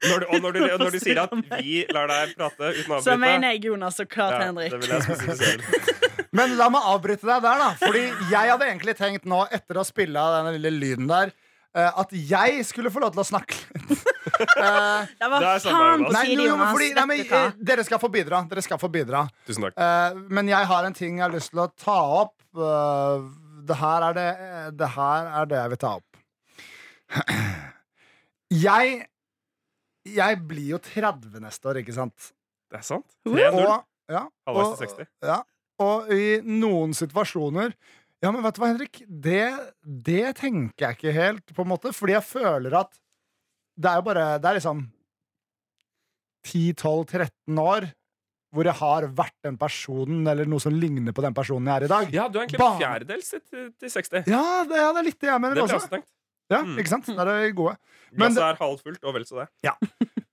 Når 0.05 0.19
du, 0.21 0.25
og 0.27 0.41
når 0.43 0.57
du, 0.57 0.59
når 0.77 0.91
du 0.91 0.99
sier 1.01 1.21
at 1.23 1.31
vi 1.61 1.85
lar 1.95 2.09
deg 2.11 2.35
prate 2.37 2.73
uten 2.75 2.91
å 2.91 2.97
avbryte 2.97 3.05
Så 3.07 3.15
mener 3.21 3.55
jeg 3.55 3.63
Jonas 3.69 4.01
og 4.03 4.09
klart 4.11 4.35
ja, 4.35 4.49
Henrik. 4.49 4.73
Det 4.75 4.81
vil 4.83 4.91
jeg 4.91 5.05
spesifisere. 5.07 6.01
Men 6.35 6.57
la 6.59 6.67
meg 6.73 6.89
avbryte 6.91 7.23
deg 7.29 7.45
der, 7.45 7.61
da. 7.63 7.69
Fordi 7.79 8.03
jeg 8.27 8.51
hadde 8.51 8.67
egentlig 8.67 8.95
tenkt 8.99 9.27
nå, 9.29 9.45
etter 9.55 9.79
å 9.79 9.85
spille 9.87 10.19
av 10.19 10.35
denne 10.35 10.57
lille 10.57 10.73
lyden 10.83 11.07
der, 11.09 11.31
at 11.75 12.11
jeg 12.15 12.65
skulle 12.67 12.91
få 12.93 13.01
lov 13.03 13.11
til 13.15 13.23
å 13.23 13.27
snakke 13.27 13.57
litt. 13.89 14.05
Eh, 14.35 15.05
Det 15.21 15.27
var 15.31 15.43
er 15.47 15.59
faen 15.63 16.01
Jonas. 16.01 16.07
på 16.09 16.13
men 16.27 16.41
Jonas. 16.41 17.31
eh, 17.31 17.51
dere 17.69 17.83
skal 17.87 17.99
få 18.01 18.09
bidra. 18.11 18.41
Dere 18.49 18.63
skal 18.65 18.79
få 18.81 18.89
bidra. 18.91 19.21
Tusen 19.47 19.63
takk. 19.67 19.77
Uh, 19.79 20.17
men 20.33 20.49
jeg 20.49 20.67
har 20.67 20.87
en 20.87 20.95
ting 20.97 21.19
jeg 21.19 21.23
har 21.23 21.31
lyst 21.31 21.53
til 21.53 21.61
å 21.63 21.67
ta 21.79 21.95
opp. 22.23 22.33
Uh, 22.57 23.29
det, 23.63 23.77
her 23.79 24.07
er 24.09 24.17
det, 24.17 24.27
det 24.81 24.89
her 24.95 25.29
er 25.39 25.49
det 25.51 25.59
jeg 25.61 25.73
vil 25.75 25.81
ta 25.85 25.93
opp. 26.01 26.19
Jeg 28.55 29.05
Jeg 30.05 30.37
blir 30.47 30.67
jo 30.75 30.77
30 30.81 31.39
neste 31.41 31.69
år, 31.69 31.79
ikke 31.81 31.95
sant? 31.95 32.31
Det 32.69 32.77
er 32.81 32.85
sant. 32.85 33.05
3-0. 33.25 33.61
Ja, 34.11 34.25
Halvveis 34.45 34.75
til 34.77 34.91
60. 34.91 35.07
Ja, 35.25 35.39
og 35.81 36.11
i 36.13 36.39
noen 36.45 36.93
situasjoner 36.97 37.73
Ja, 38.25 38.31
men 38.33 38.41
vet 38.41 38.57
du 38.57 38.61
hva, 38.63 38.71
Henrik? 38.71 39.03
Det, 39.05 39.41
det 39.85 40.29
tenker 40.39 40.87
jeg 40.87 40.97
ikke 40.97 41.13
helt, 41.13 41.51
på 41.53 41.61
en 41.61 41.69
måte. 41.69 41.91
Fordi 41.93 42.15
jeg 42.15 42.25
føler 42.25 42.73
at 42.79 42.95
det 43.75 43.91
er 43.91 43.99
jo 43.99 44.05
bare 44.07 44.23
Det 44.39 44.49
er 44.49 44.57
liksom 44.57 44.85
10-12-13 46.47 47.61
år 47.61 47.87
hvor 48.55 48.69
jeg 48.69 48.77
har 48.79 49.05
vært 49.11 49.35
den 49.43 49.57
personen, 49.59 50.21
eller 50.31 50.47
noe 50.47 50.63
som 50.63 50.71
ligner 50.71 51.11
på 51.11 51.23
den 51.25 51.33
personen 51.35 51.67
jeg 51.67 51.81
er 51.81 51.85
i 51.85 51.91
dag. 51.91 52.13
Ja, 52.15 52.27
du 52.31 52.37
er 52.39 52.45
egentlig 52.45 52.61
en 52.63 52.77
fjerdedels 52.79 53.33
til, 53.33 53.65
til 53.75 53.91
60. 53.91 54.29
Ja, 54.31 54.43
det, 54.69 54.77
ja, 54.79 54.85
det 54.95 55.01
er 55.01 55.07
litt 55.09 55.17
det 55.19 55.27
jeg 55.27 55.43
mener 55.43 55.59
Det 55.59 55.65
også. 55.65 55.99
Ja, 56.51 56.59
Mm. 56.61 56.75
ikke 56.77 56.89
sant? 56.91 57.05
Der 57.07 57.25
er 57.27 57.41
det 57.47 57.55
gode. 57.57 57.75
Men 58.13 58.31
Glasset 58.33 58.43
er 58.53 58.59
halvt 58.61 58.83
fullt, 58.85 59.03
og 59.03 59.13
vel 59.15 59.25
så 59.25 59.39
det. 59.41 59.73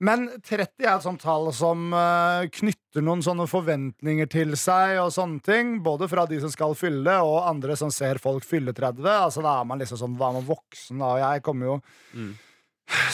Men 0.03 0.27
30 0.43 0.83
er 0.85 0.95
et 0.97 1.01
sånt 1.05 1.21
tall 1.23 1.47
som 1.55 1.93
eh, 1.95 2.45
knytter 2.51 3.01
noen 3.01 3.21
sånne 3.23 3.47
forventninger 3.47 4.27
til 4.29 4.51
seg, 4.59 4.97
og 4.99 5.11
sånne 5.15 5.41
ting. 5.41 5.77
Både 5.83 6.09
fra 6.11 6.25
de 6.27 6.39
som 6.43 6.51
skal 6.51 6.75
fylle, 6.75 7.15
og 7.23 7.47
andre 7.49 7.75
som 7.79 7.89
ser 7.89 8.19
folk 8.21 8.43
fylle 8.45 8.73
30. 8.75 8.99
Altså 9.07 9.41
Da 9.41 9.61
er 9.61 9.65
man 9.65 9.79
liksom 9.79 9.97
sånn, 9.97 10.17
da 10.19 10.29
er 10.29 10.33
man 10.33 10.45
voksen, 10.45 10.99
da. 10.99 11.05
Og 11.15 11.19
jeg 11.23 11.43
kommer 11.43 11.65
jo 11.71 11.81
Mm. 12.13 12.33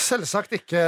selvsagt 0.02 0.52
ikke 0.58 0.84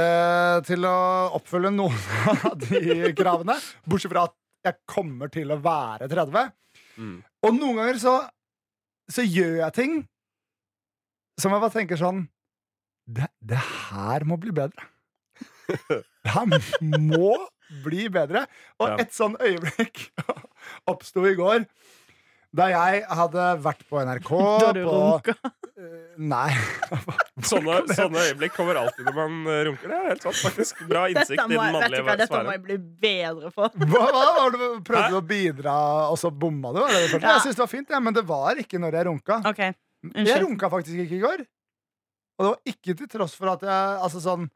til 0.66 0.84
å 0.84 0.96
oppfylle 1.38 1.70
noen 1.72 1.96
av 2.50 2.58
de 2.58 3.12
kravene. 3.16 3.56
Bortsett 3.88 4.10
fra 4.12 4.24
at 4.28 4.34
jeg 4.66 4.74
kommer 4.90 5.30
til 5.32 5.48
å 5.54 5.60
være 5.62 6.08
30. 6.10 6.52
Mm. 6.98 7.22
Og 7.46 7.54
noen 7.56 7.76
ganger 7.78 7.98
så, 8.02 8.16
så 9.10 9.22
gjør 9.24 9.56
jeg 9.64 9.72
ting 9.78 9.94
som 11.40 11.54
jeg 11.54 11.62
bare 11.64 11.74
tenker 11.74 12.00
sånn 12.00 12.26
Det, 13.06 13.26
det 13.42 13.58
her 13.58 14.24
må 14.28 14.36
bli 14.40 14.52
bedre. 14.54 14.84
Det 15.68 16.30
her 16.34 16.46
må 16.46 17.32
bli 17.82 18.06
bedre. 18.12 18.44
Og 18.78 18.92
Ja. 18.92 18.96
et 19.02 19.10
sånn 19.16 19.34
øyeblikk 19.40 20.10
oppsto 20.92 21.24
i 21.26 21.34
går. 21.38 21.66
Da 22.52 22.66
jeg 22.68 23.04
hadde 23.08 23.44
vært 23.64 23.80
på 23.88 23.96
NRK 24.04 24.30
Da 24.60 24.72
du 24.76 24.82
på, 24.84 24.92
runka. 24.92 25.34
Eh, 25.72 26.16
Nei. 26.20 26.50
Sånne, 27.48 27.78
sånne 27.96 28.26
øyeblikk 28.28 28.52
kommer 28.54 28.76
alltid 28.82 29.08
når 29.08 29.14
man 29.16 29.38
eh, 29.48 29.62
runker. 29.70 29.88
Det 29.88 29.96
er 29.98 30.08
helt 30.12 30.26
sant, 30.28 30.36
faktisk. 30.44 30.82
Bra 30.90 31.06
innsikt 31.10 31.32
Dette 31.40 31.48
i 31.48 31.56
må, 31.56 31.62
den 31.64 31.78
mannlige 31.78 32.04
hva, 32.06 32.16
dette 32.20 32.42
må 32.44 32.52
jeg 32.54 32.62
bli 32.68 32.76
bedre 33.06 33.50
på. 33.56 33.70
Hva, 33.88 34.02
hva 34.12 34.44
du 34.52 34.60
prøvde 34.84 35.08
du 35.14 35.16
å 35.18 35.24
bidra, 35.32 35.76
og 36.12 36.20
så 36.20 36.30
bomma 36.30 36.74
du? 36.76 36.82
Ja. 36.84 37.00
Jeg 37.16 37.40
syns 37.48 37.56
det 37.56 37.64
var 37.64 37.72
fint, 37.72 37.88
ja, 37.90 38.02
men 38.04 38.14
det 38.20 38.26
var 38.28 38.60
ikke 38.60 38.78
når 38.84 39.00
jeg 39.00 39.08
runka. 39.08 39.40
OK. 40.10 40.16
Jeg 40.26 40.42
runka 40.42 40.70
faktisk 40.72 40.98
ikke 41.04 41.18
i 41.18 41.22
går. 41.22 41.42
Og 42.38 42.44
det 42.44 42.50
var 42.50 42.72
ikke 42.74 42.94
til 42.98 43.08
tross 43.12 43.34
for 43.38 43.52
at 43.52 43.60
jeg 43.62 43.98
Altså 44.02 44.22
sånn 44.24 44.46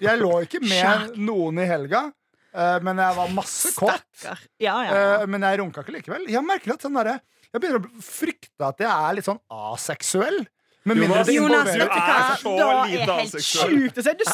Jeg 0.00 0.20
lå 0.22 0.30
ikke 0.46 0.60
med 0.64 0.78
Sjak. 0.80 1.16
noen 1.20 1.58
i 1.64 1.66
helga, 1.70 2.06
Uh, 2.54 2.78
men 2.86 3.00
jeg 3.02 3.14
var 3.16 3.30
masse 3.34 3.72
kåt. 3.74 4.04
Ja, 4.22 4.34
ja, 4.62 4.74
ja. 4.86 4.90
Eh, 4.94 5.22
men 5.26 5.42
jeg 5.42 5.58
runka 5.58 5.82
ikke 5.82 5.90
likevel. 5.96 6.28
Jeg 6.30 6.38
merker 6.46 6.76
at 6.76 6.84
sånn 6.86 6.94
der, 6.94 7.16
Jeg 7.50 7.58
begynner 7.64 7.80
å 7.82 8.02
frykte 8.06 8.68
at 8.68 8.78
jeg 8.78 8.86
er 8.86 9.16
litt 9.18 9.26
sånn 9.26 9.40
aseksuell. 9.50 10.38
Med 10.86 11.00
mindre 11.00 11.24
Jonas, 11.24 11.26
det 11.26 11.34
Jonas, 11.34 11.70
vet 11.72 11.90
du 11.90 11.98
hva? 11.98 12.14
er 12.14 12.38
så 12.44 12.52
Da 12.60 12.68
lite 12.68 12.78
er 12.78 12.92
helt 12.92 13.12
aseksuell. 13.24 13.74
sjukt 13.74 13.98
å 13.98 14.04
si. 14.06 14.14
Du, 14.14 14.24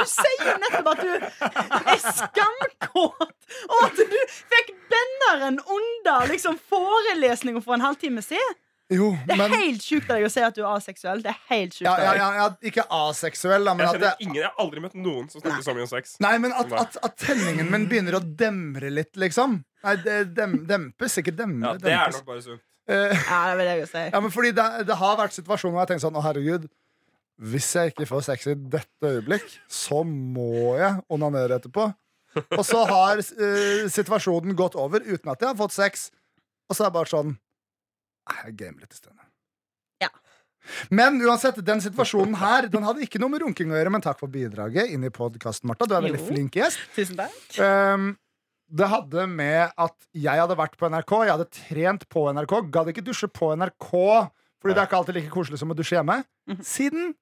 du 0.00 0.04
sier 0.10 0.42
jo 0.48 0.56
nettopp 0.64 0.90
at 0.90 1.04
du 1.04 1.12
er 1.94 2.02
skamkåt, 2.18 3.38
og 3.68 3.78
at 3.86 4.00
du 4.10 4.18
fikk 4.56 4.74
benderen 4.90 5.60
under 5.62 6.26
liksom, 6.32 6.58
forelesninga 6.72 7.62
for 7.62 7.78
en 7.78 7.86
halvtime 7.86 8.26
siden. 8.26 8.58
Jo, 8.88 9.10
Det 9.26 9.34
er 9.34 9.36
men 9.36 9.52
helt 9.52 9.84
sjukt 9.84 10.08
å 10.08 10.28
si 10.32 10.40
at 10.40 10.54
du 10.56 10.62
er 10.62 10.68
aseksuell. 10.70 11.20
Det 11.20 11.28
er 11.28 11.40
helt 11.50 11.74
sjukt 11.76 11.84
ja, 11.84 11.96
ja, 12.00 12.12
ja, 12.16 12.28
ja, 12.38 12.44
Ikke 12.70 12.86
aseksuell, 12.88 13.66
da, 13.68 13.74
men 13.76 13.84
Jeg 13.84 13.98
at 13.98 14.04
jeg, 14.06 14.24
ingen, 14.24 14.38
jeg 14.40 14.46
har 14.48 14.62
aldri 14.64 14.80
møtt 14.80 14.94
noen 14.96 15.26
som 15.28 15.42
snakker 15.42 15.66
så 15.66 15.74
mye 15.76 15.84
om 15.84 15.90
sex. 15.90 16.14
Nei, 16.24 16.30
men 16.40 16.54
at, 16.56 16.72
at, 16.72 16.96
at 17.04 17.18
tenningen 17.20 17.68
min 17.68 17.84
begynner 17.90 18.16
å 18.16 18.22
demre 18.24 18.88
litt, 18.88 19.12
liksom. 19.20 19.58
Nei, 19.84 19.94
det 20.06 20.16
dem, 20.38 20.62
dempes, 20.70 21.18
ikke 21.20 21.34
demre. 21.36 21.74
Ja, 21.74 21.82
det 21.82 21.92
er 21.92 22.14
nok 22.16 22.24
bare 22.30 22.44
sunt. 22.46 22.64
Uh, 22.88 23.12
Ja, 23.12 23.40
det 23.50 23.58
vil 23.58 23.68
jeg 23.68 23.82
jo 23.82 23.88
si. 23.90 24.04
Ja, 24.08 24.20
men 24.24 24.32
fordi 24.32 24.52
det, 24.56 24.64
det 24.88 24.96
har 24.96 25.18
vært 25.20 25.36
situasjoner 25.36 25.74
hvor 25.76 25.84
jeg 25.84 25.90
tenker 25.90 26.04
sånn 26.06 26.16
Å, 26.16 26.22
herregud. 26.24 26.64
Hvis 27.52 27.68
jeg 27.76 27.92
ikke 27.92 28.06
får 28.08 28.24
sex 28.24 28.48
i 28.50 28.54
dette 28.56 29.10
øyeblikk, 29.18 29.50
så 29.70 30.00
må 30.08 30.78
jeg 30.80 30.96
onanere 31.12 31.60
etterpå. 31.60 31.90
Og 32.56 32.64
så 32.66 32.80
har 32.88 33.20
uh, 33.20 33.84
situasjonen 33.92 34.56
gått 34.56 34.78
over 34.80 35.04
uten 35.04 35.28
at 35.34 35.44
jeg 35.44 35.50
har 35.52 35.60
fått 35.60 35.76
sex. 35.76 36.08
Og 36.68 36.76
så 36.76 36.86
er 36.86 36.88
det 36.88 36.96
bare 36.96 37.12
sånn 37.12 37.36
Jeg 38.44 38.56
gamer 38.60 38.84
i 38.84 38.94
stedet. 38.94 39.26
Ja. 40.02 40.08
Men 40.90 41.16
uansett, 41.24 41.58
den 41.64 41.80
situasjonen 41.80 42.34
her 42.36 42.66
Den 42.68 42.84
hadde 42.84 43.00
ikke 43.06 43.18
noe 43.22 43.30
med 43.32 43.40
runking 43.42 43.70
å 43.72 43.76
gjøre, 43.78 43.90
men 43.94 44.02
takk 44.04 44.18
for 44.20 44.28
bidraget 44.28 44.90
inn 44.92 45.04
i 45.06 45.10
podkasten, 45.14 45.66
Martha. 45.70 45.86
Du 45.88 45.94
er 45.96 46.02
veldig 46.04 46.20
Jo. 46.20 46.26
flink 46.28 46.58
gjest. 46.60 46.78
Tusen 46.94 47.16
takk. 47.16 47.38
Um, 47.62 48.10
det 48.68 48.88
hadde 48.92 49.24
med 49.32 49.72
at 49.80 49.94
jeg 50.12 50.38
hadde 50.42 50.56
vært 50.58 50.76
på 50.76 50.90
NRK, 50.92 51.12
jeg 51.24 51.32
hadde 51.32 51.48
trent 51.56 52.04
på 52.12 52.26
NRK. 52.36 52.52
Gadd 52.70 52.88
ikke 52.92 53.04
dusje 53.06 53.30
på 53.32 53.54
NRK, 53.56 53.88
fordi 54.60 54.74
det 54.74 54.82
er 54.82 54.86
ikke 54.90 54.98
alltid 55.00 55.14
like 55.16 55.30
koselig 55.32 55.58
som 55.62 55.72
å 55.72 55.76
dusje 55.78 55.96
hjemme. 55.96 56.20
Mhm. 56.50 56.62
Siden 56.64 57.14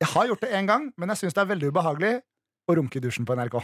Jeg 0.00 0.12
har 0.14 0.28
gjort 0.28 0.40
det 0.44 0.52
én 0.54 0.66
gang, 0.68 0.92
men 0.96 1.08
jeg 1.10 1.16
syns 1.24 1.34
det 1.34 1.42
er 1.42 1.48
veldig 1.56 1.72
ubehagelig 1.72 2.20
å 2.70 2.74
runke 2.78 2.96
i 2.96 3.00
dusjen 3.02 3.26
på 3.26 3.34
NRK. 3.34 3.58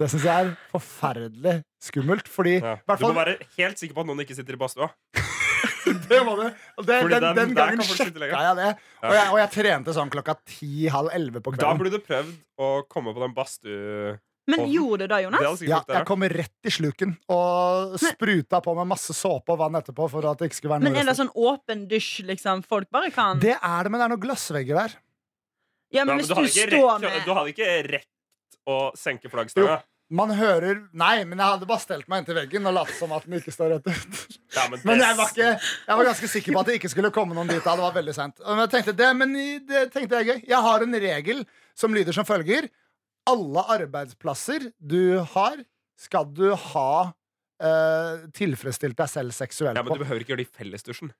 Det 0.00 0.06
syns 0.08 0.24
jeg 0.24 0.46
er 0.46 0.54
forferdelig 0.72 1.58
skummelt, 1.84 2.28
fordi 2.32 2.54
Ja. 2.62 2.76
Du 2.88 3.04
må 3.04 3.12
være 3.18 3.36
helt 3.58 3.76
sikker 3.80 3.94
på 3.98 4.00
at 4.00 4.08
noen 4.08 4.22
ikke 4.24 4.36
sitter 4.38 4.56
i 4.56 4.60
badstua. 4.60 4.88
det 6.08 6.20
var 6.24 6.40
det. 6.40 6.48
Og 6.78 6.86
det, 6.86 6.96
den, 7.10 7.20
den- 7.20 7.36
den 7.36 7.54
gangen 7.54 7.84
sjekka 7.84 8.30
jeg 8.30 8.56
det. 8.56 8.70
Og 9.04 9.14
jeg, 9.14 9.28
og 9.34 9.38
jeg 9.42 9.50
trente 9.58 9.94
sånn 9.96 10.10
klokka 10.12 10.34
ti-halv 10.48 11.12
elleve 11.12 11.42
på 11.44 11.52
kvelden. 11.52 11.68
Da 11.68 11.76
burde 11.78 11.92
du 11.98 12.02
prøvd 12.04 12.34
å 12.60 12.70
komme 12.88 13.14
på 13.16 13.22
den 13.26 13.36
badstue... 13.36 14.18
Men 14.50 14.64
gjorde 14.72 15.04
du 15.04 15.12
det, 15.12 15.18
Jonas? 15.22 15.60
Det 15.60 15.68
Ja, 15.68 15.78
jeg 15.86 16.06
kom 16.08 16.24
rett 16.26 16.66
i 16.66 16.70
sluken 16.74 17.12
og 17.30 17.92
spruta 18.02 18.58
på 18.64 18.72
med 18.74 18.88
masse 18.90 19.14
såpe 19.14 19.52
og 19.54 19.60
vann 19.60 19.76
etterpå. 19.78 20.08
For 20.10 20.26
at 20.26 20.40
det 20.40 20.48
ikke 20.50 20.58
skulle 20.58 20.72
være 20.74 20.82
noe 20.82 20.90
Men 20.90 20.98
er 21.04 21.06
det 21.06 21.14
sånn 21.20 21.30
åpen 21.38 21.84
dusj, 21.92 22.24
liksom? 22.26 22.64
Folk 22.66 22.88
bare 22.90 23.12
kan 23.14 23.38
Det 23.38 23.52
er 23.54 23.84
det, 23.86 23.92
men 23.92 24.00
det 24.00 24.08
er 24.08 24.14
noen 24.16 24.24
glassvegger 24.24 24.80
der. 24.80 24.96
Ja, 24.96 26.00
Ja, 26.00 26.04
men 26.08 26.16
men 26.16 26.24
hvis 26.24 26.32
du, 26.32 26.34
du 26.34 26.48
står 26.48 26.72
rekt, 26.72 27.04
med 27.04 27.24
du 27.28 27.30
hadde 27.36 27.52
ikke 27.52 27.70
rett 27.92 28.58
å 28.70 28.80
senke 28.98 29.30
flaggstanga. 29.30 29.80
Man 30.10 30.32
hører 30.34 30.80
Nei, 30.98 31.22
men 31.22 31.38
jeg 31.38 31.54
hadde 31.54 31.66
bare 31.70 31.82
stelt 31.84 32.08
meg 32.10 32.24
inntil 32.24 32.34
veggen 32.40 32.66
og 32.66 32.74
latt 32.74 32.90
som 32.98 33.12
at 33.14 33.26
den 33.28 33.38
ikke 33.38 33.54
står 33.54 33.76
rett 33.76 33.86
ut. 33.86 34.38
Ja, 34.56 34.64
men 34.72 34.82
Men 34.82 35.02
jeg 35.04 35.16
var, 35.20 35.30
ikke, 35.30 35.50
jeg 35.86 36.00
var 36.00 36.08
ganske 36.08 36.30
sikker 36.32 36.56
på 36.56 36.62
at 36.62 36.70
det 36.70 36.78
ikke 36.80 36.90
skulle 36.90 37.12
komme 37.14 37.36
noen 37.36 37.50
dit. 37.52 37.62
da. 37.62 37.76
Det 37.78 37.84
var 37.84 37.94
veldig 37.94 38.14
sent. 38.16 38.42
Men 38.42 38.64
jeg 38.64 38.72
tenkte 38.74 38.96
det, 38.98 39.10
men 39.20 39.36
det 39.68 39.84
tenkte 39.94 40.18
jeg 40.18 40.26
gøy. 40.32 40.40
Jeg 40.50 40.62
har 40.66 40.86
en 40.86 40.98
regel 41.06 41.44
som 41.78 41.94
lyder 41.94 42.16
som 42.16 42.26
følger. 42.26 42.66
Alle 43.30 43.64
arbeidsplasser 43.76 44.72
du 44.78 45.20
har, 45.36 45.60
skal 46.00 46.26
du 46.34 46.48
ha 46.56 46.92
eh, 47.62 48.26
tilfredsstilt 48.34 48.98
deg 48.98 49.12
selv 49.12 49.36
seksuelt 49.36 49.78
ja, 49.78 49.84
men 49.84 49.94
du 49.94 50.02
behøver 50.02 50.24
ikke 50.24 50.34
gjøre 50.34 50.42
det 50.42 50.48
i 50.48 50.58
fellesdusjen. 50.58 51.12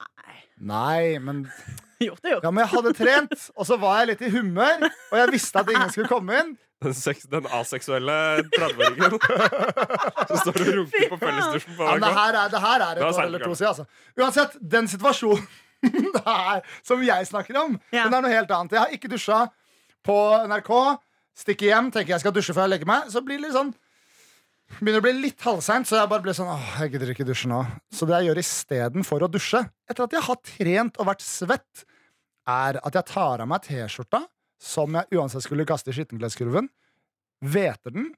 Nei, 0.00 0.40
Nei, 0.70 1.04
men 1.22 1.44
jo, 2.06 2.16
det, 2.18 2.34
gjort. 2.34 2.42
Ja, 2.42 2.50
men 2.50 2.64
jeg 2.64 2.72
hadde 2.74 2.94
trent, 2.96 3.46
og 3.54 3.68
så 3.68 3.78
var 3.80 4.00
jeg 4.00 4.14
litt 4.14 4.26
i 4.26 4.32
humør, 4.34 4.88
og 4.88 5.16
jeg 5.22 5.32
visste 5.36 5.62
at 5.62 5.70
ingen 5.72 5.94
skulle 5.94 6.10
komme 6.10 6.42
inn. 6.42 6.52
Den, 6.80 6.94
seks, 6.96 7.26
den 7.28 7.44
aseksuelle 7.52 8.14
30-åringen 8.54 9.16
som 9.20 10.38
står 10.40 10.54
og 10.62 10.70
runker 10.78 11.10
på 11.10 11.18
fellesdusjen 11.20 11.74
på 11.76 11.84
Ja, 11.84 11.96
det 11.98 12.06
NRK. 12.08 12.14
her 12.16 12.38
er, 12.40 12.52
det 12.54 12.62
her 12.62 12.84
er 12.86 13.00
et 13.00 13.04
år 13.04 13.18
eller 13.26 13.44
to 13.44 13.52
siden. 13.58 13.68
Altså. 13.74 13.84
Uansett, 14.16 14.54
den 14.76 14.88
situasjonen 14.88 15.44
det 16.16 16.22
er, 16.24 16.62
som 16.84 17.02
jeg 17.04 17.28
snakker 17.28 17.58
om, 17.66 17.76
Ja. 17.92 18.06
den 18.08 18.16
er 18.16 18.24
noe 18.24 18.32
helt 18.32 18.50
annet. 18.56 18.72
Jeg 18.76 18.80
har 18.84 18.96
ikke 18.96 19.10
dusja 19.12 19.42
på 20.04 20.16
NRK. 20.48 20.72
Stikker 21.40 21.70
hjem, 21.70 21.92
tenker 21.92 22.14
jeg 22.16 22.24
skal 22.24 22.34
dusje 22.36 22.56
før 22.56 22.64
jeg 22.66 22.74
legger 22.74 22.88
meg. 22.94 23.12
Så 23.12 23.22
blir 23.24 23.36
det 23.40 23.48
litt 23.50 23.56
sånn 23.60 23.74
Begynner 24.70 25.00
å 25.00 25.02
bli 25.02 25.12
litt 25.18 25.40
halvseint, 25.42 25.88
så 25.88 25.96
jeg 25.98 26.08
bare 26.12 26.22
blir 26.22 26.36
sånn 26.36 26.46
Åh, 26.52 26.66
jeg 26.84 26.92
gidder 26.92 27.08
ikke 27.10 27.24
dusje 27.26 27.48
nå. 27.50 27.56
Så 27.90 28.06
det 28.06 28.20
jeg 28.20 28.28
gjør 28.30 28.38
istedenfor 28.44 29.24
å 29.26 29.28
dusje, 29.34 29.64
etter 29.90 30.04
at 30.06 30.12
jeg 30.14 30.22
har 30.28 30.38
trent 30.46 31.00
og 31.02 31.08
vært 31.08 31.24
svett, 31.26 31.82
er 32.46 32.78
at 32.78 32.94
jeg 33.00 33.08
tar 33.10 33.42
av 33.42 33.48
meg 33.50 33.64
T-skjorta, 33.66 34.20
som 34.60 34.92
jeg 34.98 35.16
uansett 35.16 35.44
skulle 35.46 35.64
kaste 35.68 35.90
i 35.92 35.96
skittenkleskurven, 35.96 36.68
hveter 37.40 37.94
den, 37.94 38.10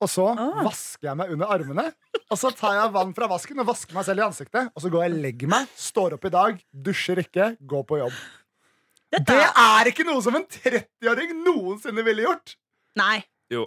og 0.00 0.08
så 0.08 0.28
Ah. 0.32 0.62
vasker 0.64 1.10
jeg 1.10 1.16
meg 1.18 1.32
under 1.34 1.50
armene. 1.52 1.88
Og 2.30 2.38
så 2.38 2.52
tar 2.56 2.76
jeg 2.78 2.92
vann 2.94 3.10
fra 3.16 3.26
vasken 3.28 3.58
og 3.60 3.66
vasker 3.68 3.92
meg 3.98 4.06
selv 4.06 4.22
i 4.22 4.24
ansiktet. 4.28 4.70
Og 4.74 4.80
så 4.84 4.88
går 4.92 5.02
jeg 5.04 5.12
og 5.16 5.22
legger 5.26 5.50
meg, 5.50 5.66
står 5.76 6.14
opp 6.16 6.24
i 6.24 6.30
dag, 6.32 6.62
dusjer 6.72 7.20
ikke, 7.24 7.50
går 7.66 7.82
på 7.90 7.98
jobb. 8.00 8.14
Dette 9.10 9.34
Det 9.34 9.50
er 9.58 9.90
ikke 9.90 10.06
noe 10.06 10.22
som 10.22 10.36
en 10.38 10.46
30-åring 10.46 11.34
noensinne 11.44 12.04
ville 12.06 12.22
gjort! 12.28 12.54
Nei, 12.96 13.24
Jo. 13.50 13.66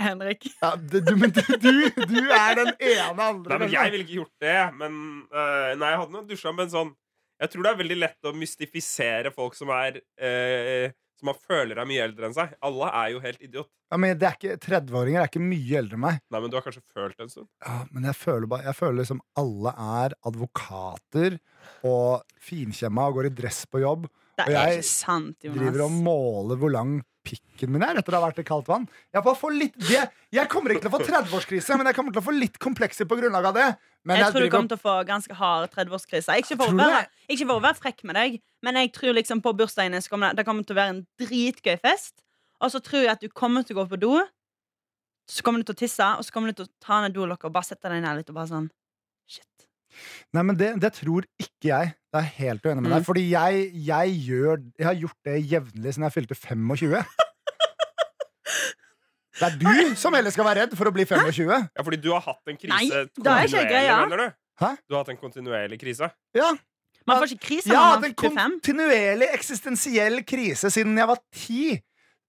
Henrik. 0.00 0.46
Ja, 0.62 0.76
det, 0.76 1.02
du, 1.04 1.14
men 1.16 1.30
du, 1.36 1.42
du, 1.60 1.90
du 2.08 2.30
er 2.32 2.54
den 2.56 2.70
ene 2.80 3.20
andre. 3.20 3.50
Nei, 3.52 3.58
men 3.66 3.72
Jeg 3.74 3.90
ville 3.92 4.04
ikke 4.06 4.14
gjort 4.22 4.40
det. 4.40 4.54
Men 4.80 4.94
uh, 5.28 5.74
Nei, 5.76 5.90
jeg 5.92 5.98
hadde 6.00 6.14
nok 6.14 6.28
dusja, 6.30 6.52
en 6.56 6.70
sånn 6.72 6.92
Jeg 7.40 7.52
tror 7.52 7.64
det 7.64 7.70
er 7.72 7.78
veldig 7.80 7.98
lett 8.00 8.28
å 8.28 8.34
mystifisere 8.36 9.30
folk 9.32 9.54
som 9.56 9.70
er 9.72 10.00
eh, 10.20 10.92
Som 11.20 11.30
man 11.30 11.38
føler 11.40 11.78
er 11.80 11.88
mye 11.88 12.02
eldre 12.04 12.28
enn 12.28 12.36
seg. 12.36 12.52
Alle 12.64 12.88
er 13.02 13.10
jo 13.14 13.20
helt 13.24 13.40
idiot. 13.44 13.68
Ja, 13.90 13.98
men 14.00 14.14
det 14.20 14.28
er 14.28 14.36
ikke 14.38 14.54
30-åringer 14.62 15.20
er 15.24 15.28
ikke 15.28 15.42
mye 15.42 15.78
eldre 15.80 15.98
enn 15.98 16.04
meg. 16.04 16.20
Nei, 16.32 16.40
men 16.40 16.52
du 16.52 16.56
har 16.56 16.64
kanskje 16.64 16.84
følt 16.94 17.16
det 17.18 17.26
en 17.26 17.32
stund? 17.32 17.48
Ja, 17.66 17.78
men 17.90 18.06
jeg 18.08 18.16
føler, 18.16 18.46
bare, 18.52 18.64
jeg 18.70 18.78
føler 18.78 19.00
liksom 19.02 19.20
alle 19.42 19.72
er 20.00 20.14
advokater 20.30 21.36
og 21.90 22.36
finkjemma 22.40 23.08
og 23.10 23.18
går 23.18 23.28
i 23.28 23.34
dress 23.42 23.64
på 23.68 23.82
jobb. 23.82 24.06
Det 24.40 24.46
Og 24.46 24.54
er 24.54 24.56
jeg 24.70 24.80
ikke 24.80 24.88
sant, 24.88 25.36
Jonas. 25.44 25.58
Driver 25.60 25.84
og 25.88 25.96
måler 26.06 26.60
hvor 26.62 26.72
lang 26.72 26.94
pikken 27.26 27.72
min 27.72 27.84
er 27.84 27.98
etter 28.00 28.14
å 28.14 28.20
ha 28.20 28.28
vært 28.28 28.40
i 28.40 28.44
kaldt 28.46 28.68
vann. 28.70 28.86
Jeg, 29.12 29.22
får 29.24 29.54
litt, 29.56 29.76
det, 29.88 30.02
jeg 30.32 30.50
kommer 30.52 30.72
ikke 30.74 30.86
til 30.86 30.90
å 30.90 30.94
få 30.94 31.02
30-årskrise, 31.04 31.76
men 31.78 31.90
jeg 31.90 31.98
kommer 31.98 32.14
til 32.14 32.22
å 32.22 32.26
få 32.26 32.34
litt 32.36 32.56
komplekser 32.62 33.08
på 33.10 33.18
grunnlag 33.20 33.50
av 33.50 33.58
det. 33.58 33.68
Men 34.08 34.16
jeg 34.16 34.24
jeg 34.24 34.34
tror 34.34 34.46
du 34.46 34.54
kommer 34.54 34.72
til 34.72 34.80
å 34.80 34.84
få 34.84 34.96
ganske 35.08 35.36
hard 35.36 35.68
30-årskrise. 35.74 36.38
Ikke, 36.40 36.56
ikke 37.28 37.46
for 37.46 37.58
å 37.58 37.64
være 37.66 37.80
frekk 37.80 38.04
med 38.08 38.16
deg, 38.16 38.40
men 38.64 38.80
jeg 38.80 38.92
tror 38.96 39.16
liksom 39.18 39.44
på 39.44 39.54
bursdagen 39.58 39.96
din 39.96 40.08
kommer 40.08 40.32
det, 40.32 40.40
det 40.40 40.48
kommer 40.48 40.66
til 40.66 40.76
å 40.76 40.80
være 40.80 40.96
en 40.96 41.06
dritgøy 41.20 41.76
fest. 41.84 42.22
Og 42.60 42.72
så 42.72 42.80
tror 42.84 43.04
jeg 43.04 43.12
at 43.12 43.24
du 43.24 43.28
kommer 43.32 43.64
til 43.64 43.76
å 43.76 43.82
gå 43.82 43.90
på 43.92 44.00
do, 44.00 44.14
så 45.30 45.44
kommer 45.46 45.62
du 45.62 45.68
til 45.68 45.76
å 45.76 45.82
tisse, 45.84 46.06
og 46.18 46.26
så 46.26 46.34
kommer 46.34 46.50
du 46.50 46.60
til 46.60 46.68
å 46.68 46.72
ta 46.82 47.00
ned 47.04 47.14
dolokket 47.16 47.48
og 47.48 47.54
bare 47.54 47.68
sette 47.68 47.92
deg 47.92 48.02
ned 48.02 48.20
litt 48.20 48.32
og 48.32 48.40
bare 48.40 48.50
sånn 48.50 48.70
Shit. 49.30 49.69
Nei, 50.36 50.44
men 50.46 50.58
det, 50.58 50.74
det 50.82 50.92
tror 50.98 51.26
ikke 51.40 51.70
jeg. 51.70 51.94
Det 52.10 52.20
er 52.20 52.28
helt 52.40 52.66
uenig 52.66 52.82
med 52.84 52.90
deg. 52.90 53.02
Mm. 53.02 53.06
Fordi 53.06 53.24
jeg, 53.30 53.66
jeg, 53.86 54.14
gjør, 54.26 54.62
jeg 54.78 54.88
har 54.88 54.96
gjort 55.04 55.18
det 55.28 55.36
jevnlig 55.52 55.94
siden 55.94 56.06
jeg 56.08 56.16
fylte 56.16 56.38
25. 56.38 56.96
Det 59.40 59.46
er 59.48 59.54
du 59.56 59.94
som 59.96 60.12
heller 60.12 60.32
skal 60.34 60.44
være 60.44 60.64
redd 60.66 60.72
for 60.76 60.90
å 60.90 60.92
bli 60.92 61.06
25. 61.08 61.48
Ja, 61.48 61.84
fordi 61.86 61.98
du 62.02 62.10
har 62.12 62.20
hatt 62.26 62.50
en 62.50 62.58
krise 62.60 62.74
Nei, 62.74 62.88
det 62.90 62.98
er 63.00 63.06
ikke 63.08 63.22
kontinuerlig, 63.24 63.70
greia. 63.70 63.94
mener 64.04 64.20
du? 64.20 64.34
Hæ? 64.60 64.70
Du 64.84 64.96
har 64.96 65.04
hatt 65.04 65.12
en 65.14 65.20
kontinuerlig 65.20 65.78
krise? 65.80 66.10
Ja, 66.36 66.50
Man 67.08 67.22
får 67.22 67.32
ikke 67.32 67.46
krise 67.46 67.70
når 67.70 67.78
har 67.80 67.94
man 67.94 68.04
er 68.04 68.10
en 68.10 68.18
kontinuerlig 68.36 69.28
eksistensiell 69.32 70.20
krise 70.28 70.68
siden 70.74 70.98
jeg 71.00 71.08
var 71.08 71.22
ti. 71.32 71.62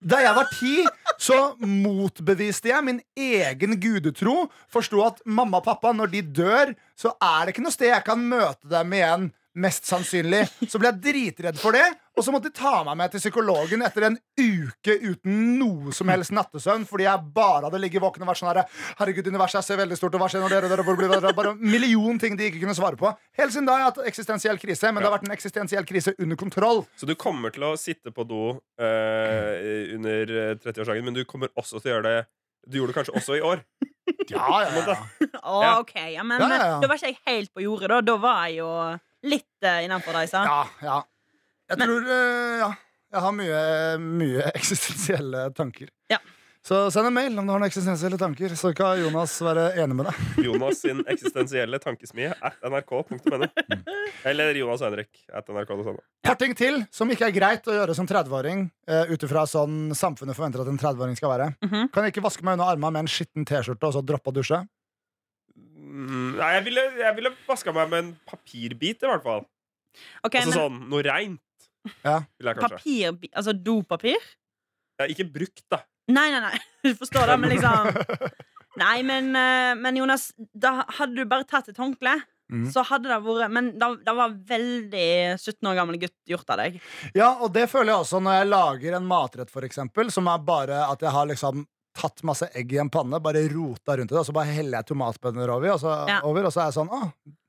Da 0.02 0.18
jeg 0.24 0.34
var 0.34 0.48
ti, 0.50 0.76
så 1.22 1.36
motbeviste 1.62 2.72
jeg 2.72 2.86
min 2.86 3.02
egen 3.14 3.76
gudetro. 3.82 4.48
Forsto 4.72 5.04
at 5.06 5.22
mamma 5.30 5.60
og 5.62 5.68
pappa, 5.68 5.92
når 5.94 6.10
de 6.16 6.22
dør, 6.42 6.74
så 6.98 7.14
er 7.22 7.46
det 7.46 7.54
ikke 7.54 7.66
noe 7.68 7.76
sted 7.76 7.92
jeg 7.92 8.06
kan 8.08 8.24
møte 8.32 8.72
dem 8.72 8.96
igjen. 8.98 9.28
Mest 9.62 9.86
sannsynlig. 9.86 10.46
Så 10.66 10.80
ble 10.82 10.90
jeg 10.90 11.04
dritredd 11.06 11.60
for 11.62 11.76
det, 11.76 11.86
og 12.22 12.26
så 12.28 12.34
måtte 12.36 12.52
de 12.52 12.58
ta 12.60 12.84
meg 12.86 13.00
med 13.00 13.12
til 13.16 13.22
psykologen 13.24 13.82
etter 13.88 14.06
en 14.12 14.18
uke 14.38 14.94
uten 15.02 15.40
noe 15.58 15.94
som 15.96 16.12
helst 16.14 16.34
nattesøvn, 16.38 16.84
fordi 16.86 17.08
jeg 17.08 17.24
bare 17.34 17.66
hadde 17.66 17.80
ligget 17.82 18.04
våken 18.04 18.22
og 18.22 18.30
vært 18.30 18.42
sånn 18.44 18.52
herre 18.52 18.66
Herregud, 19.00 19.30
universet 19.34 19.58
er 19.62 19.66
så 19.66 19.78
veldig 19.80 19.98
stort, 19.98 20.14
og 20.18 20.22
hva 20.22 20.28
skjer 20.30 20.44
når 20.46 20.54
dere 20.54 20.70
dere 20.70 20.86
hvor 20.86 21.00
blir 21.00 21.10
dere? 21.10 21.32
Bare 21.38 21.56
en 21.56 21.64
million 21.66 22.20
ting 22.22 22.38
de 22.38 22.52
ikke 22.52 22.62
kunne 22.62 22.78
svare 22.78 23.00
på. 23.00 23.10
Helt 23.40 23.56
siden 23.56 23.66
da 23.70 23.74
har 23.80 23.82
jeg 23.84 23.90
hatt 23.90 24.12
eksistensiell 24.12 24.62
krise, 24.62 24.92
men 24.94 25.02
det 25.02 25.10
har 25.10 25.16
vært 25.18 25.26
en 25.30 25.34
eksistensiell 25.36 25.88
krise 25.90 26.14
under 26.22 26.38
kontroll. 26.38 26.84
Så 27.00 27.10
du 27.10 27.16
kommer 27.18 27.54
til 27.56 27.66
å 27.66 27.74
sitte 27.82 28.14
på 28.14 28.28
do 28.30 28.44
eh, 28.78 29.96
under 29.98 30.36
øh, 30.38 30.52
30-årsdagen, 30.62 31.08
men 31.10 31.18
du 31.18 31.24
kommer 31.26 31.50
også 31.58 31.80
til 31.82 31.90
å 31.90 31.96
gjøre 31.96 32.10
det 32.12 32.20
Du 32.70 32.78
gjorde 32.78 32.94
det 32.94 33.00
kanskje 33.00 33.18
også 33.18 33.40
i 33.40 33.46
år. 33.54 33.64
Ja, 34.32 34.48
ja, 34.64 34.82
ja. 34.86 34.96
Å, 35.42 35.62
Ja. 35.64 35.72
ok, 35.80 35.94
ja, 36.14 36.24
men, 36.26 36.42
Ja, 36.42 36.48
ja, 36.50 36.66
ja. 36.74 36.78
da 36.82 36.88
var 36.90 37.00
ikke 37.00 37.10
jeg 37.12 37.20
helt 37.26 37.52
på 37.56 37.64
jordet. 37.64 37.90
Da, 37.90 38.00
da 38.06 38.16
var 38.22 38.46
jeg 38.50 38.58
jo 38.60 38.68
litt 39.30 39.66
uh, 39.66 39.80
innafor 39.86 40.18
deg, 40.18 40.30
sa. 40.32 40.42
ja, 40.46 40.62
ja. 40.84 40.98
Jeg 41.72 41.80
Men- 41.80 41.88
tror 41.88 42.12
eh, 42.12 42.60
Ja. 42.66 42.72
Jeg 43.12 43.20
har 43.26 43.34
mye, 43.36 43.58
mye 44.00 44.44
eksistensielle 44.56 45.50
tanker. 45.58 45.90
Ja. 46.12 46.18
Så 46.64 46.78
send 46.94 47.10
en 47.10 47.14
mail 47.16 47.34
om 47.42 47.48
du 47.48 47.52
har 47.52 47.58
noen 47.60 47.68
eksistensielle 47.68 48.16
tanker, 48.22 48.54
så 48.56 48.70
kan 48.78 49.00
Jonas 49.02 49.34
være 49.44 49.66
enig 49.82 49.96
med 49.98 50.06
deg. 50.08 50.20
Jonas 50.46 50.80
sin 50.86 51.02
eksistensielle 51.10 51.80
tankesmie 51.82 52.30
at 52.38 52.56
nrk.no. 52.64 53.50
Eller 54.30 54.54
Jonas 54.56 54.84
og 54.86 54.92
Henrik 54.94 55.24
at 55.34 55.50
nrk.no. 55.52 55.98
Par 56.24 56.38
ting 56.40 56.54
til 56.56 56.84
som 56.94 57.10
ikke 57.12 57.28
er 57.32 57.36
greit 57.36 57.68
å 57.68 57.76
gjøre 57.76 57.98
som 57.98 58.08
30-åring. 58.08 58.68
Uh, 58.88 59.10
Ut 59.12 59.26
ifra 59.28 59.44
sånn 59.50 59.90
samfunnet 59.98 60.38
forventer 60.38 60.64
at 60.64 60.70
en 60.72 60.80
30-åring 60.80 61.18
skal 61.20 61.34
være. 61.34 61.50
Mhm. 61.66 61.90
Kan 61.92 62.06
jeg 62.08 62.14
ikke 62.16 62.24
vaske 62.30 62.46
meg 62.48 62.60
under 62.62 62.72
armene 62.72 62.94
med 62.96 63.08
en 63.10 63.12
skitten 63.12 63.44
T-skjorte 63.50 63.90
og 63.90 63.98
så 63.98 64.06
droppe 64.06 64.32
å 64.32 64.38
dusje? 64.40 64.62
Mm, 65.58 66.38
Nei, 66.40 66.54
jeg 66.62 66.68
ville, 66.70 66.88
jeg 67.02 67.18
ville 67.18 67.36
vaska 67.50 67.74
meg 67.76 67.90
med 67.92 68.06
en 68.06 68.12
papirbit, 68.30 69.02
i 69.04 69.10
hvert 69.10 69.26
fall. 69.26 69.44
Okay, 70.24 70.46
altså 70.46 70.54
men 70.54 70.60
sånn 70.62 70.92
noe 70.94 71.04
reint. 71.10 71.42
Ja. 72.04 72.20
Papir, 72.60 73.16
altså 73.34 73.54
dopapir? 73.58 74.18
Ja, 75.00 75.08
ikke 75.10 75.26
brukt, 75.34 75.64
da. 75.72 75.82
Nei, 76.12 76.28
nei, 76.34 76.42
nei. 76.44 76.60
Du 76.86 76.94
forstår 76.98 77.28
det, 77.32 77.40
men 77.42 77.54
liksom 77.56 77.92
Nei, 78.82 79.02
men, 79.04 79.32
eh, 79.36 79.74
men 79.76 79.98
Jonas, 80.00 80.30
da 80.56 80.86
hadde 80.98 81.18
du 81.20 81.26
bare 81.30 81.44
tatt 81.50 81.70
et 81.74 81.78
håndkle, 81.82 82.20
Mm. 82.52 82.66
så 82.68 82.82
hadde 82.84 83.08
det 83.08 83.16
vært 83.24 83.48
Men 83.56 83.70
da, 83.80 83.94
da 84.04 84.12
var 84.12 84.34
veldig 84.36 85.38
17 85.40 85.70
år 85.70 85.78
gammel 85.78 85.96
gutt 86.02 86.18
gjort 86.28 86.50
av 86.52 86.58
deg. 86.60 86.82
Ja, 87.16 87.30
og 87.40 87.54
det 87.56 87.70
føler 87.72 87.94
jeg 87.94 88.02
også 88.04 88.20
når 88.20 88.34
jeg 88.42 88.50
lager 88.52 88.98
en 88.98 89.06
matrett, 89.08 89.48
for 89.54 89.64
eksempel, 89.64 90.12
som 90.12 90.28
er 90.28 90.42
bare 90.44 90.82
at 90.92 91.00
jeg 91.00 91.14
har 91.16 91.30
liksom 91.30 91.62
tatt 91.96 92.20
masse 92.28 92.50
egg 92.52 92.74
i 92.76 92.82
en 92.84 92.90
panne, 92.92 93.22
bare 93.24 93.46
rota 93.54 93.96
rundt 93.96 94.12
i 94.12 94.16
det, 94.18 94.20
og 94.20 94.28
så 94.28 94.36
bare 94.36 94.52
heller 94.52 94.82
jeg 94.82 94.90
tomatbønner 94.92 95.48
over, 95.56 95.72
og 95.78 95.80
så, 95.80 95.94
Ja. 96.12 96.20
over, 96.28 96.50
og 96.50 96.52
så 96.52 96.60
er 96.66 96.68
jeg 96.74 96.76
sånn 96.82 96.92
Å, 96.92 97.00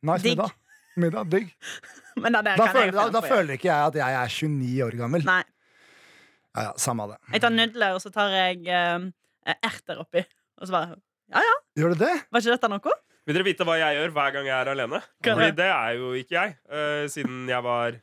nice 0.06 0.22
Digg. 0.22 0.36
middag. 0.38 0.54
Middag. 1.00 1.30
Digg. 1.32 1.52
Men 2.22 2.36
da, 2.36 2.42
det 2.44 2.56
Da, 2.60 2.68
føler, 2.74 2.92
da, 2.96 3.06
da 3.14 3.22
føler 3.24 3.56
ikke 3.56 3.70
jeg 3.70 3.92
at 3.92 3.98
jeg 4.02 4.18
er 4.18 4.34
29 4.36 4.84
år 4.86 4.98
gammel. 5.00 5.24
Nei. 5.28 5.42
Ja, 6.52 6.66
ja, 6.68 6.72
Samme 6.80 7.06
av 7.06 7.14
det. 7.14 7.20
Jeg 7.32 7.44
tar 7.44 7.54
nudler, 7.54 7.96
og 7.96 8.02
så 8.04 8.12
tar 8.12 8.34
jeg 8.36 8.66
eh, 8.68 9.56
erter 9.56 10.02
oppi. 10.02 10.24
Og 10.60 10.68
så 10.68 10.74
bare 10.74 11.00
Gjør 11.78 11.94
du 11.94 12.02
det? 12.04 12.12
Var 12.28 12.44
ikke 12.44 12.52
dette 12.52 12.68
noe? 12.68 12.94
Vil 13.22 13.36
dere 13.38 13.46
vite 13.46 13.64
hva 13.66 13.76
jeg 13.78 13.96
gjør 13.96 14.14
hver 14.16 14.32
gang 14.34 14.48
jeg 14.48 14.56
er 14.56 14.70
alene? 14.72 14.98
Hva 15.22 15.34
Fordi 15.38 15.54
det? 15.56 15.68
er 15.70 15.92
jo 15.96 16.08
ikke 16.18 16.34
jeg. 16.36 16.54
Uh, 16.66 17.04
siden 17.08 17.46
jeg 17.48 17.64
var 17.64 17.98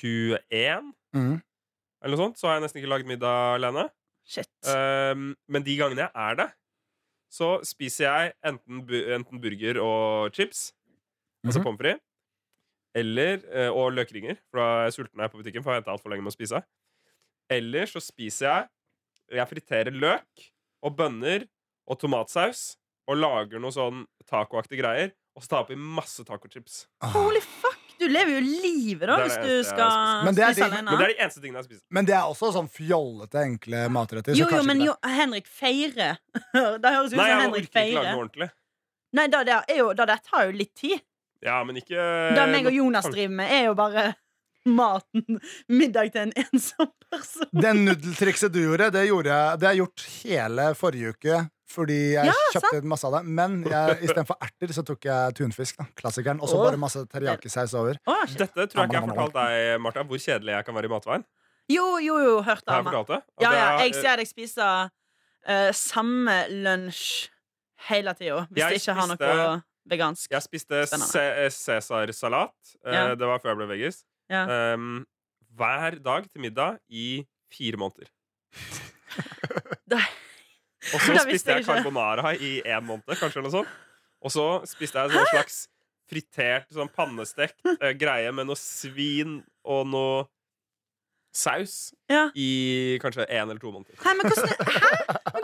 21, 0.00 0.92
mm. 1.16 1.34
eller 2.02 2.16
noe 2.16 2.22
sånt, 2.22 2.40
så 2.40 2.48
har 2.48 2.58
jeg 2.58 2.66
nesten 2.66 2.80
ikke 2.80 2.92
lagd 2.92 3.08
middag 3.08 3.58
alene. 3.58 3.86
Shit. 4.26 4.50
Um, 4.66 5.34
men 5.52 5.66
de 5.66 5.76
gangene 5.78 6.06
jeg 6.06 6.12
er 6.26 6.40
det, 6.40 6.48
så 7.32 7.50
spiser 7.66 8.06
jeg 8.08 8.32
enten, 8.48 8.82
bu 8.88 8.96
enten 9.14 9.42
burger 9.42 9.80
og 9.84 10.34
chips, 10.34 10.70
altså 11.46 11.60
Mhm. 11.60 11.64
pommes 11.64 11.78
frites, 11.80 12.00
eller, 12.96 13.42
eh, 13.52 13.68
og 13.68 13.92
løkringer, 13.92 14.38
for 14.50 14.58
da 14.60 14.66
er 14.80 14.84
jeg 14.90 14.94
sulten 14.96 15.20
her 15.20 15.24
er 15.28 15.32
på 15.32 15.42
butikken, 15.42 15.62
for 15.62 15.72
jeg 15.72 15.82
har 15.82 15.84
alt 15.92 16.00
altfor 16.00 16.10
lenge 16.10 16.24
med 16.24 16.32
å 16.32 16.36
spise. 16.36 16.62
Eller 17.50 17.86
så 17.86 18.00
spiser 18.02 18.46
jeg 18.48 18.68
Jeg 19.28 19.48
friterer 19.50 19.90
løk 19.90 20.50
og 20.84 20.96
bønner 20.96 21.48
og 21.88 21.98
tomatsaus 21.98 22.76
og 23.08 23.16
lager 23.18 23.58
noe 23.58 23.70
sånn 23.74 24.04
tacoaktige 24.30 24.78
greier, 24.78 25.10
og 25.34 25.42
så 25.42 25.48
tar 25.48 25.56
jeg 25.58 25.66
oppi 25.66 25.76
masse 25.82 26.22
tacochips. 26.24 26.86
Holy 27.02 27.40
fuck! 27.40 27.80
Du 27.98 28.06
lever 28.06 28.36
jo 28.36 28.40
livet, 28.62 29.06
da, 29.08 29.16
hvis 29.24 29.34
du 29.40 29.48
eneste 29.50 29.72
skal 29.72 29.90
har 29.90 30.24
Men 30.24 30.34
det 30.36 30.44
spise 30.44 30.56
de, 30.60 30.62
alene. 30.76 30.90
Men 30.90 30.98
det 31.00 31.04
er 31.08 31.12
de 31.14 31.18
eneste 31.24 31.40
tingene 31.42 31.56
jeg 31.62 31.64
spiser. 31.64 31.82
Men 31.90 32.04
det 32.04 32.14
er 32.14 32.22
også 32.30 32.52
sånn 32.54 32.68
fjollete, 32.70 33.42
enkle 33.48 33.88
matretter. 33.90 34.32
så 34.32 34.38
Jo, 34.38 34.46
jo, 34.52 34.62
men 34.68 34.80
jo, 34.84 34.94
Henrik 35.02 35.46
feirer. 35.48 36.18
det 36.54 36.92
høres 36.92 37.10
ut 37.10 37.16
Nei, 37.18 37.26
som 37.26 37.26
jeg 37.26 37.40
Henrik 37.40 37.66
orker 37.66 37.66
ikke 37.66 37.74
lage 37.82 37.96
feirer. 37.96 38.12
noe 38.12 38.22
ordentlig. 38.28 38.50
Nei, 39.12 39.26
da, 39.26 39.42
det, 39.44 39.58
er 39.74 39.76
jo, 39.80 39.92
da, 39.92 40.04
det 40.06 40.18
tar 40.22 40.44
jo 40.46 40.52
litt 40.52 40.74
tid. 40.78 41.02
Ja, 41.44 41.62
men 41.64 41.76
ikke 41.76 41.96
Det 42.36 42.46
meg 42.52 42.66
og 42.66 42.72
Jonas 42.72 43.04
driver 43.12 43.34
med, 43.36 43.50
er 43.52 43.64
jo 43.68 43.74
bare 43.78 44.06
maten. 44.66 45.36
Middag 45.68 46.12
til 46.14 46.22
en 46.26 46.32
ensom 46.46 46.88
person. 47.10 47.46
det. 47.52 47.62
Den 47.62 47.84
nudeltrikset 47.86 48.52
du 48.54 48.62
gjorde, 48.64 48.88
det 48.94 49.04
gjorde 49.08 49.30
jeg 49.30 49.58
Det 49.60 49.68
har 49.68 49.74
jeg 49.76 49.82
gjort 49.84 50.06
hele 50.24 50.70
forrige 50.74 51.12
uke. 51.14 51.42
Fordi 51.66 52.12
jeg 52.14 52.26
Ja, 52.30 52.34
kjøpte 52.54 52.80
masse 52.86 53.04
av 53.08 53.12
det. 53.16 53.20
Men 53.26 53.56
istedenfor 53.66 54.36
erter 54.40 54.70
så 54.72 54.84
tok 54.86 55.04
jeg 55.08 55.34
tunfisk. 55.34 55.76
da 55.80 55.86
Klassikeren. 55.98 56.38
Og 56.40 56.48
så 56.48 56.56
Åh. 56.60 56.64
bare 56.70 56.78
masse 56.78 57.02
teriyaki-saus 57.10 57.74
over. 57.74 57.98
Å. 58.06 58.14
Dette 58.30 58.54
tror 58.54 58.84
jeg 58.84 58.86
ikke 58.86 58.94
jeg 58.94 59.02
har 59.02 59.10
fortalt 59.10 59.34
deg, 59.34 59.80
Martha, 59.82 60.04
hvor 60.06 60.22
kjedelig 60.22 60.54
jeg 60.54 60.64
kan 60.68 60.74
være 60.78 60.86
i 60.86 60.92
matveien. 60.94 61.24
jo, 61.68 61.86
jo, 61.98 62.18
jo, 62.22 62.36
hørt 62.46 62.62
av 62.70 62.78
jeg 62.78 62.84
meg. 62.86 63.06
det? 63.10 63.20
Ja, 63.42 63.52
ja, 63.52 63.66
jeg 63.82 63.94
ser 63.98 64.16
deg 64.22 64.28
spise 64.30 64.66
uh, 64.86 65.70
samme 65.74 66.36
lunsj 66.50 67.28
hele 67.90 68.14
tida. 68.14 68.46
Hvis 68.50 68.62
Jeg 68.62 68.80
ikke 68.80 68.94
har 68.94 69.10
noe 69.10 69.62
vegansk. 69.88 70.30
Jeg 70.32 70.42
spiste 70.42 70.82
ce- 70.90 71.50
Cæsarsalat. 71.54 72.54
Eh, 72.84 72.92
Ja. 72.94 73.14
Det 73.14 73.26
var 73.26 73.38
før 73.42 73.52
jeg 73.54 73.56
ble 73.62 73.68
veggis. 73.74 74.02
Ja. 74.30 74.44
Um, 74.74 75.06
hver 75.56 75.98
dag 76.02 76.26
til 76.30 76.40
middag 76.42 76.78
i 76.90 77.24
fire 77.52 77.76
måneder. 77.80 78.08
Og 80.94 81.00
så 81.02 81.16
spiste 81.26 81.50
jeg 81.52 81.62
jeg 81.64 81.66
carbonara 81.66 82.34
i 82.36 82.60
én 82.62 82.84
måned, 82.86 83.06
kanskje. 83.18 83.38
eller 83.40 83.48
noe 83.50 83.56
sånt. 83.62 83.68
Og 84.26 84.30
så 84.32 84.46
spiste 84.68 84.98
jeg 84.98 85.10
en 85.10 85.16
sånn 85.18 85.30
slags 85.32 85.58
fritert, 86.10 86.68
sånn 86.74 86.90
pannestekt 86.94 87.58
uh, 87.66 87.90
greie 87.98 88.30
med 88.34 88.46
noe 88.46 88.58
svin 88.58 89.40
og 89.66 89.86
noe 89.90 90.26
saus 91.36 91.90
Ja. 92.08 92.28
i 92.38 92.96
kanskje 93.02 93.26
én 93.28 93.42
eller 93.44 93.58
to 93.60 93.72
måneder. 93.74 93.98
Hæ, 94.00 94.14
men 94.16 94.30
hvordan, 94.30 94.48
hæ? 94.48 95.40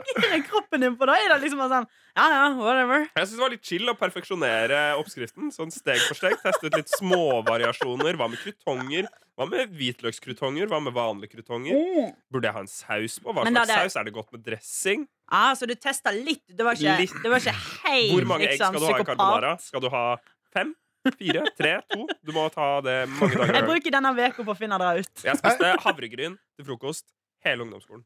Reagerer 0.00 0.42
kroppen 0.48 0.84
din 0.84 0.96
på 0.98 1.08
da? 1.08 1.16
Er 1.20 1.32
det 1.34 1.40
liksom 1.44 1.62
sånn 1.64 1.86
Ja, 2.16 2.26
ja, 2.32 2.44
whatever. 2.58 3.06
Jeg 3.14 3.26
synes 3.26 3.36
det 3.36 3.44
var 3.44 3.54
litt 3.54 3.66
chill 3.70 3.92
å 3.92 3.96
perfeksjonere 3.98 4.80
oppskriften. 5.00 5.52
Sånn 5.54 5.72
steg 5.74 6.00
for 6.08 6.18
steg. 6.18 6.36
Teste 6.42 6.70
ut 6.70 6.78
litt 6.78 6.92
småvariasjoner. 6.98 8.18
Hva 8.18 8.28
med 8.32 8.42
krutonger? 8.42 9.08
Hva 9.38 9.46
med 9.48 9.72
hvitløkskrutonger? 9.78 10.68
Hva 10.68 10.82
med 10.84 10.92
vanlige 10.96 11.36
krutonger? 11.36 12.12
Burde 12.32 12.50
jeg 12.50 12.56
ha 12.58 12.64
en 12.66 12.70
saus 12.70 13.20
på? 13.22 13.32
Hva 13.32 13.46
slags 13.46 13.72
saus? 13.72 13.96
Er 14.00 14.08
det 14.10 14.14
godt 14.16 14.34
med 14.34 14.44
dressing? 14.44 15.06
Ah, 15.30 15.54
så 15.54 15.68
du 15.70 15.76
testa 15.78 16.10
litt? 16.12 16.42
Det 16.50 16.66
var 16.66 16.74
ikke, 16.74 16.96
Litt. 16.98 17.14
det 17.22 17.30
var 17.30 17.38
ikke 17.38 17.54
helt 17.86 18.12
Hvor 18.16 18.26
mange 18.32 18.48
egg 18.48 18.56
liksom, 18.56 18.74
skal 18.74 18.82
du 18.82 18.90
ha 18.90 18.98
i 18.98 19.06
carbonara? 19.12 19.52
Skal 19.62 19.84
du 19.84 19.88
ha 19.94 20.04
fem? 20.52 20.74
Fire? 21.16 21.44
Tre? 21.56 21.70
To? 21.94 22.04
Du 22.26 22.34
må 22.36 22.44
ta 22.52 22.66
det 22.84 22.96
mange 23.14 23.38
dager. 23.38 23.54
Jeg 23.56 23.68
bruker 23.70 23.94
denne 23.94 24.10
uka 24.18 24.44
på 24.44 24.52
å 24.52 24.58
finne 24.58 24.76
det 24.82 24.90
ut. 25.00 25.24
Jeg 25.24 25.40
spiste 25.40 25.70
havregryn 25.86 26.36
til 26.58 26.66
frokost 26.66 27.06
hele 27.46 27.64
ungdomsskolen. 27.64 28.04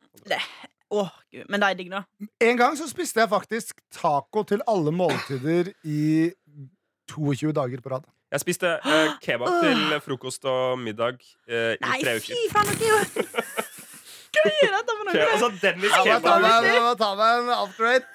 Åh, 0.95 1.11
Gud, 1.35 1.45
Men 1.51 1.61
det 1.65 1.69
er 1.73 1.79
digg, 1.81 1.91
da. 1.93 2.03
En 2.47 2.59
gang 2.61 2.77
så 2.79 2.87
spiste 2.91 3.21
jeg 3.25 3.31
faktisk 3.33 3.81
taco 3.99 4.45
til 4.49 4.63
alle 4.71 4.93
måltider 4.95 5.73
i 5.85 6.31
22 7.11 7.53
dager 7.57 7.83
på 7.85 7.91
rad. 7.95 8.07
Jeg 8.35 8.41
spiste 8.43 8.71
eh, 8.81 9.11
kebab 9.23 9.51
til 9.63 9.83
frokost 10.03 10.47
og 10.51 10.79
middag 10.83 11.19
eh, 11.47 11.75
i 11.77 11.83
Nei, 11.85 11.99
tre 12.03 12.15
fy 12.25 12.39
faen, 12.51 12.71
det 12.73 12.89
er 12.89 12.95
jo 12.95 13.03
Hva 14.35 14.51
er 14.51 14.73
dette 14.75 14.95
for 14.99 15.05
Ke- 15.05 15.13
noe? 15.15 15.27
Altså 15.35 15.51
Dennis 15.63 15.93
Ja, 15.93 16.01
må 16.01 16.05
ta 16.05 16.33
kebab. 16.35 16.43
meg, 16.43 16.71
jeg 16.73 16.83
må 16.83 16.95
ta 16.99 17.11
meg 17.21 17.43
en 17.45 17.53
after 17.55 17.87
eight. 17.93 18.09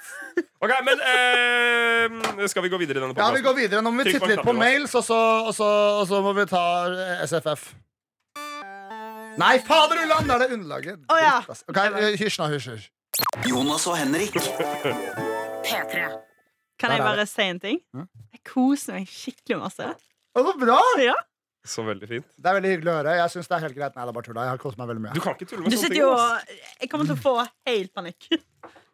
Ok, 0.60 0.74
men 0.88 1.00
eh, 1.14 2.48
Skal 2.52 2.66
vi 2.66 2.72
gå 2.74 2.80
videre 2.82 3.00
i 3.00 3.04
denne 3.06 3.14
Ja, 3.14 3.16
vi 3.16 3.22
podcasten? 3.22 3.46
går 3.48 3.56
videre. 3.62 3.82
Nå 3.86 3.94
må 3.96 4.04
vi 4.04 4.10
Trykk 4.10 4.20
på 4.20 4.28
titte 4.28 4.34
litt 4.34 4.42
på 4.44 4.50
knappen, 4.50 4.60
da. 4.60 4.66
mails, 4.66 4.96
og 5.00 5.06
så, 5.08 5.20
og, 5.48 5.54
så, 5.56 5.70
og 6.02 6.10
så 6.12 6.20
må 6.26 6.34
vi 6.36 6.46
ta 6.52 6.64
eh, 6.92 7.24
SFF. 7.30 7.70
Nei, 9.40 9.56
fader 9.64 10.02
ulland! 10.04 10.28
Det 10.28 10.36
er 10.36 10.42
det 10.44 10.56
underlaget. 10.58 11.00
Oh, 11.10 11.20
ja. 11.22 11.38
Ok, 11.48 11.78
Hysj 12.20 12.40
nå, 12.42 12.48
hysj. 12.54 12.70
hysj. 12.76 12.90
Jonas 13.50 13.86
og 13.90 13.96
Henrik. 14.00 14.36
Kan 16.80 16.94
jeg 16.96 17.02
bare 17.04 17.26
si 17.28 17.44
en 17.48 17.60
ting? 17.60 17.80
Jeg 17.96 18.44
koser 18.48 18.96
meg 19.00 19.10
skikkelig 19.12 19.58
masse. 19.64 19.90
Å, 19.90 20.44
Så 20.46 20.54
bra! 20.62 20.78
Ja. 21.04 21.16
Så 21.68 21.84
veldig 21.84 22.08
fint. 22.08 22.28
Det 22.40 22.48
er 22.48 22.56
veldig 22.56 22.70
hyggelig 22.72 22.92
å 22.94 22.98
høre. 23.02 23.16
Jeg 23.20 23.32
synes 23.34 23.50
det 23.52 23.56
er 23.58 23.64
helt 23.66 23.76
greit. 23.76 23.96
Nei, 23.98 24.04
det 24.08 24.12
er 24.14 24.16
bare 24.16 24.28
tulla. 24.30 24.46
Jeg 24.48 24.54
har 24.56 24.62
kost 24.62 24.78
meg 24.80 24.88
veldig 24.90 25.04
mye. 25.04 25.16
Du 25.18 25.20
kan 25.24 25.36
ikke 25.36 25.48
tulle 25.50 25.66
Du 25.66 25.68
med 25.68 25.74
sånne 25.74 25.82
sitter 25.82 25.98
ting. 25.98 26.06
jo. 26.06 26.60
Jeg 26.80 26.92
kommer 26.94 27.10
til 27.10 27.18
å 27.18 27.24
få 27.26 27.34
helt 27.68 27.92
panikk. 28.00 28.30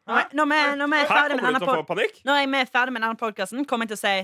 Når 0.06 0.50
vi 0.50 0.58
når 0.82 0.90
vi 0.92 0.98
er 1.04 1.08
ferdig 1.10 1.38
med 1.38 1.46
denne 1.46 1.60
du 1.62 1.66
til 1.66 1.70
å 1.70 1.76
få 1.78 1.86
pod- 1.92 2.18
når 2.30 2.40
jeg 2.42 2.50
er 2.62 2.72
ferdig 2.74 2.94
med 2.96 3.02
denne 3.06 3.18
podkasten, 3.22 3.66
kommer 3.70 3.86
jeg 3.88 3.94
til 3.94 4.00
å 4.00 4.04
si 4.06 4.16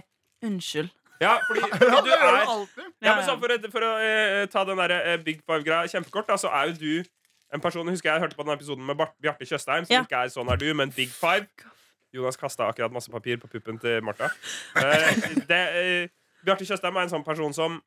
unnskyld. 0.50 0.90
Ja, 1.22 1.36
fordi, 1.48 1.62
fordi 1.78 2.02
du 2.08 2.12
er 2.16 2.38
ja, 3.06 3.16
men 3.16 3.26
så 3.28 3.36
for, 3.40 3.54
å- 3.54 3.72
for 3.74 3.86
å 3.86 3.92
eh, 4.02 4.46
ta 4.50 4.64
den 4.66 4.80
der 4.82 4.94
eh, 4.98 5.18
Big 5.22 5.44
Five-greia 5.46 5.86
kjempekort, 5.92 6.28
da, 6.32 6.38
så 6.42 6.50
er 6.50 6.72
jo 6.72 6.80
du 6.82 7.10
en 7.54 7.60
person 7.62 7.86
Jeg 7.86 7.98
husker 7.98 8.10
jeg 8.14 8.24
hørte 8.24 8.38
på 8.40 8.46
den 8.48 8.54
episoden 8.56 8.86
med 8.88 8.98
Bart- 8.98 9.18
Bjarte 9.22 9.46
Tjøstheim, 9.46 9.86
som 9.86 9.94
Ja. 9.94 10.02
ikke 10.08 10.24
er 10.26 10.32
sånn 10.34 10.50
er 10.52 10.58
du, 10.62 10.70
men 10.74 10.90
Big 10.96 11.10
Five. 11.14 11.48
Jonas 12.12 12.36
kasta 12.40 12.66
akkurat 12.68 12.92
masse 12.92 13.12
papir 13.12 13.38
på 13.40 13.48
puppen 13.52 13.78
til 13.80 14.02
Martha. 14.04 14.30
Eh, 14.82 15.46
det, 15.48 15.62
eh, 15.84 16.10
Bjarte 16.44 16.66
Tjøstheim 16.66 16.96
er 16.98 17.06
en 17.08 17.14
sånn 17.14 17.24
person 17.28 17.54
som 17.54 17.78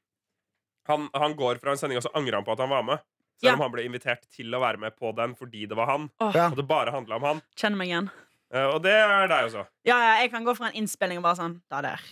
han, 0.89 1.09
han 1.17 1.35
går 1.37 1.59
fra 1.63 1.73
en 1.73 1.81
sending, 1.81 1.97
og 1.99 2.05
så 2.07 2.13
angrer 2.15 2.37
han 2.39 2.45
på 2.47 2.53
at 2.55 2.61
han 2.61 2.71
var 2.71 2.83
med. 2.87 3.01
Selv 3.41 3.51
Ja. 3.51 3.55
om 3.57 3.65
han 3.65 3.73
ble 3.75 3.83
invitert 3.89 4.29
til 4.31 4.53
å 4.55 4.61
være 4.63 4.79
med 4.79 4.95
på 5.01 5.11
den 5.17 5.33
fordi 5.35 5.65
det 5.67 5.75
var 5.77 5.89
han. 5.91 6.11
Åh, 6.23 6.35
Ja. 6.37 6.51
Og 6.53 6.57
det 6.61 6.67
bare 6.69 6.93
handla 6.95 7.17
om 7.17 7.25
han. 7.27 7.41
Kjenner 7.57 7.81
meg 7.81 7.89
igjen. 7.91 8.11
Eh, 8.55 8.67
og 8.69 8.83
det 8.85 8.93
er 8.95 9.27
deg 9.33 9.49
også. 9.49 9.65
Ja, 9.89 9.97
ja, 9.99 10.13
jeg 10.23 10.31
kan 10.31 10.45
gå 10.47 10.55
fra 10.57 10.69
en 10.71 10.77
innspilling 10.79 11.19
og 11.19 11.25
bare 11.27 11.41
sånn 11.41 11.57
Da 11.73 11.81
der. 11.83 12.05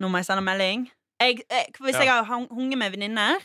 Nå 0.00 0.08
må 0.08 0.20
jeg 0.20 0.26
sende 0.28 0.44
melding. 0.46 0.86
Jeg, 1.20 1.40
jeg, 1.50 1.72
hvis 1.80 1.96
jeg 2.04 2.08
har 2.12 2.24
hung- 2.28 2.48
hunget 2.54 2.78
med 2.78 2.90
venninner, 2.94 3.40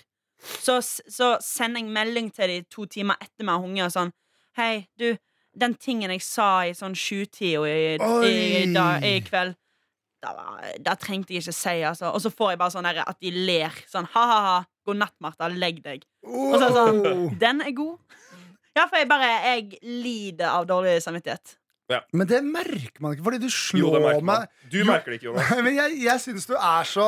så, 0.62 0.80
så 0.84 1.38
sender 1.42 1.82
jeg 1.82 1.90
melding 1.96 2.30
til 2.36 2.48
de 2.52 2.62
to 2.70 2.86
timer 2.86 3.16
etter 3.22 3.46
vi 3.46 3.50
har 3.50 3.60
hunget 3.64 3.86
og 3.88 3.92
sånn 3.96 4.12
Hei, 4.58 4.88
du, 5.00 5.16
den 5.58 5.74
tingen 5.82 6.12
jeg 6.14 6.22
sa 6.22 6.50
i 6.68 6.74
sånn 6.78 6.94
sjutida 6.94 7.64
i, 7.66 7.96
i, 8.28 8.74
da, 8.74 9.00
i 9.02 9.16
kveld 9.26 9.56
da, 10.24 10.94
trengte 10.96 11.34
jeg 11.34 11.42
ikke 11.44 11.52
si, 11.58 11.74
altså. 11.84 12.12
Og 12.14 12.22
så 12.24 12.30
får 12.32 12.52
jeg 12.54 12.60
bare 12.62 12.72
sånn 12.72 12.86
at 12.88 13.18
de 13.20 13.32
ler. 13.34 13.74
Sånn 13.92 14.06
ha-ha-ha. 14.14 14.62
God 14.88 14.96
natt, 15.02 15.16
Martha. 15.20 15.50
Legg 15.52 15.82
deg. 15.84 16.06
Og 16.24 16.56
så 16.62 16.70
sånn 16.72 17.02
Den 17.42 17.60
er 17.66 17.74
god. 17.76 17.98
Ja, 18.78 18.86
for 18.88 18.98
jeg 19.02 19.10
bare 19.12 19.28
Jeg 19.44 19.80
lider 19.84 20.48
av 20.54 20.66
dårlig 20.70 20.96
samvittighet. 21.04 21.58
Men 22.14 22.28
det 22.30 22.40
merker 22.46 23.00
man 23.04 23.14
ikke, 23.16 23.24
fordi 23.28 23.40
du 23.44 23.48
Jo, 23.48 23.54
det 23.54 23.60
slår 23.60 24.02
merker 24.02 24.22
meg 24.22 24.26
man. 24.32 24.48
Du 24.72 24.78
Jo. 24.82 24.86
merker 24.90 25.12
det 25.14 25.20
ikke, 25.22 25.30
Jonas. 25.32 25.54
Men 25.68 25.76
jeg, 25.78 25.98
jeg 26.04 26.20
syns 26.26 26.46
du 26.50 26.54
er 26.58 26.84
så 26.90 27.08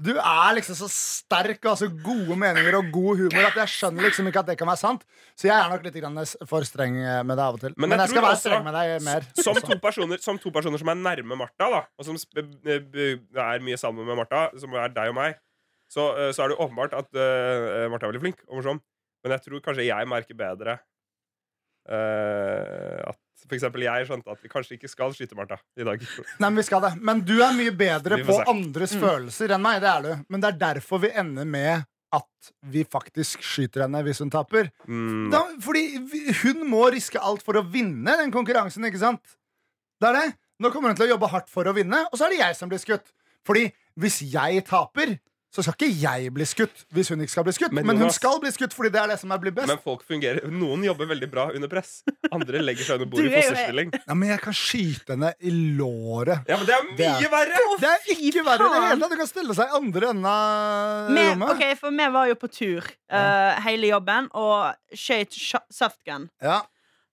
Du 0.00 0.14
er 0.16 0.54
liksom 0.56 0.76
så 0.78 0.86
sterk 0.88 1.58
og 1.66 1.74
har 1.74 1.76
så 1.76 1.88
gode 2.04 2.36
meninger 2.40 2.72
og 2.78 2.86
god 2.94 3.18
humor 3.20 3.48
at 3.50 3.58
jeg 3.60 3.68
skjønner 3.68 4.06
liksom 4.06 4.30
ikke 4.30 4.40
at 4.40 4.46
det 4.48 4.54
kan 4.56 4.70
være 4.70 4.80
sant. 4.80 5.02
Så 5.36 5.44
jeg 5.50 5.52
er 5.52 5.68
nok 5.68 5.82
litt 5.84 5.98
grann 6.00 6.16
for 6.48 6.64
streng 6.64 6.94
med 6.96 7.34
deg 7.36 7.42
av 7.44 7.58
og 7.58 7.60
til. 7.60 7.74
Men 7.76 7.90
Men, 7.92 7.98
jeg 7.98 8.06
jeg, 8.08 8.14
skal 8.14 8.24
være 8.24 8.38
også- 8.38 8.48
streng 8.48 8.64
med 8.64 8.78
deg 8.78 9.04
mer. 9.04 9.26
Som 9.44 9.60
to, 9.68 9.76
personer, 9.82 10.22
som 10.24 10.38
to 10.40 10.50
personer 10.56 10.80
som 10.80 10.88
er 10.88 10.96
nærme 11.02 11.36
Martha, 11.36 11.68
da, 11.68 11.82
og 12.00 12.08
som 12.08 12.16
er 12.16 13.60
mye 13.60 13.76
sammen 13.76 14.08
med 14.08 14.16
Martha, 14.22 14.46
som 14.56 14.72
er 14.72 14.88
deg 14.88 15.12
og 15.12 15.18
meg, 15.20 15.36
så, 15.92 16.08
eh, 16.16 16.32
så 16.32 16.46
er 16.46 16.54
det 16.54 16.60
åpenbart 16.64 16.96
at 16.96 17.12
uh, 17.12 17.84
Martha 17.92 18.06
er 18.08 18.12
veldig 18.14 18.24
flink 18.24 18.40
og 18.48 18.56
morsom. 18.62 18.80
Men 19.20 19.32
jeg 19.36 19.44
tror 19.50 19.60
kanskje 19.68 19.84
jeg 19.90 20.08
merker 20.08 20.32
bedre 20.40 20.78
uh, 21.92 23.10
at 23.12 23.18
for 23.46 23.56
eksempel 23.56 23.84
jeg 23.86 24.08
skjønte 24.08 24.34
at 24.34 24.42
vi 24.44 24.50
kanskje 24.52 24.76
ikke 24.76 24.90
skal 24.90 25.14
skyte 25.16 25.36
Martha 25.38 25.60
i 25.78 25.86
dag. 25.86 26.02
Nei, 26.40 26.48
men 26.48 26.60
vi 26.60 26.66
skal 26.66 26.82
det. 26.84 26.92
Men 27.04 27.22
du 27.26 27.36
er 27.38 27.54
mye 27.56 27.72
bedre 27.76 28.20
på 28.24 28.36
se. 28.36 28.44
andres 28.52 28.94
følelser 28.96 29.56
enn 29.56 29.64
meg. 29.64 29.80
Det 29.84 29.90
er 29.92 30.04
du. 30.06 30.12
Men 30.32 30.44
det 30.44 30.52
er 30.52 30.60
derfor 30.60 31.02
vi 31.04 31.12
ender 31.22 31.48
med 31.48 31.86
at 32.10 32.50
vi 32.72 32.82
faktisk 32.90 33.44
skyter 33.46 33.84
henne 33.84 34.02
hvis 34.06 34.20
hun 34.22 34.32
taper. 34.32 34.72
Mm. 34.90 35.30
Da, 35.32 35.44
fordi 35.62 35.84
hun 36.42 36.64
må 36.70 36.88
riske 36.94 37.22
alt 37.22 37.44
for 37.46 37.60
å 37.60 37.64
vinne 37.66 38.16
den 38.18 38.34
konkurransen, 38.34 38.86
ikke 38.88 39.02
sant? 39.02 39.36
Det 40.00 40.10
er 40.10 40.18
det. 40.18 40.28
Nå 40.60 40.72
kommer 40.74 40.92
hun 40.92 40.98
til 40.98 41.06
å 41.06 41.12
jobbe 41.14 41.30
hardt 41.32 41.50
for 41.52 41.68
å 41.68 41.74
vinne, 41.76 42.02
og 42.10 42.18
så 42.18 42.26
er 42.26 42.34
det 42.34 42.42
jeg 42.42 42.58
som 42.58 42.70
blir 42.72 42.82
skutt. 42.82 43.12
Fordi 43.46 43.68
hvis 44.00 44.20
jeg 44.32 44.64
taper, 44.68 45.14
så 45.50 45.64
skal 45.66 45.74
ikke 45.74 45.98
jeg 45.98 46.30
bli 46.34 46.46
skutt 46.46 46.84
hvis 46.94 47.08
hun 47.10 47.22
ikke 47.24 47.32
skal 47.32 47.44
bli 47.46 47.54
skutt. 47.56 47.72
Men 47.74 47.86
Men, 47.88 47.98
hun 47.98 48.12
skal 48.14 48.38
bli 48.42 48.52
skutt 48.54 48.74
fordi 48.76 48.92
det 48.94 49.00
er 49.02 49.08
det 49.10 49.18
som 49.18 49.32
er 49.34 49.40
blitt 49.42 49.56
best. 49.56 49.66
Men 49.66 49.80
folk 49.82 50.04
fungerer 50.06 50.46
Noen 50.50 50.84
jobber 50.86 51.08
veldig 51.10 51.28
bra 51.32 51.48
under 51.50 51.70
press. 51.72 52.04
Andre 52.30 52.62
legger 52.62 52.86
seg 52.86 53.00
under 53.00 53.10
bordet 53.10 53.32
i 53.32 53.34
er 53.34 53.48
fosterstilling. 53.48 53.90
Ja, 53.98 54.14
men 54.14 54.30
jeg 54.30 54.42
kan 54.44 54.56
skyte 54.56 55.16
henne 55.16 55.32
i 55.42 55.54
låret. 55.80 56.46
Ja, 56.46 56.56
men 56.60 56.66
det 56.70 56.76
er 56.76 56.88
Det 56.96 57.06
er- 57.08 57.18
mye 57.18 57.32
verre! 57.34 57.62
Det 57.82 57.90
er 57.90 58.10
ikke 58.14 58.44
verre 58.46 58.66
i 58.66 58.74
det 58.74 58.82
hele 58.86 59.00
tatt. 59.00 59.10
Du 59.10 59.16
kan 59.24 59.32
stille 59.32 59.54
seg 59.58 59.66
i 59.66 59.76
andre 59.80 60.10
enden 60.14 60.26
av 60.26 61.10
rommet. 61.18 61.50
ok, 61.56 61.64
for 61.82 61.90
vi 61.90 62.10
var 62.18 62.26
jo 62.30 62.34
på 62.34 62.52
tur 62.54 62.86
uh, 63.12 63.60
hele 63.66 63.90
jobben 63.90 64.30
og 64.34 64.74
skøyt 64.94 65.34
softgun. 65.70 66.30
Ja. 66.40 66.62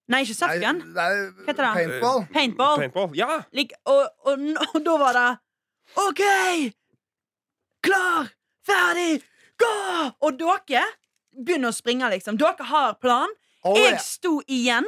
Nei, 0.08 0.22
ikke 0.24 0.48
er 0.48 0.60
Hva 0.96 1.08
heter 1.50 1.64
det? 1.66 1.74
paintball. 1.76 2.28
Paintball. 2.32 2.78
Paintball. 2.80 3.10
Ja! 3.18 3.42
Like, 3.52 3.76
og, 3.86 4.08
og, 4.24 4.40
og, 4.40 4.68
og 4.76 4.84
da 4.86 4.98
var 5.02 5.18
det 5.18 5.30
OK! 5.98 6.22
Klar! 7.88 8.32
Ferdig! 8.68 9.22
Gå! 9.58 9.74
Og 10.28 10.38
dere 10.40 10.84
begynner 11.38 11.72
å 11.72 11.76
springe, 11.76 12.10
liksom. 12.14 12.38
Dere 12.40 12.68
har 12.72 12.98
plan. 13.02 13.32
Oh, 13.66 13.78
Jeg 13.80 14.00
sto 14.04 14.38
igjen. 14.46 14.88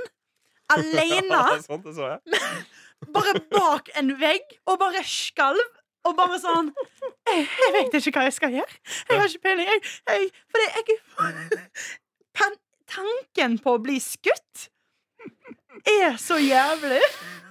Alene. 0.70 1.44
sånn, 1.68 1.84
så 1.96 2.18
bare 3.16 3.40
bak 3.50 3.90
en 3.98 4.12
vegg 4.20 4.58
og 4.68 4.80
bare 4.82 5.04
skalv. 5.08 5.62
Og 6.08 6.14
bare 6.16 6.38
sånn 6.40 6.70
jeg, 7.28 7.42
jeg 7.44 7.72
vet 7.76 7.96
ikke 8.00 8.14
hva 8.22 8.28
jeg 8.30 8.36
skal 8.38 8.54
gjøre. 8.56 8.78
Jeg 9.10 9.20
har 9.20 9.26
ikke 9.28 9.42
peiling. 9.44 9.68
Jeg, 9.68 9.82
jeg, 10.08 10.30
fordi 10.54 10.68
jeg 10.78 11.00
Tanken 12.90 13.58
på 13.62 13.76
å 13.76 13.82
bli 13.84 14.00
skutt 14.02 14.70
er 15.86 16.16
så 16.22 16.40
jævlig. 16.42 17.02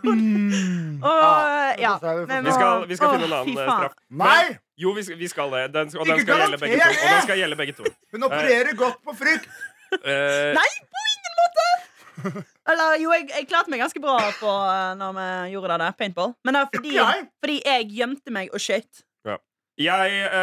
Mm. 0.03 0.99
Og 1.05 1.83
ja. 1.83 1.93
jo 2.03 2.25
men- 2.31 2.49
Vi 2.49 2.57
skal, 2.57 2.89
vi 2.89 2.99
skal 2.99 3.15
finne 3.15 3.29
en 3.29 3.37
annen 3.37 3.53
fy 3.53 3.61
eh, 3.61 3.69
straff. 3.69 3.95
Nei! 4.09 4.59
Jo, 4.79 4.93
vi 4.95 5.03
skal, 5.03 5.19
vi 5.19 5.29
skal 5.29 5.51
det. 5.51 5.65
Den, 5.75 5.91
og 5.99 6.07
den 6.07 6.21
skal 6.23 6.39
gjelde 6.39 6.59
begge 6.63 6.79
to. 6.79 6.91
Og 6.91 7.09
den 7.11 7.23
skal 7.27 7.41
gjelde 7.41 7.57
begge 7.59 7.73
to. 7.73 7.85
Hun 8.13 8.29
opererer 8.29 8.77
godt 8.79 9.01
på 9.05 9.15
frykt. 9.19 9.51
Uh, 9.93 10.55
Nei, 10.55 10.71
på 10.93 11.03
ingen 11.15 11.35
måte! 11.41 11.67
Eller 12.71 12.95
jo, 13.03 13.11
jeg, 13.17 13.27
jeg 13.33 13.49
klarte 13.51 13.73
meg 13.73 13.83
ganske 13.83 14.01
bra 14.03 14.17
på 14.39 14.51
eh, 14.51 14.95
når 15.01 15.13
vi 15.17 15.27
gjorde 15.55 15.73
det 15.73 15.79
der, 15.83 15.99
paintball. 15.99 16.33
Men 16.45 16.55
det 16.55 16.63
var 16.65 16.73
fordi, 16.75 16.95
fordi 17.45 17.59
jeg 17.65 17.87
gjemte 17.97 18.35
meg 18.35 18.51
og 18.53 18.63
skøyt. 18.63 19.03
Ja. 19.27 19.39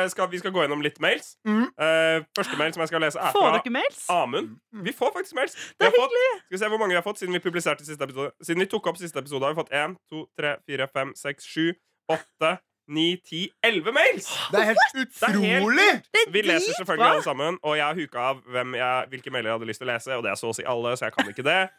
skal, 0.09 0.29
vi 0.31 0.39
skal 0.39 0.53
gå 0.55 0.63
gjennom 0.63 0.83
litt 0.83 0.97
mails. 1.03 1.35
Mm. 1.47 1.67
Uh, 1.77 2.25
første 2.37 2.57
mail 2.59 2.73
som 2.73 2.83
jeg 2.83 2.91
skal 2.91 3.03
lese, 3.03 3.19
er 3.19 3.35
Får 3.35 3.43
fra 3.45 3.57
dere 3.59 3.75
mails? 3.77 4.03
Amund. 4.09 4.55
Vi 4.87 4.95
får 4.95 5.11
faktisk 5.17 5.35
mails. 5.39 5.57
Det 5.75 5.87
er 5.87 5.91
har 5.91 5.99
fått, 5.99 6.15
skal 6.39 6.57
vi 6.57 6.63
se 6.63 6.71
hvor 6.73 6.81
mange 6.81 6.95
vi 6.95 6.99
har 6.99 7.07
fått 7.07 7.21
siden 7.21 7.35
vi 7.37 7.43
publiserte 7.43 7.87
siste 7.87 8.07
episode. 8.07 8.31
Siden 8.43 8.63
vi 8.63 8.71
tok 8.71 8.87
opp 8.91 8.99
siste 8.99 9.19
episode, 9.21 9.45
har 9.45 9.55
vi 9.55 9.61
fått 9.61 9.75
1, 9.75 9.99
2, 10.15 10.23
3, 10.39 10.55
4, 10.71 10.89
5, 10.99 11.13
6, 11.21 11.51
7, 11.55 11.67
8, 12.15 12.55
9, 12.87 13.17
10, 13.29 13.49
11 13.63 13.91
mails! 13.91 14.27
Det 14.51 14.59
er 14.59 14.65
helt 14.69 14.77
Det 14.93 15.23
er 15.23 15.31
helt 15.33 15.63
utrolig! 15.63 16.01
Vi 16.33 16.41
leser 16.45 16.73
selvfølgelig 16.77 17.09
alle 17.09 17.23
sammen, 17.23 17.57
og 17.63 17.77
jeg 17.77 17.85
har 17.85 17.95
huka 17.97 18.25
av 18.31 18.41
hvem 18.53 18.75
jeg, 18.77 19.07
hvilke 19.13 19.33
mailer 19.33 19.49
jeg 19.49 19.57
hadde 19.57 19.69
lyst 19.71 19.81
til 19.81 19.89
å 19.89 19.91
lese, 19.91 20.17
og 20.17 20.23
det 20.25 20.31
er 20.31 20.39
så 20.41 20.51
å 20.51 20.55
si 20.57 20.65
alle, 20.75 20.93
så 20.99 21.07
jeg 21.07 21.15
kan 21.17 21.31
ikke 21.33 21.47
det. 21.49 21.61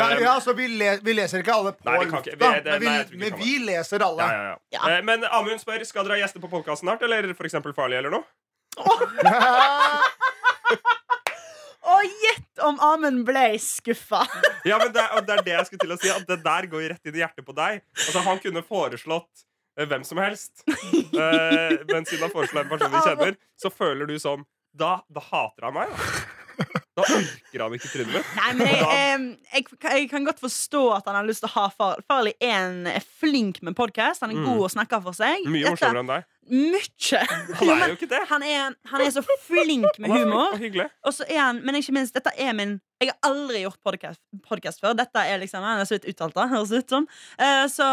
Ja, 0.00 0.06
Um, 0.10 0.22
ja, 0.22 0.34
så 0.40 0.52
vi, 0.56 0.66
le 0.80 0.90
vi 1.04 1.12
leser 1.14 1.42
ikke 1.42 1.52
alle 1.54 1.72
på 1.76 1.84
Nei, 1.86 1.96
lufta, 2.04 2.32
men, 2.40 2.64
vi, 2.64 2.86
nei, 2.86 3.04
vi 3.10 3.18
men 3.20 3.34
vi 3.38 3.56
leser 3.66 4.02
alle. 4.04 4.22
Ja, 4.22 4.30
ja, 4.32 4.44
ja. 4.50 4.56
Ja. 4.74 4.82
Eh, 4.96 5.02
Men 5.04 5.24
Amund 5.28 5.60
spør 5.62 5.82
skal 5.86 6.06
dere 6.06 6.16
ha 6.16 6.22
gjester 6.22 6.42
på 6.42 6.50
podkasten 6.52 6.86
snart, 6.88 7.02
eller 7.06 7.28
eksempel 7.34 7.74
Farlig 7.76 7.98
eller 8.00 8.14
noe. 8.14 8.24
Og 11.90 12.16
gjett 12.24 12.62
om 12.64 12.80
Amund 12.84 13.24
ble 13.28 13.44
skuffa. 13.62 14.22
Ja, 14.68 14.78
men 14.80 14.92
det, 14.94 15.04
det 15.26 15.36
er 15.36 15.44
det 15.46 15.54
jeg 15.56 15.68
skulle 15.68 15.84
til 15.84 15.94
å 15.94 16.00
si, 16.00 16.10
at 16.12 16.26
det 16.28 16.40
der 16.44 16.68
går 16.70 16.88
rett 16.94 17.10
inn 17.10 17.16
i 17.18 17.22
hjertet 17.22 17.46
på 17.46 17.54
deg. 17.56 17.82
Altså, 17.96 18.24
Han 18.26 18.40
kunne 18.42 18.62
foreslått 18.66 19.46
hvem 19.86 20.04
som 20.04 20.18
helst, 20.18 20.64
Uh, 21.10 21.78
men 21.90 22.04
siden 22.06 22.22
han 22.26 22.30
foreslår 22.32 22.62
en 22.64 22.68
person 22.70 22.92
vi 22.92 23.00
kjenner, 23.06 23.36
så 23.58 23.70
føler 23.72 24.06
du 24.06 24.14
sånn 24.22 24.44
Da, 24.76 25.00
da 25.10 25.20
hater 25.30 25.66
han 25.66 25.74
meg, 25.74 25.90
da. 25.90 26.26
Da 26.94 27.02
orker 27.06 27.62
han 27.64 27.72
ikke 27.74 27.88
trynet 27.88 28.12
mitt. 28.12 28.32
Nei, 28.36 28.50
men 28.58 28.68
jeg, 28.68 28.82
eh, 28.84 29.22
jeg, 29.56 29.64
jeg 29.96 30.08
kan 30.10 30.26
godt 30.28 30.42
forstå 30.42 30.82
at 30.98 31.06
han 31.08 31.16
har 31.16 31.24
lyst 31.24 31.40
til 31.40 31.48
å 31.48 31.52
ha 31.54 31.62
Far- 31.72 32.02
Farley. 32.06 32.34
En 32.44 32.84
er 32.90 33.00
flink 33.00 33.62
med 33.64 33.72
podkast. 33.78 34.20
Han 34.20 34.34
er 34.34 34.36
Mm. 34.42 34.44
god 34.50 34.66
å 34.66 34.68
snakke 34.74 35.00
for 35.06 35.16
seg. 35.16 35.46
Mye 35.48 35.72
morsommere 35.72 36.02
enn 36.04 36.10
deg. 36.12 36.28
Mye. 36.50 37.22
Han 37.62 37.72
er 37.72 37.86
jo 37.94 37.96
ikke 37.96 38.10
det. 38.12 38.20
Han 38.28 38.44
er, 38.44 38.76
han 38.92 39.00
er 39.06 39.10
så 39.16 39.24
flink 39.46 39.98
med 40.04 40.10
humor. 40.12 40.52
og. 40.52 40.90
Og 41.08 41.16
så 41.16 41.24
er 41.30 41.40
han, 41.40 41.62
men 41.64 41.80
ikke 41.80 41.96
minst, 41.96 42.12
dette 42.14 42.34
er 42.36 42.52
min 42.58 42.76
Jeg 43.00 43.14
har 43.14 43.30
aldri 43.32 43.62
gjort 43.64 43.80
podcast, 43.82 44.20
podcast 44.44 44.84
før. 44.84 44.92
Dette 45.00 45.16
er 45.24 45.40
liksom 45.40 45.64
Han 45.64 45.80
er 45.80 45.88
så 45.88 45.96
vidt 45.96 46.10
uttalt, 46.12 46.36
da, 46.36 46.46
høres 46.52 46.70
ut 46.76 46.88
som. 46.92 47.08
Uh, 47.40 47.64
så 47.72 47.88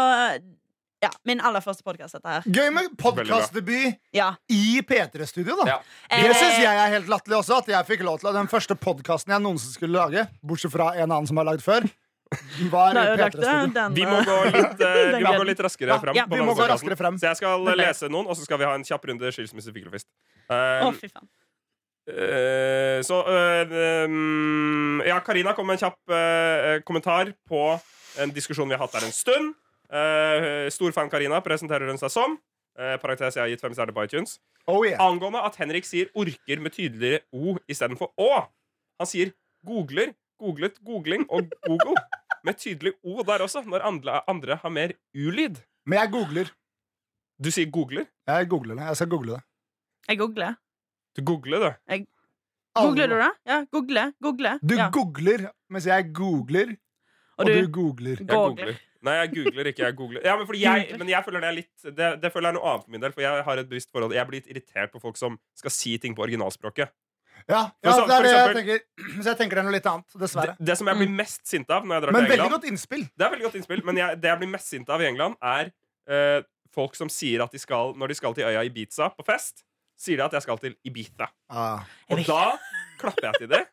ja, 1.02 1.10
min 1.28 1.40
aller 1.44 1.62
første 1.62 1.84
podkast, 1.86 2.16
dette 2.18 2.32
her. 2.32 2.42
Gøy 2.50 2.72
med 2.74 2.88
podkastdebut 2.98 3.98
Ja. 4.16 4.32
i 4.50 4.80
P3-studio, 4.82 5.54
da. 5.62 5.66
Ja. 5.70 5.78
Eh, 6.10 6.24
Det 6.26 6.34
syns 6.36 6.58
jeg 6.58 6.66
er 6.74 6.90
helt 6.96 7.06
latterlig 7.08 7.38
også. 7.38 7.58
At 7.62 7.68
jeg 7.70 7.86
fikk 7.86 8.02
lov 8.04 8.18
til 8.20 8.30
å 8.30 8.32
Den 8.34 8.48
første 8.50 8.74
podkasten 8.74 9.32
jeg 9.32 9.40
noensinne 9.44 9.74
skulle 9.76 9.94
lage, 9.98 10.26
bortsett 10.42 10.72
fra 10.74 10.92
en 10.96 11.10
annen 11.10 11.26
som 11.30 11.36
har 11.36 11.44
lagd 11.46 11.62
før, 11.62 11.86
var 12.68 12.92
Nei, 12.94 13.04
i 13.06 13.16
P3-studio. 13.16 13.72
den 13.72 13.94
Vi 13.94 14.04
må 14.04 14.18
eh, 14.18 14.24
gå 14.26 14.38
litt, 14.52 14.82
uh, 14.84 15.16
vi 15.16 15.24
må 15.24 15.32
gå 15.38 15.46
litt 15.48 15.60
raskere 15.64 15.88
Ja, 15.94 15.98
fram. 16.02 16.14
ja, 16.18 16.26
vi 16.28 16.40
må 16.44 16.54
gå 16.58 16.66
raskere 16.68 16.96
frem. 16.98 17.16
Så 17.16 17.28
jeg 17.30 17.36
skal 17.36 17.64
lese 17.78 18.08
noen, 18.10 18.26
og 18.26 18.36
så 18.36 18.44
skal 18.44 18.58
vi 18.58 18.64
ha 18.68 18.74
en 18.74 18.84
kjapp 18.84 19.06
runde 19.08 19.30
skilsmisse-fiklefist. 19.32 20.06
Eh, 20.50 20.82
Å, 20.84 20.90
fy 20.98 21.08
faen. 21.08 21.28
Eh, 22.08 22.98
så 23.04 23.18
eh, 23.28 24.04
um, 24.08 25.00
Ja, 25.06 25.18
Karina 25.20 25.52
kom 25.54 25.66
med 25.68 25.76
en 25.78 25.82
kjapp 25.86 26.12
eh, 26.16 26.78
kommentar 26.88 27.34
på 27.48 27.62
en 28.18 28.30
diskusjon 28.32 28.66
vi 28.68 28.74
har 28.76 28.80
hatt 28.86 28.94
der 28.98 29.06
en 29.08 29.12
stund. 29.12 29.54
Uh, 29.88 30.68
Storfan 30.72 31.08
Karina 31.10 31.40
presenterer 31.44 31.88
hun 31.88 32.00
seg 32.00 32.12
som. 32.12 32.36
Uh, 32.78 32.96
parentes, 33.02 33.34
jeg 33.36 33.42
har 33.42 33.48
gitt 33.50 33.64
fem 33.64 33.72
stjerner 33.74 33.96
på 33.96 34.04
iTunes. 34.04 34.36
Oh, 34.68 34.82
yeah. 34.84 35.00
Angående 35.00 35.40
at 35.42 35.56
Henrik 35.56 35.86
sier 35.88 36.10
'orker' 36.14 36.60
med 36.60 36.74
tydeligere 36.76 37.22
O 37.32 37.56
istedenfor 37.68 38.12
Å. 38.20 38.46
Han 39.00 39.08
sier 39.08 39.32
'googler', 39.64 40.12
'googlet', 40.38 40.76
'googling' 40.84 41.24
og 41.30 41.48
'google' 41.64 41.96
med 42.44 42.58
tydelig 42.60 42.92
O 43.02 43.22
der 43.22 43.42
også, 43.46 43.64
når 43.64 43.82
andre, 43.88 44.20
andre 44.28 44.56
har 44.62 44.70
mer 44.70 44.92
U-lyd. 45.16 45.62
Men 45.86 45.98
jeg 46.04 46.12
googler. 46.12 46.52
Du 47.40 47.50
sier 47.50 47.66
'googler'. 47.66 48.06
Jeg 48.28 48.48
googler 48.48 48.76
det. 48.76 48.84
Jeg 48.84 48.96
skal 48.96 49.08
google 49.08 49.32
det. 49.38 49.42
Jeg 50.08 50.18
googler. 50.18 50.54
Du 51.16 51.22
googler, 51.22 51.58
du. 51.64 52.04
Googler 52.78 53.08
du 53.08 53.16
det? 53.16 53.32
Ja, 53.46 53.64
google. 53.72 54.12
google. 54.22 54.58
Du 54.62 54.74
ja. 54.76 54.90
googler 54.90 55.48
mens 55.70 55.86
jeg 55.86 56.12
googler, 56.14 56.76
og, 57.38 57.40
Og 57.40 57.46
du, 57.46 57.52
du- 57.60 57.72
googler. 57.72 58.18
Jeg 58.20 58.28
Googler. 58.28 58.76
Nei, 59.06 59.14
jeg 59.20 59.28
googler 59.36 59.68
ikke. 59.70 59.84
Jeg 59.84 59.94
googler. 59.98 60.22
Ja, 60.26 60.34
men, 60.38 60.46
fordi 60.48 60.62
jeg, 60.64 60.86
men 60.98 61.10
jeg 61.12 61.22
føler 61.26 61.44
det 61.44 61.48
er 61.48 61.56
litt 61.60 61.84
det, 61.84 62.08
det 62.22 62.30
føler 62.34 62.48
jeg 62.48 62.54
er 62.54 62.58
noe 62.58 62.70
annet 62.72 62.86
for 62.86 62.94
min 62.94 63.04
del. 63.04 63.12
For 63.14 63.22
jeg 63.22 63.44
har 63.46 63.60
et 63.62 63.68
bevisst 63.70 63.92
forhold 63.94 64.16
Jeg 64.16 64.26
blir 64.30 64.40
litt 64.40 64.50
irritert 64.50 64.94
på 64.94 65.02
folk 65.02 65.20
som 65.20 65.38
skal 65.58 65.74
si 65.74 65.94
ting 66.02 66.16
på 66.18 66.24
originalspråket. 66.26 66.90
Ja, 67.46 67.70
ja 67.84 67.92
så- 67.94 68.06
det 68.08 68.16
er 68.16 68.18
for 68.18 68.26
det 68.26 68.32
jeg 68.34 68.56
tenker. 68.58 68.80
Så 69.22 69.30
jeg 69.30 69.38
tenker 69.38 69.56
det 69.56 69.62
er 69.62 69.68
noe 69.68 69.76
litt 69.76 69.86
annet. 69.86 70.18
Dessverre. 70.20 70.56
det 70.58 70.78
som 70.80 70.90
jeg 70.90 71.00
blir 71.00 71.14
mest 71.20 71.46
sint 71.46 71.70
av 71.70 71.86
når 71.86 71.94
jeg 71.94 72.02
drar 72.02 72.12
Men 72.12 72.20
til 72.20 72.28
veldig 72.32 72.38
England 72.42 72.56
godt 72.58 72.68
innspill. 72.72 73.04
Det 73.14 73.26
er 73.26 73.32
veldig 73.34 73.46
godt 73.46 73.58
innspill, 73.60 73.84
men 73.86 74.00
jeg, 74.02 74.20
det 74.20 74.32
jeg 74.32 74.42
blir 74.42 74.52
mest 74.56 74.74
sint 74.74 74.90
av 74.90 75.04
i 75.04 75.08
England, 75.08 75.38
er 75.42 75.70
uh, 76.10 76.42
folk 76.74 76.98
som 76.98 77.08
sier 77.12 77.44
at 77.46 77.54
de 77.54 77.62
skal 77.62 77.94
når 77.98 78.12
de 78.12 78.18
skal 78.18 78.34
til 78.36 78.50
øya 78.50 78.66
Ibiza 78.66 79.08
på 79.14 79.24
fest, 79.24 79.62
sier 79.98 80.18
de 80.20 80.26
at 80.26 80.34
jeg 80.36 80.44
skal 80.44 80.60
til 80.62 80.74
Ibiza. 80.86 81.30
Ah. 81.48 81.86
Og 82.10 82.20
da 82.26 82.58
klapper 83.00 83.30
jeg 83.30 83.44
til 83.44 83.54
dem 83.54 83.64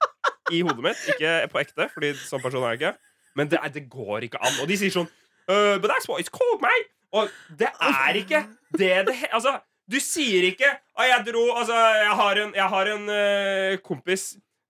i 0.54 0.62
hodet 0.62 0.86
mitt. 0.86 1.04
Ikke 1.16 1.36
på 1.52 1.62
ekte, 1.62 1.90
Fordi 1.94 2.14
sånn 2.22 2.44
person 2.44 2.64
er 2.64 2.76
jeg 2.76 2.82
ikke. 2.82 2.96
Men 3.36 3.50
det, 3.52 3.60
det 3.76 3.86
går 3.92 4.24
ikke 4.30 4.40
an. 4.42 4.60
Og 4.64 4.68
de 4.72 4.78
sier 4.80 4.94
sånn 4.94 5.10
«Uh, 5.46 5.78
But 5.78 5.92
that's 5.92 6.08
what 6.10 6.22
it's 6.24 6.32
called, 6.34 6.62
mate. 6.64 6.88
Og 7.16 7.30
det 7.60 7.68
er 7.70 8.18
ikke 8.18 8.40
det 8.80 9.06
det 9.08 9.14
he- 9.16 9.30
Altså, 9.36 9.60
du 9.88 10.00
sier 10.02 10.48
ikke 10.50 10.68
Og 10.98 11.04
jeg 11.06 11.26
dro 11.28 11.44
Altså, 11.60 11.76
jeg 12.02 12.16
har 12.18 12.40
en, 12.42 12.54
jeg 12.58 12.70
har 12.74 12.90
en 12.96 13.04
uh, 13.12 13.76
kompis 13.86 14.24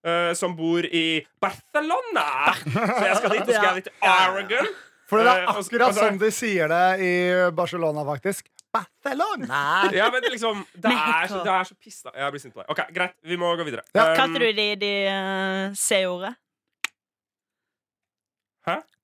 uh, 0.06 0.34
som 0.36 0.52
bor 0.58 0.84
i 0.84 1.22
Barcelona. 1.42 2.26
Så 2.66 3.06
jeg 3.06 3.16
skal 3.22 3.30
dit, 3.38 3.40
og 3.46 3.54
skal 3.54 3.70
jeg 3.70 3.84
dit 3.84 3.88
Aragon. 4.10 4.68
For 5.08 5.22
det 5.22 5.26
er 5.32 5.46
akkurat 5.54 5.88
og 5.88 5.94
så- 5.94 6.02
sånn 6.10 6.18
de 6.20 6.30
sier 6.34 6.68
det 6.74 6.84
i 7.06 7.14
Barcelona, 7.54 8.04
faktisk. 8.06 8.50
Barcelona! 8.76 9.88
Ja, 9.94 10.10
men 10.12 10.20
liksom 10.28 10.58
Det 10.74 10.90
er 10.92 11.28
så, 11.30 11.38
det 11.46 11.52
er 11.54 11.64
så 11.64 11.74
pissa. 11.80 12.10
Jeg 12.12 12.32
blir 12.34 12.42
sint 12.42 12.52
på 12.54 12.60
deg. 12.60 12.68
Ok, 12.74 12.80
Greit, 12.92 13.14
vi 13.24 13.36
må 13.40 13.54
gå 13.56 13.64
videre. 13.64 13.86
Ja. 13.96 14.10
Um, 14.10 14.16
Kalte 14.18 14.42
du 14.42 14.50
de, 14.52 14.66
de 14.82 14.90
uh, 15.08 15.74
C-ordet? 15.78 16.34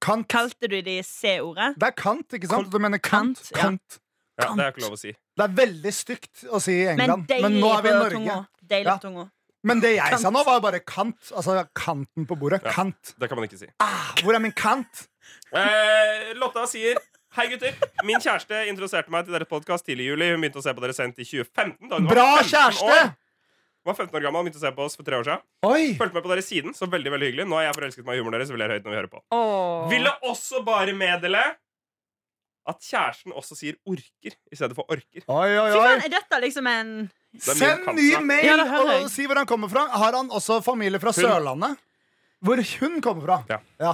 Kant. 0.03 0.27
Kalte 0.29 0.67
du 0.69 0.81
de 0.83 0.97
C-ordet? 1.07 1.77
Det 1.79 1.87
er 1.93 1.95
kant, 1.95 2.27
ikke 2.35 2.49
sant? 2.51 2.71
Du 2.73 2.79
mener 2.83 2.99
kant? 2.99 3.39
Kant, 3.39 3.53
ja. 3.55 3.61
Kant. 3.63 4.01
ja, 4.41 4.49
det 4.59 4.65
er 4.65 4.73
ikke 4.73 4.83
lov 4.83 4.97
å 4.97 4.99
si. 4.99 5.13
Det 5.39 5.45
er 5.47 5.53
veldig 5.61 5.93
stygt 5.95 6.43
å 6.51 6.59
si 6.61 6.75
i 6.81 6.89
England. 6.91 7.23
Men, 7.29 7.29
deilig 7.31 7.61
nå 7.63 7.71
er 7.77 7.85
vi 7.87 7.93
i 7.93 8.01
Norge. 8.01 8.39
Deilig 8.73 8.91
Ja. 8.91 8.97
på 8.99 9.05
tunga. 9.07 9.29
Men 9.65 9.79
det 9.79 9.93
jeg 9.95 10.11
Kant. 10.11 10.21
sa 10.25 10.31
nå, 10.35 10.43
var 10.45 10.59
bare 10.61 10.81
kant. 10.81 11.31
Altså 11.39 11.55
kanten 11.79 12.27
på 12.27 12.35
bordet. 12.37 12.65
Ja. 12.65 12.73
Kant. 12.75 13.15
Det 13.17 13.29
kan 13.31 13.39
man 13.39 13.47
ikke 13.47 13.61
si. 13.61 13.69
Ah, 13.79 14.11
hvor 14.25 14.35
er 14.35 14.41
min 14.43 14.51
kant? 14.51 15.07
Eh, 15.55 16.33
Lotta 16.35 16.67
sier 16.67 16.99
Hei 17.33 17.47
gutter, 17.49 17.73
min 18.05 18.19
kjæreste 18.21 18.59
introduserte 18.69 19.09
meg 19.09 19.25
til 19.25 19.33
deres 19.33 19.49
podkast 19.49 19.87
tidlig 19.87 20.05
i 20.05 20.09
juli. 20.11 20.27
Hun 20.35 20.43
begynte 20.43 20.59
å 20.61 20.63
se 20.67 20.75
på 20.77 20.83
dere 20.85 20.93
sendt 20.93 21.17
i 21.17 21.25
2015. 21.25 21.89
Da 21.89 22.01
Bra 22.05 22.27
15 22.43 22.51
kjæreste! 22.51 22.85
År. 22.93 23.15
Hun 23.83 23.91
var 23.91 23.97
15 23.99 24.15
år 24.15 24.23
gammel, 24.23 24.39
og 24.39 24.47
begynte 24.47 24.61
å 24.61 24.63
se 24.63 24.71
på 24.77 24.85
oss 24.87 24.95
for 24.95 25.03
tre 25.07 25.17
år 25.19 25.25
siden. 25.27 25.41
Oi! 25.67 25.95
Fulgte 25.99 26.15
med 26.15 26.23
på 26.23 26.31
dere 26.31 26.43
siden, 26.47 26.75
så 26.79 26.87
veldig 26.87 27.11
veldig 27.17 27.29
hyggelig. 27.33 27.47
Nå 27.51 27.57
har 27.59 27.65
jeg 27.67 27.75
forelsket 27.81 28.07
meg 28.07 28.15
i 28.15 28.21
humoren 28.23 28.37
deres. 28.39 28.53
vil 28.55 28.63
ler 28.63 28.71
høyt 28.77 28.85
når 28.87 28.93
vi 28.95 28.99
hører 29.01 29.11
på. 29.11 29.23
Åh. 29.35 29.89
Ville 29.91 30.13
også 30.31 30.61
bare 30.67 30.95
meddele 30.95 31.41
at 32.71 32.79
kjæresten 32.87 33.35
også 33.35 33.57
sier 33.59 33.75
orker 33.91 34.37
i 34.53 34.55
stedet 34.55 34.77
for 34.79 34.87
orker. 34.87 35.25
Oi, 35.27 35.49
oi, 35.59 35.67
Fy 35.73 35.81
oi. 35.81 35.83
faen, 35.83 36.05
er 36.07 36.13
dette 36.15 36.39
liksom 36.45 36.69
en 36.71 36.93
er 37.35 37.59
Send 37.59 37.89
ny 37.97 38.07
mail 38.23 38.45
Ja, 38.47 38.55
det 38.61 38.69
hører 38.71 38.93
jeg. 38.93 39.03
og 39.09 39.11
si 39.11 39.27
hvor 39.27 39.41
han 39.41 39.49
kommer 39.51 39.73
fra. 39.73 39.89
Har 39.91 40.15
han 40.15 40.31
også 40.31 40.61
familie 40.63 41.01
fra 41.03 41.11
Sørlandet? 41.17 41.81
Hvor 42.43 42.63
hun 42.79 43.01
kommer 43.03 43.27
fra? 43.27 43.41
Ja. 43.51 43.59
Ja. 43.83 43.93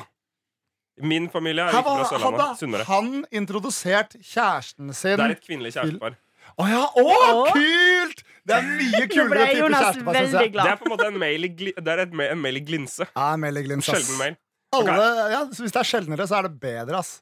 Min 1.00 1.30
familie 1.32 1.64
er 1.64 1.72
Her 1.72 1.80
ikke 1.80 1.96
fra 1.96 2.08
Sørlandet. 2.12 2.44
hadde 2.44 2.60
Sunnmøre. 2.60 2.84
han 2.92 3.24
introdusert 3.32 4.16
kjæresten 4.20 4.92
sin 4.92 5.16
Det 5.16 5.24
er 5.30 5.36
et 5.38 5.44
kvinnelig 5.46 5.72
kjærestepar. 5.78 6.16
Å 6.58 6.64
ja, 6.68 6.84
å, 6.96 7.04
Å. 7.08 7.52
kult! 7.54 8.22
Det 8.48 8.56
er 8.56 8.66
mye 8.68 9.06
kulere 9.12 9.46
type 9.52 10.04
veldig. 10.08 10.52
Det 10.56 10.64
er 10.64 10.78
på 10.80 10.86
en 10.88 10.92
måte 10.94 11.06
en 11.10 11.18
mail 11.20 11.44
i, 11.44 11.50
gli 11.58 11.72
det 11.76 11.94
er 11.94 12.04
et 12.06 12.14
en 12.32 12.40
mail 12.40 12.56
i 12.60 12.62
glinse. 12.64 13.06
Ja, 13.12 13.26
Melly 13.36 13.62
Glims, 13.66 13.88
ass. 13.88 13.98
Sjelden 13.98 14.18
mail. 14.22 14.38
Alle, 14.76 15.08
ja, 15.32 15.40
så 15.52 15.64
hvis 15.64 15.74
det 15.74 15.80
er 15.82 15.88
sjeldnere, 15.88 16.26
så 16.28 16.38
er 16.38 16.48
det 16.48 16.54
bedre, 16.62 16.98
ass. 17.02 17.18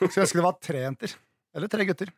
Så 0.00 0.10
jeg 0.12 0.26
ønske 0.26 0.38
det 0.40 0.44
var 0.44 0.58
tre 0.64 0.82
jenter. 0.84 1.14
Eller 1.56 1.72
tre 1.72 1.86
gutter. 1.88 2.12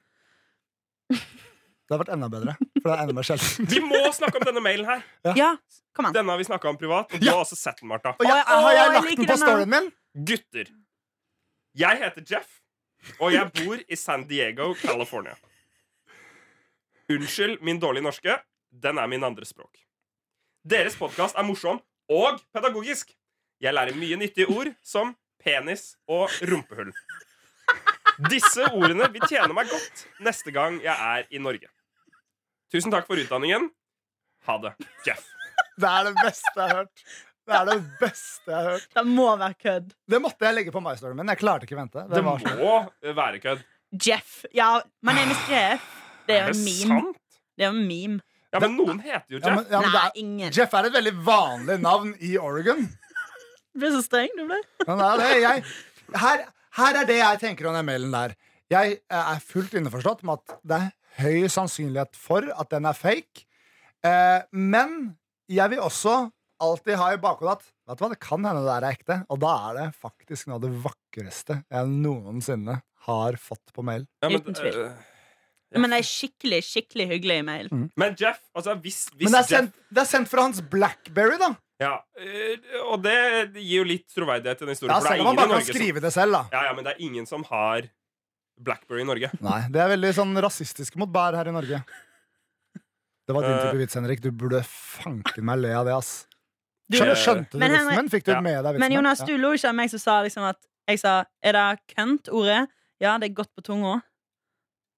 Det 1.13 1.91
hadde 1.93 2.01
vært 2.05 2.13
enda 2.15 2.29
bedre, 2.33 2.55
for 2.79 2.87
det 2.89 2.93
er 2.95 3.03
enda 3.05 3.15
mer 3.19 3.27
sjelden. 3.27 3.67
Vi 3.73 3.81
må 3.85 4.01
snakke 4.17 4.39
om 4.41 4.47
denne 4.49 4.63
mailen 4.65 4.87
her. 4.89 5.03
Ja, 5.37 5.51
kom 5.97 6.09
an. 6.09 6.15
Denne 6.17 6.33
har 6.33 6.41
vi 6.41 6.47
snakka 6.49 6.71
om 6.71 6.79
privat, 6.81 7.13
og 7.13 7.21
du 7.21 7.27
Ja. 7.27 7.35
har 7.37 7.45
også 7.45 7.59
sett 7.59 7.83
den, 7.83 7.91
Martha. 7.91 8.15
Og 8.19 8.25
jeg, 8.27 8.43
Å, 8.47 8.59
har 8.67 8.73
jeg 8.79 8.93
lagt 8.97 9.17
den 9.21 9.29
på 9.29 9.37
storyen 9.43 9.73
min? 9.75 9.91
Gutter. 10.31 10.71
Jeg 11.83 12.03
heter 12.03 12.25
Jeff, 12.33 12.49
og 13.19 13.33
jeg 13.35 13.51
bor 13.59 13.79
i 13.89 13.97
San 13.99 14.25
Diego, 14.31 14.73
California. 14.81 15.37
Unnskyld 17.13 17.61
min 17.67 17.81
dårlige 17.83 18.07
norske. 18.07 18.37
Den 18.73 18.99
er 18.99 19.09
min 19.11 19.25
andre 19.27 19.45
språk. 19.45 19.83
Deres 20.65 20.95
podkast 20.97 21.37
er 21.37 21.45
morsom 21.45 21.81
og 22.13 22.39
pedagogisk. 22.55 23.11
Jeg 23.63 23.75
lærer 23.75 23.97
mye 23.99 24.17
nyttige 24.21 24.49
ord 24.51 24.71
som 24.87 25.13
penis 25.43 25.93
og 26.11 26.31
rumpehull. 26.49 26.93
Disse 28.31 28.65
ordene 28.77 29.09
vil 29.13 29.25
tjene 29.29 29.55
meg 29.57 29.71
godt 29.73 30.07
neste 30.23 30.53
gang 30.55 30.79
jeg 30.85 30.95
er 30.95 31.29
i 31.35 31.41
Norge. 31.43 31.69
Tusen 32.73 32.93
takk 32.95 33.09
for 33.09 33.21
utdanningen. 33.21 33.69
Ha 34.49 34.57
det, 34.63 34.73
Jeff. 35.07 35.27
Det 35.79 35.89
er 35.89 36.09
det 36.09 36.15
beste 36.23 36.53
jeg 36.57 36.69
har 36.69 36.81
hørt. 36.83 37.05
Det 37.43 37.57
er 37.59 37.69
det 37.69 37.79
beste 38.01 38.51
jeg 38.53 38.57
har 38.57 38.69
hørt. 38.77 38.89
Det 38.97 39.05
må 39.09 39.29
være 39.41 39.59
kødd. 39.67 39.93
Det 40.15 40.21
måtte 40.23 40.47
jeg 40.49 40.57
legge 40.59 40.75
på 40.75 40.83
my 40.85 40.95
Story, 40.99 41.17
men 41.19 41.33
Jeg 41.33 41.41
klarte 41.43 41.67
ikke 41.69 41.77
å 41.77 41.83
vente. 41.83 42.05
Det 42.09 42.17
Det 42.21 42.25
var 42.25 42.47
må 42.63 43.15
være 43.21 43.43
kødd. 43.43 43.65
Jeff. 44.07 44.45
Ja, 44.57 44.71
my 45.03 45.13
name 45.17 45.35
is 45.35 45.43
Jeff. 45.51 45.91
Det 46.29 46.37
er 46.37 46.43
Er 46.47 46.53
jo 46.53 46.59
en 46.59 46.65
meme. 46.65 47.01
sant? 47.01 47.17
Det 47.57 47.65
er 47.67 47.71
jo 47.73 47.77
en 47.79 47.87
meme. 47.89 48.21
Ja, 48.53 48.61
men 48.61 48.75
noen 48.77 48.99
heter 49.01 49.33
jo 49.33 49.39
Ja, 49.41 49.55
men, 49.55 49.65
Jeff. 49.65 49.71
ja, 49.73 49.81
men 49.81 49.93
Nei, 49.93 50.01
er, 50.07 50.17
ingen. 50.21 50.53
Jeff 50.53 50.75
er 50.77 50.89
et 50.91 50.93
veldig 50.93 51.13
vanlig 51.25 51.79
navn 51.81 52.11
i 52.21 52.35
Oregon. 52.39 52.83
Du 53.73 53.81
ble 53.81 53.91
så 53.95 54.03
streng, 54.05 54.29
du 54.37 54.45
ble. 54.51 54.59
Men 54.87 54.99
det 55.01 55.07
er 55.09 55.23
det. 55.23 55.29
Jeg, 55.41 55.63
her, 56.21 56.43
her 56.77 56.99
er 57.01 57.07
det 57.09 57.17
jeg 57.17 57.41
tenker 57.41 57.71
om 57.71 57.75
den 57.79 57.87
mailen 57.89 58.13
der. 58.13 58.35
Jeg 58.73 58.99
er 59.09 59.41
fullt 59.45 59.73
innforstått 59.81 60.21
med 60.29 60.41
at 60.43 60.59
det 60.69 60.77
er 60.83 60.91
høy 61.23 61.49
sannsynlighet 61.53 62.17
for 62.17 62.45
at 62.53 62.69
den 62.73 62.85
er 62.89 62.97
fake. 62.97 63.47
Eh, 64.05 64.43
men 64.53 65.15
jeg 65.49 65.73
vil 65.73 65.81
også 65.85 66.15
alltid 66.63 66.97
ha 67.01 67.13
i 67.15 67.21
bakhodet 67.21 67.57
at 67.59 67.69
Vet 67.93 67.99
du 67.99 68.05
hva, 68.05 68.09
det 68.13 68.21
kan 68.23 68.45
hende 68.47 68.61
det 68.63 68.69
der 68.71 68.85
er 68.87 68.95
ekte. 68.95 69.17
Og 69.35 69.41
da 69.43 69.55
er 69.71 69.75
det 69.81 69.87
faktisk 69.99 70.47
noe 70.49 70.61
av 70.61 70.63
det 70.63 70.71
vakreste 70.85 71.57
jeg 71.73 71.89
noensinne 71.91 72.77
har 73.09 73.37
fått 73.43 73.73
på 73.75 73.83
mail. 73.85 74.05
Ja, 74.23 74.29
men, 74.31 74.39
Uten 74.45 74.55
tvil. 74.55 74.77
øh, 74.85 74.93
Men 75.79 75.91
det 75.91 75.99
er 76.03 76.07
skikkelig 76.09 76.61
skikkelig 76.67 77.07
hyggelig 77.09 77.37
i 77.39 77.43
mail. 77.43 77.69
men 77.97 78.17
Jeff, 78.21 78.41
altså 78.55 78.75
hvis, 78.81 79.09
hvis 79.17 79.31
Men 79.31 79.33
det 79.33 79.39
er, 79.39 79.43
Jeff 79.43 79.49
sendt, 79.49 79.75
det 79.91 79.99
er 80.03 80.05
sendt 80.11 80.29
fra 80.29 80.43
hans 80.43 80.61
Blackberry, 80.61 81.39
da. 81.39 81.55
ja, 81.81 81.97
øh, 82.19 82.59
Og 82.93 83.03
det 83.03 83.17
gir 83.57 83.79
jo 83.79 83.85
litt 83.85 84.07
troverdighet 84.15 84.59
til 84.59 84.67
den 84.67 84.75
historien. 84.77 84.93
Ja, 84.95 85.01
for 85.01 85.09
det 85.09 85.13
er 85.13 85.17
selv 85.17 85.27
om 85.27 85.35
man 85.37 85.49
bare 85.49 85.59
kan 85.63 85.75
skrive 85.75 85.97
som, 86.01 86.03
det 86.03 86.13
selv, 86.13 86.33
da. 86.33 86.43
ja, 86.53 86.63
ja, 86.69 86.73
men 86.77 86.85
det 86.85 86.93
er 86.97 87.01
ingen 87.03 87.27
som 87.27 87.45
har 87.49 87.83
Blackberry 88.63 89.01
i 89.01 89.05
Norge. 89.09 89.31
Nei, 89.41 89.61
det 89.73 89.81
er 89.81 89.89
veldig 89.97 90.13
sånn 90.15 90.37
rasistisk 90.45 90.97
mot 91.01 91.09
bær 91.11 91.35
her 91.35 91.49
i 91.49 91.55
Norge. 91.57 91.83
Det 93.27 93.35
var 93.35 93.43
din 93.43 93.53
Eh. 93.57 93.63
type 93.65 93.79
vits, 93.79 93.95
Henrik. 93.95 94.21
Du 94.21 94.31
burde 94.31 94.63
fanken 94.67 95.45
meg 95.45 95.59
le 95.63 95.73
av 95.79 95.85
det, 95.87 95.95
ass. 95.95 96.27
Du- 96.91 96.99
Skjønte, 96.99 97.17
skjønte 97.17 97.51
du 97.53 97.59
Men 97.59 97.71
vitsen 97.73 97.97
min? 97.97 98.09
Fikk 98.11 98.25
du 98.25 98.33
Ja. 98.33 98.41
med 98.41 98.65
deg 98.65 98.75
vitsen 98.75 98.81
Men? 98.81 98.93
Jonas, 98.93 99.19
du 99.25 99.37
lo 99.39 99.53
ikke 99.55 99.69
av 99.69 99.75
meg 99.75 99.89
som 99.91 99.99
sa 99.99 100.23
liksom 100.23 100.43
at 100.49 100.59
jeg 100.89 100.99
sa 100.99 101.25
Er 101.43 101.53
det 101.53 101.81
kønt-ordet? 101.97 102.69
Ja, 103.01 103.17
det 103.19 103.31
er 103.31 103.35
godt 103.35 103.49
på 103.57 103.63
tunga. 103.65 104.03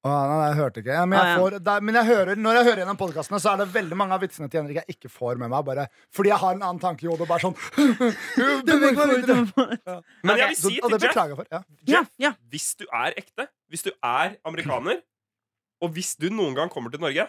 Å, 0.04 0.10
nei, 0.12 0.36
nei, 0.36 0.48
jeg 0.50 0.56
hørte 0.58 0.80
ikke. 0.82 0.92
Ja, 0.92 1.04
men, 1.08 1.16
jeg 1.18 1.24
Ah, 1.24 1.30
ja. 1.32 1.36
får, 1.40 1.54
er- 1.74 1.80
men 1.80 1.94
jeg 1.96 2.04
hører, 2.10 2.36
når 2.36 2.54
jeg 2.58 2.64
hører 2.66 2.80
gjennom 2.84 2.98
podkastene, 3.00 3.38
så 3.40 3.52
er 3.54 3.56
det 3.62 3.68
veldig 3.72 3.96
mange 3.96 4.12
av 4.12 4.20
vitsene 4.20 4.50
til 4.52 4.60
Henrik 4.60 4.76
jeg 4.82 4.96
ikke 4.98 5.08
får 5.10 5.38
med 5.40 5.48
meg. 5.48 5.64
Bare 5.64 5.86
fordi 6.12 6.28
jeg 6.28 6.38
har 6.42 6.52
en 6.58 6.60
annen 6.62 6.80
tanke 6.82 7.04
i 7.04 7.08
hodet. 7.08 7.26
Bare 7.26 7.40
sånn 7.40 7.56
videre. 8.36 10.02
Men 10.22 10.36
jeg 10.42 10.48
vil 10.52 10.58
si 10.60 10.74
til 10.80 10.98
Jeff. 11.00 11.40
Ja. 11.50 11.62
Ja, 11.88 12.02
Jeff, 12.20 12.36
hvis 12.52 12.68
du 12.80 12.84
er 12.92 13.16
ekte, 13.20 13.48
hvis 13.72 13.84
du 13.86 13.90
er 14.04 14.36
amerikaner, 14.44 15.00
og 15.82 15.90
hvis 15.96 16.14
du 16.20 16.28
noen 16.32 16.54
gang 16.56 16.70
kommer 16.72 16.92
til 16.92 17.00
Norge, 17.02 17.26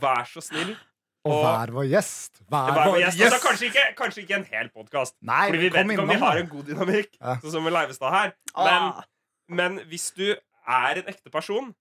vær 0.00 0.24
så 0.30 0.42
snill 0.44 0.76
Og 1.24 1.32
Og- 1.36 1.44
vær 1.44 1.68
vår 1.76 1.84
gjest. 1.90 2.38
Vær 2.48 2.70
vår 2.86 2.94
gjest. 3.02 3.18
gjest. 3.18 3.32
Altså, 3.34 3.40
kanskje, 3.48 3.66
ikke, 3.68 3.82
kanskje 3.98 4.22
ikke 4.22 4.36
en 4.38 4.44
hel 4.44 4.68
podkast. 4.72 5.12
Fordi 5.20 5.58
vi 5.58 5.68
vet 5.68 5.84
ikke 5.90 6.00
om 6.00 6.08
vi 6.08 6.14
har 6.16 6.36
en 6.38 6.46
god 6.48 6.64
dynamikk, 6.64 7.10
Ja. 7.20 7.34
sånn 7.42 7.50
som 7.50 7.62
med 7.64 7.72
Leivestad 7.74 8.10
her. 8.10 8.32
Men, 8.56 8.82
Ah. 8.82 9.02
men 9.50 9.78
hvis 9.90 10.14
du 10.16 10.34
er 10.68 11.00
en 11.02 11.08
ekte 11.12 11.30
person, 11.32 11.72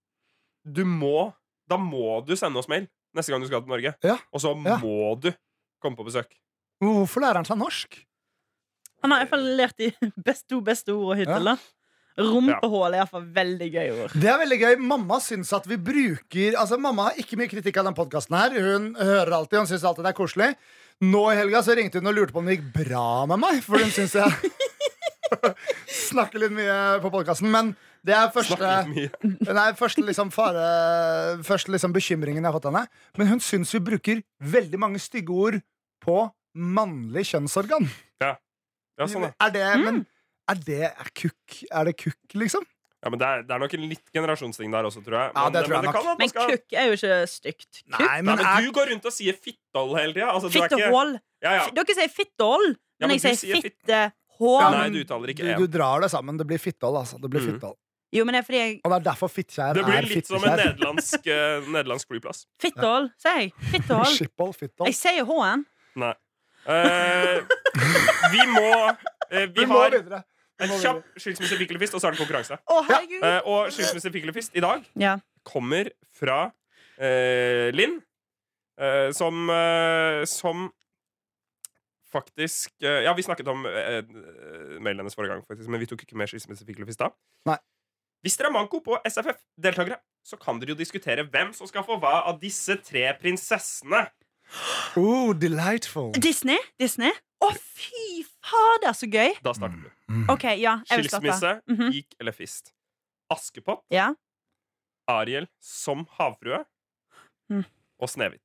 du 0.66 0.84
må 0.86 1.34
Da 1.70 1.78
må 1.78 2.20
du 2.26 2.36
sende 2.36 2.58
oss 2.58 2.68
mail 2.68 2.88
neste 3.16 3.30
gang 3.32 3.42
du 3.42 3.48
skal 3.48 3.62
til 3.62 3.70
Norge. 3.70 3.92
Ja. 4.04 4.16
Og 4.34 4.42
så 4.42 4.56
Ja. 4.66 4.78
må 4.82 5.14
du 5.22 5.32
komme 5.82 5.96
på 5.96 6.06
besøk. 6.06 6.32
Hvorfor 6.82 7.22
lærer 7.22 7.36
han 7.36 7.46
seg 7.46 7.58
norsk? 7.58 7.98
Han 9.04 9.12
har 9.12 9.22
iallfall 9.22 9.46
lært 9.56 9.78
de 9.78 9.92
beste, 10.18 10.58
beste 10.66 10.90
ordene 10.92 11.20
hittil. 11.22 11.46
Ja. 11.46 11.58
Rumpehull 12.20 12.94
er 12.94 12.98
iallfall 13.00 13.28
veldig 13.34 13.70
gøy 13.72 13.92
ord. 14.04 14.12
Det 14.18 14.28
er 14.28 14.40
veldig 14.42 14.58
gøy. 14.60 14.76
Mamma 14.82 15.20
syns 15.24 15.54
at 15.56 15.68
vi 15.70 15.78
bruker 15.78 16.58
Altså, 16.60 16.78
mamma 16.78 17.04
har 17.12 17.22
ikke 17.22 17.38
mye 17.40 17.48
kritikk 17.48 17.78
av 17.78 17.86
den 17.86 17.94
podkasten 17.96 18.36
her. 18.36 18.50
Hun 18.60 18.96
hører 18.96 19.32
alltid, 19.38 19.60
hun 19.62 19.68
syns 19.70 19.86
alltid 19.88 20.04
det 20.04 20.12
er 20.12 20.18
koselig. 20.20 20.50
Nå 21.02 21.22
i 21.32 21.38
helga 21.38 21.62
så 21.64 21.76
ringte 21.78 22.02
hun 22.02 22.08
og 22.12 22.16
lurte 22.18 22.34
på 22.34 22.40
om 22.42 22.46
det 22.50 22.58
gikk 22.58 22.74
bra 22.90 23.26
med 23.30 23.40
meg, 23.40 23.62
for 23.64 23.78
hun 23.80 23.94
syns 23.94 24.18
jeg 24.20 24.28
snakker 26.10 26.42
litt 26.44 26.52
mye 26.58 27.00
på 27.04 27.12
podkasten. 27.14 27.50
Men 27.54 27.76
det 28.06 28.16
er 28.16 28.30
første. 28.32 28.70
Nei, 29.60 29.68
første 29.80 30.04
liksom 30.06 30.30
fare 30.32 30.66
Første 31.43 31.74
liksom 31.74 31.93
bekymringen 31.95 32.43
jeg 32.43 32.47
har 32.47 32.56
fått 32.56 32.70
av 32.70 32.78
henne. 32.78 32.88
Men 33.20 33.32
hun 33.34 33.43
syns 33.43 33.74
vi 33.76 33.82
bruker 33.91 34.22
veldig 34.39 34.80
mange 34.80 35.02
stygge 35.04 35.36
ord 35.36 35.60
på 36.04 36.22
mannlig 36.56 37.26
kjønnsorgan. 37.34 37.89
Ja, 39.00 39.08
sånn, 39.08 39.30
det. 39.30 39.36
Er 39.39 39.54
det 39.56 39.68
Men 39.84 40.02
er 40.50 40.60
det 40.66 40.82
er 40.89 41.10
kukk? 41.16 41.62
Er 41.72 41.88
det 41.88 41.95
kukk, 42.02 42.36
liksom? 42.36 42.66
ja, 43.00 43.08
men 43.08 43.20
det 43.22 43.28
er, 43.28 43.43
det 43.47 43.54
er 43.56 43.62
nok 43.64 43.74
en 43.78 43.84
litt 43.88 44.10
generasjonsting 44.12 44.74
der 44.74 44.88
også, 44.89 45.00
tror 45.06 45.16
jeg. 45.16 45.32
Ja, 45.32 45.43
det 45.56 45.62
tror 45.64 45.76
jeg 45.78 45.84
men 45.86 45.88
nok. 45.88 46.04
kan 46.04 46.18
Men 46.20 46.32
skal- 46.34 46.50
kukk 46.52 46.74
er 46.82 46.89
jo 46.89 46.97
ikke 46.97 47.20
stygt. 47.32 47.70
Kukk? 47.80 47.86
Nei, 47.93 48.00
Nei, 48.06 48.16
men 48.22 48.36
men 48.36 48.45
er 48.45 48.66
du 48.66 48.72
går 48.76 48.89
rundt 48.91 49.06
og 49.08 49.14
sier 49.16 49.38
fittehål 49.39 49.93
hele 50.02 50.14
tida. 50.18 50.28
Altså, 50.34 50.50
du 50.52 50.60
er 50.60 50.68
ikke- 50.68 51.22
ja, 51.41 51.54
ja. 51.56 51.70
Dere 51.80 51.95
sier 51.95 52.12
fittehull, 52.12 52.68
Ja, 53.00 53.08
men 53.08 53.16
men 53.16 53.20
jeg 53.20 53.38
sier 53.39 53.56
fittehål. 53.56 53.64
fitt- 53.64 54.14
Ja, 54.39 54.70
Nei, 54.72 54.89
du 54.89 55.00
uttaler 55.04 55.32
ikke 55.32 55.43
du, 55.43 55.52
en. 55.52 55.60
du 55.60 55.68
drar 55.68 56.02
det 56.02 56.12
sammen. 56.12 56.38
Det 56.38 56.47
blir 56.47 56.60
fittehål, 56.60 57.00
altså. 57.04 57.20
Det 57.22 57.30
blir 57.30 57.39
mm. 57.41 57.54
fittoll. 57.54 57.76
Jo, 58.12 58.24
men 58.26 58.34
det 58.34 58.39
er 58.41 58.45
fordi 58.47 58.57
jeg 58.60 58.80
Og 58.84 58.89
det 58.91 58.97
er 58.99 59.03
derfor 59.12 59.30
fittkjær 59.30 59.74
Det 59.78 59.84
blir 59.86 60.07
litt 60.10 60.28
som 60.30 60.41
en 60.43 60.55
nederlandsk, 60.57 61.28
uh, 61.30 61.68
nederlandsk 61.70 62.07
flyplass. 62.10 62.45
Fittehull, 62.62 63.10
sier 63.22 63.38
jeg. 63.43 63.51
Fittehull. 63.74 64.10
Skippoll, 64.16 64.53
fittoll. 64.57 64.89
Jeg 64.89 64.97
sier 64.97 65.28
H-en. 65.30 65.66
Nei. 66.01 66.14
Eh, 66.70 67.39
vi 68.34 68.41
må 68.51 68.66
eh, 69.32 69.45
Vi 69.47 69.62
Vi 69.62 69.66
må 69.70 69.78
har 69.80 69.93
videre. 69.95 70.24
En 70.60 70.74
kjapp 70.74 70.97
videre. 70.99 71.22
skilsmisse 71.24 71.55
fikkelfist, 71.62 71.93
og 71.95 72.01
så 72.03 72.10
er 72.10 72.18
det 72.18 72.20
konkurranse. 72.20 72.57
Å, 72.68 72.80
herregud. 72.89 73.24
Eh, 73.24 73.39
og 73.47 73.70
skilsmisse 73.72 74.12
fikkelfist 74.12 74.57
i 74.60 74.64
dag 74.66 74.84
Ja. 74.99 75.14
kommer 75.47 75.88
fra 76.20 76.39
eh, 76.99 77.70
Linn, 77.78 77.99
eh, 78.82 79.12
som 79.16 79.49
eh, 79.53 80.26
Som 80.28 80.68
faktisk 82.12 82.74
eh, 82.84 83.03
Ja, 83.05 83.14
vi 83.14 83.24
snakket 83.24 83.47
om 83.47 83.66
eh, 83.70 84.01
mailen 84.82 84.99
hennes 85.03 85.16
forrige 85.16 85.36
gang, 85.38 85.45
faktisk, 85.47 85.70
men 85.70 85.80
vi 85.80 85.88
tok 85.89 86.03
ikke 86.03 86.18
med 86.20 86.28
skilsmisse 86.32 86.66
fikkelfist 86.68 86.99
da. 87.05 87.12
Nei. 87.49 87.57
Hvis 88.24 88.36
dere 88.38 88.50
har 88.50 88.56
manko 88.58 88.82
på 88.84 88.98
SFF-deltakere, 89.08 90.00
så 90.28 90.38
kan 90.40 90.60
dere 90.60 90.74
jo 90.74 90.80
diskutere 90.80 91.24
hvem 91.32 91.54
som 91.56 91.68
skal 91.70 91.84
få 91.88 91.96
hva 92.02 92.18
av 92.28 92.40
disse 92.42 92.76
tre 92.84 93.06
prinsessene. 93.22 94.08
Oh, 94.98 95.32
delightful. 95.38 96.12
Disney? 96.18 96.58
Disney? 96.82 97.12
Å, 97.46 97.52
fy 97.56 98.24
fader, 98.44 98.92
så 98.98 99.08
gøy! 99.08 99.36
Da 99.46 99.54
starter 99.56 99.78
vi. 99.86 100.24
OK, 100.34 100.44
ja. 100.60 100.80
Jeg 100.90 101.04
vil 101.04 101.10
starte. 101.10 101.30
Skilsmisse, 101.30 101.52
Mhm. 101.70 101.92
gik 101.96 102.16
eller 102.20 102.32
fist. 102.36 102.74
Askepott, 103.32 103.84
Ja. 103.94 104.14
Ariel 105.08 105.48
som 105.62 106.06
havfrue 106.20 106.66
Mm. 107.50 107.66
og 108.00 108.10
Snehvit. 108.10 108.42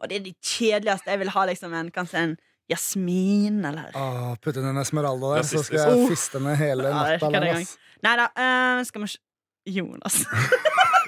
Og 0.00 0.08
det 0.08 0.16
er 0.20 0.24
de 0.24 0.34
kjedeligste. 0.42 1.06
Jeg 1.10 1.18
vil 1.18 1.28
ha 1.30 1.44
liksom 1.46 1.74
en, 1.74 1.90
kanskje 1.90 2.14
en 2.18 2.36
jasmin, 2.70 3.64
eller 3.68 3.90
Åh, 3.98 4.34
Putt 4.42 4.56
inn 4.60 4.68
en 4.70 4.78
Esmeralda 4.82 5.34
der, 5.36 5.42
så 5.48 5.62
skal 5.66 5.80
jeg 5.82 6.08
fiste 6.12 6.40
ned 6.40 6.56
hele 6.60 6.86
Ja, 6.88 7.02
natta. 7.16 7.30
lang, 7.34 7.66
Nei 8.02 8.14
da. 8.18 8.28
uh, 8.34 8.84
skal 8.86 9.02
vi 9.04 9.10
se 9.14 9.18
Jonas. 9.78 10.22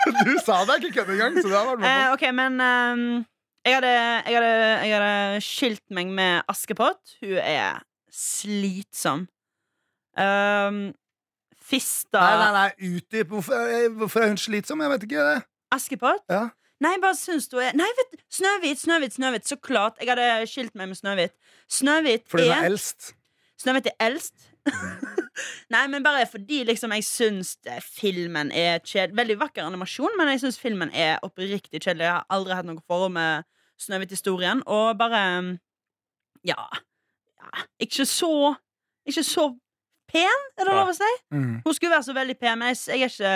Du 0.04 0.34
sa 0.44 0.58
det 0.68 0.74
ikke 0.82 0.98
kødd 1.00 1.14
engang, 1.14 1.38
så 1.40 1.48
det 1.48 1.56
har 1.56 1.70
vært 1.70 1.86
Eh. 1.88 2.12
OK, 2.12 2.24
men 2.36 2.58
um, 2.60 3.04
jeg, 3.64 3.72
hadde, 3.78 3.92
jeg, 4.28 4.34
hadde, 4.36 4.50
jeg 4.84 4.92
hadde 5.00 5.40
skilt 5.46 5.84
meg 5.96 6.10
med 6.12 6.42
Askepott. 6.52 7.14
Hun 7.22 7.38
er 7.40 7.78
slitsom. 8.12 9.24
Um, 10.20 10.82
Fista 11.64 12.20
Nei, 12.20 12.34
nei, 12.36 12.50
nei, 12.52 12.90
utdyp. 12.98 13.30
Hvorfor, 13.32 13.54
eh, 13.72 13.88
hvorfor 13.96 14.26
er 14.26 14.34
hun 14.34 14.38
slitsom? 14.38 14.82
Jeg 14.84 14.92
vet 14.92 15.06
ikke 15.08 15.24
det. 15.30 15.38
Askepott? 15.72 16.20
Ja. 16.28 16.42
Nei, 16.84 16.94
bare 17.02 17.16
syns 17.16 17.46
du 17.52 17.58
er 17.62 17.76
Nei, 17.78 17.88
vet 17.98 18.14
du, 18.14 18.22
Snøhvit, 18.38 18.80
Snøhvit, 18.82 19.14
Snøhvit. 19.16 19.48
Så 19.48 19.56
klart. 19.56 20.00
Jeg 20.02 20.10
hadde 20.10 20.48
skilt 20.50 20.74
meg 20.78 20.90
med 20.90 20.98
Snøhvit. 20.98 21.34
Snøhvit 21.70 22.26
Fordi 22.30 22.48
hun 22.50 22.56
er 22.58 22.68
eldst. 22.70 23.14
Snøhvit 23.60 23.88
er 23.92 23.96
eldst. 24.08 24.50
Nei, 25.74 25.86
men 25.90 26.04
bare 26.04 26.26
fordi 26.30 26.62
liksom 26.68 26.92
jeg 26.96 27.06
syns 27.06 27.54
filmen 27.84 28.52
er 28.52 28.80
kjedelig. 28.84 29.16
Veldig 29.18 29.38
vakker 29.40 29.66
animasjon, 29.66 30.16
men 30.18 30.32
jeg 30.34 30.44
syns 30.44 30.60
filmen 30.60 30.92
er 30.94 31.18
oppriktig 31.26 31.80
kjedelig. 31.80 32.06
Jeg 32.06 32.16
har 32.16 32.26
aldri 32.34 32.58
hatt 32.58 32.68
noe 32.68 32.84
forhold 32.86 33.14
med 33.16 33.48
Snøhvit-historien, 33.80 34.62
og 34.66 34.98
bare 34.98 35.58
Ja. 36.44 36.68
ja. 37.40 37.64
Ikke 37.80 38.06
så 38.06 38.54
Ikke 39.06 39.22
så 39.22 39.50
pen, 40.08 40.44
er 40.56 40.64
det 40.64 40.72
lov 40.72 40.88
å 40.88 40.94
si? 40.96 41.10
Mm. 41.32 41.60
Hun 41.64 41.74
skulle 41.74 41.92
være 41.92 42.06
så 42.06 42.14
veldig 42.16 42.36
pen, 42.40 42.58
men 42.58 42.70
jeg, 42.72 42.78
jeg 42.88 43.02
er 43.02 43.12
ikke 43.12 43.34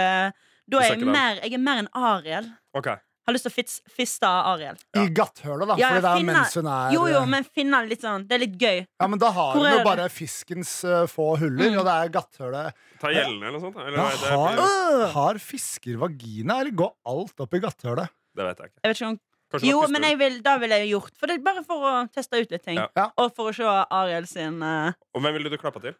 Da 0.70 0.80
er 0.80 0.94
jeg 0.94 1.06
mer, 1.06 1.40
jeg 1.42 1.52
er 1.52 1.58
mer 1.58 1.82
en 1.82 1.88
Ariel. 1.92 2.48
Ok. 2.76 2.88
Har 3.28 3.34
lyst 3.36 3.44
til 3.44 3.52
å 3.52 3.56
fits, 3.58 3.74
fiste 3.92 4.24
Ariel. 4.24 4.78
Ja. 4.96 5.02
I 5.04 5.10
gatthølet, 5.12 5.68
da. 5.68 5.74
Ja, 5.76 5.90
fordi 5.92 6.00
det 6.00 6.08
er 6.08 6.20
finner, 6.22 6.38
mens 6.38 6.54
hun 6.56 6.68
er 6.72 6.94
Jo, 6.96 7.02
jo, 7.12 7.18
men 7.28 7.44
finne 7.44 7.80
litt 7.84 8.00
sånn 8.06 8.24
Det 8.24 8.38
er 8.38 8.40
litt 8.40 8.54
gøy. 8.56 8.78
Ja, 9.02 9.08
men 9.12 9.20
da 9.20 9.28
har 9.36 9.52
hun 9.58 9.66
jo 9.68 9.82
bare 9.84 10.06
fiskens 10.08 10.70
uh, 10.88 11.02
få 11.12 11.26
huller, 11.42 11.68
Mm. 11.68 11.76
og 11.82 11.84
det 11.90 11.96
er 11.98 12.12
gatthølet. 12.14 12.78
Ta 13.02 13.12
gjellene 13.12 13.50
eller 13.50 13.58
noe 13.58 13.66
sånt? 13.66 13.76
Eller, 13.84 13.98
Ja, 14.00 14.08
det, 14.16 14.32
har, 14.32 14.56
blir- 14.56 15.12
har 15.12 15.40
fisker 15.44 16.00
vagina, 16.00 16.60
eller 16.62 16.72
går 16.80 16.94
alt 17.12 17.44
opp 17.44 17.54
i 17.54 17.60
gatthølet? 17.68 18.08
det 18.38 18.46
vet 18.46 18.58
jeg 18.64 18.70
ikke. 18.72 18.80
Jeg 18.84 18.90
vet 18.94 18.96
ikke 19.02 19.10
om 19.12 19.18
Kanskje 19.48 19.68
Jo, 19.70 19.78
men 19.88 20.04
vil, 20.20 20.34
da 20.44 20.58
ville 20.60 20.76
jeg 20.82 20.90
gjort 20.90 21.14
For 21.16 21.26
det 21.30 21.38
bare 21.44 21.62
for 21.64 21.80
å 21.88 21.92
teste 22.12 22.36
ut 22.36 22.50
litt 22.52 22.64
ting. 22.64 22.76
Ja. 22.78 23.06
Og 23.16 23.30
for 23.36 23.48
å 23.48 23.54
se 23.56 23.64
Ariel 23.64 24.26
sin 24.28 24.62
uh... 24.62 24.92
Og 25.16 25.22
hvem 25.24 25.32
ville 25.38 25.48
du 25.52 25.56
klappa 25.60 25.80
til? 25.80 25.94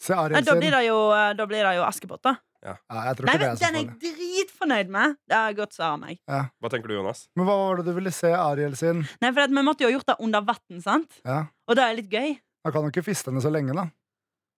Se 0.00 0.14
Ariel 0.16 0.40
sin. 0.40 0.46
da, 0.48 0.54
blir 0.56 0.72
det 0.72 0.84
jo, 0.86 0.96
eh, 1.12 1.32
da 1.36 1.44
blir 1.50 1.64
det 1.68 1.74
jo 1.76 1.82
Askepott, 1.84 2.22
da. 2.24 2.36
Ja, 2.64 2.74
jeg 3.06 3.16
tror 3.18 3.28
Nei, 3.28 3.34
ikke 3.34 3.38
det 3.38 3.46
men 3.46 3.52
er 3.52 3.56
så 3.56 3.64
Den 3.64 3.76
er 3.78 3.84
farlig. 3.84 4.02
jeg 4.02 4.16
dritfornøyd 4.18 4.88
med. 4.90 5.16
Det 5.30 5.36
har 5.38 5.52
gått 5.54 5.76
så 5.76 5.84
av 5.92 5.98
meg. 6.02 6.18
Hva 6.26 6.70
tenker 6.72 6.90
du, 6.90 6.94
Jonas? 6.96 7.20
Men 7.38 7.46
hva 7.46 7.54
var 7.60 7.78
det 7.80 7.86
du 7.86 7.92
ville 7.94 8.12
se 8.14 8.32
Ariel 8.34 8.74
sin? 8.76 9.04
Nei, 9.22 9.30
for 9.32 9.44
at 9.44 9.50
Vi 9.54 9.62
måtte 9.62 9.84
jo 9.86 9.90
ha 9.90 9.94
gjort 9.94 10.10
det 10.10 10.16
under 10.26 10.42
vann, 10.48 10.82
sant? 10.82 11.20
Ja. 11.24 11.44
Og 11.68 11.78
det 11.78 11.84
er 11.86 11.94
litt 12.00 12.10
gøy. 12.10 12.34
Jeg 12.66 12.74
kan 12.74 12.82
jo 12.82 12.90
ikke 12.90 13.06
fiste 13.06 13.30
henne 13.30 13.42
så 13.44 13.52
lenge, 13.54 13.76
da. 13.78 13.86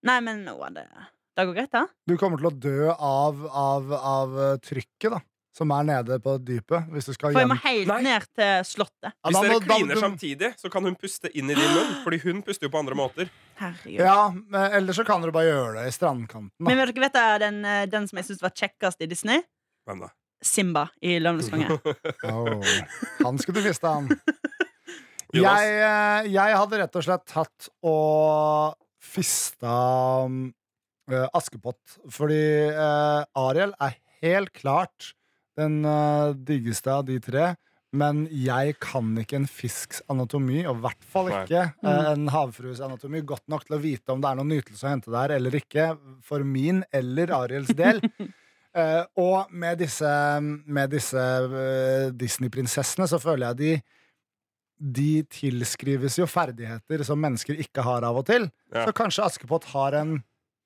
Nei, 0.09 0.19
men 0.25 0.45
nå 0.47 0.55
er 0.65 0.71
det 0.79 0.87
Det 1.37 1.45
går 1.47 1.55
greit, 1.61 1.73
da. 1.77 1.85
Du 2.09 2.17
kommer 2.17 2.41
til 2.41 2.49
å 2.49 2.55
dø 2.57 2.89
av, 2.97 3.45
av, 3.53 3.93
av 3.93 4.39
eh, 4.47 4.57
trykket, 4.65 5.11
da. 5.13 5.21
Som 5.57 5.73
er 5.75 5.83
nede 5.83 6.17
på 6.23 6.37
dypet. 6.47 6.87
Hvis 6.95 7.09
du 7.09 7.13
skal 7.17 7.33
For 7.35 7.41
jeg 7.43 7.49
må 7.51 7.57
helt 7.65 7.89
Nei. 7.91 8.01
ned 8.07 8.27
til 8.39 8.63
slottet. 8.69 9.11
Ja, 9.11 9.27
Hvis 9.27 9.35
da 9.35 9.41
dere 9.43 9.55
da 9.59 9.59
må 9.67 9.79
kliner 9.81 9.95
du- 9.99 10.01
samtidig, 10.05 10.51
så 10.61 10.71
kan 10.71 10.85
hun 10.87 10.95
puste 10.97 11.31
inn 11.35 11.51
i 11.51 11.55
din 11.59 11.73
munn. 11.75 11.97
Fordi 12.05 12.19
hun 12.23 12.43
puster 12.47 12.69
jo 12.69 12.71
på 12.71 12.79
andre 12.79 12.95
måter. 12.95 13.31
Herregud. 13.59 13.99
Ja, 13.99 14.31
men 14.31 14.73
ellers 14.79 14.97
så 14.97 15.05
kan 15.05 15.21
dere 15.25 15.33
bare 15.35 15.51
gjøre 15.51 15.75
det 15.81 15.89
i 15.91 15.97
strandkanten. 15.97 16.53
Da. 16.61 16.65
Men 16.69 16.79
vil 16.79 16.93
dere 16.93 17.05
vite 17.09 17.25
den, 17.43 17.65
eh, 17.65 17.87
den 17.87 18.07
som 18.09 18.17
jeg 18.23 18.27
syns 18.31 18.43
var 18.43 18.51
kjekkest 18.55 19.03
i 19.03 19.07
Disney? 19.11 19.43
Hvem 19.89 20.01
da? 20.07 20.09
Simba 20.43 20.87
i 21.03 21.19
Løvenes 21.21 21.51
konge. 21.51 21.81
Åh, 22.25 22.63
han 23.27 23.37
skulle 23.43 23.61
du 23.61 23.67
fiste, 23.69 23.87
han. 23.91 24.07
Jonas? 25.35 25.61
Jeg, 25.61 25.75
eh, 25.83 26.31
jeg 26.33 26.57
hadde 26.63 26.79
rett 26.81 26.97
og 26.97 27.05
slett 27.05 27.27
tatt 27.27 27.69
og 27.87 28.75
fista 29.03 29.75
eh, 31.11 31.27
Askepott. 31.35 31.99
Fordi 32.11 32.41
eh, 32.71 33.25
Ariel 33.39 33.75
er 33.83 33.99
helt 34.23 34.53
klart 34.57 35.13
den 35.61 35.83
uh, 35.85 36.33
diggeste 36.35 36.93
av 36.93 37.05
de 37.09 37.21
tre. 37.23 37.53
Men 37.91 38.23
jeg 38.31 38.77
kan 38.79 39.09
ikke 39.19 39.41
en 39.41 39.49
fisks 39.51 39.99
anatomi, 40.13 40.61
og 40.63 40.79
i 40.79 40.83
hvert 40.85 41.07
fall 41.11 41.31
ikke 41.33 41.65
mm. 41.83 41.89
en 42.13 42.29
havfrues 42.31 42.83
anatomi, 42.87 43.23
godt 43.27 43.49
nok 43.51 43.65
til 43.67 43.77
å 43.77 43.81
vite 43.83 44.15
om 44.15 44.23
det 44.23 44.31
er 44.31 44.39
noen 44.39 44.53
nytelse 44.55 44.87
å 44.87 44.93
hente 44.93 45.15
der 45.15 45.35
eller 45.35 45.57
ikke, 45.59 45.89
for 46.23 46.47
min 46.47 46.85
eller 46.95 47.35
Ariels 47.35 47.73
del. 47.75 47.99
uh, 48.79 49.03
og 49.27 49.51
med 49.51 49.83
disse, 49.83 50.13
med 50.41 50.95
disse 50.95 51.25
uh, 51.51 52.13
Disney-prinsessene 52.15 53.11
så 53.11 53.19
føler 53.23 53.51
jeg 53.51 53.61
de 53.61 53.97
De 54.81 55.11
tilskrives 55.29 56.15
jo 56.17 56.31
ferdigheter 56.31 57.03
som 57.05 57.19
mennesker 57.21 57.59
ikke 57.61 57.83
har 57.85 58.07
av 58.07 58.23
og 58.23 58.25
til. 58.31 58.47
Ja. 58.73 58.87
Så 58.87 58.95
kanskje 58.97 59.27
Askepott 59.27 59.67
har 59.75 59.99
en 59.99 60.21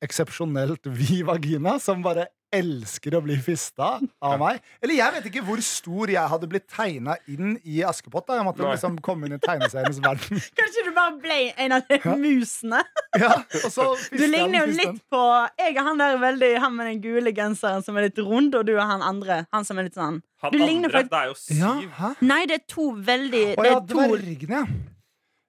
eksepsjonelt 0.05 0.86
vid 0.86 1.24
vagina 1.26 1.78
som 1.82 2.05
bare 2.05 2.28
elsker 2.59 3.16
å 3.18 3.20
bli 3.24 3.36
fista 3.42 3.88
av 4.22 4.34
meg. 4.40 4.61
Eller 4.82 4.98
jeg 4.98 5.14
vet 5.16 5.28
ikke 5.30 5.42
hvor 5.46 5.61
stor 5.64 6.12
jeg 6.12 6.30
hadde 6.32 6.48
blitt 6.50 6.66
tegna 6.70 7.16
inn 7.30 7.57
i 7.64 7.80
Askepott. 7.86 8.26
da 8.28 8.38
Jeg 8.38 8.46
måtte 8.48 8.62
Nei. 8.64 8.72
liksom 8.76 8.98
komme 9.05 9.26
inn 9.28 9.36
i 9.36 9.40
tegneserienes 9.42 10.00
verden. 10.05 10.42
Kanskje 10.61 10.84
du 10.86 10.92
bare 10.96 11.16
ble 11.22 11.38
en 11.66 11.76
av 11.78 11.88
de 11.90 12.00
musene? 12.22 12.82
Ja, 13.14 13.30
og 13.62 13.70
så 13.70 13.84
Du 14.11 14.24
ligner 14.26 14.64
jo 14.64 14.72
litt 14.74 14.96
på 15.12 15.18
Jeg 15.61 15.76
er 15.78 15.84
han 15.86 16.00
der 16.00 16.16
veldig 16.18 16.48
Han 16.64 16.72
med 16.74 16.88
den 16.90 16.96
gule 17.05 17.30
genseren 17.36 17.84
som 17.86 17.94
er 18.00 18.09
litt 18.09 18.18
rund, 18.18 18.57
og 18.59 18.64
du 18.66 18.72
er 18.74 18.88
han 18.90 19.05
andre. 19.07 19.44
Han 19.55 19.62
som 19.68 19.78
er 19.78 19.86
litt 19.86 19.94
sånn 19.94 20.18
Han 20.42 20.50
Du 20.52 20.59
andre, 20.64 20.90
faktisk- 20.90 21.12
det 21.12 21.20
er 21.20 21.30
jo 21.30 21.36
syv. 21.38 21.84
Ja. 22.00 22.11
Nei, 22.20 22.40
det 22.50 22.59
er 22.59 22.64
to 22.74 22.88
veldig 23.07 23.44
Å 23.55 23.62
Det 23.62 23.70
ja, 23.70 23.78
er 23.78 23.86
dvergene, 23.94 24.64
ja. 24.64 24.66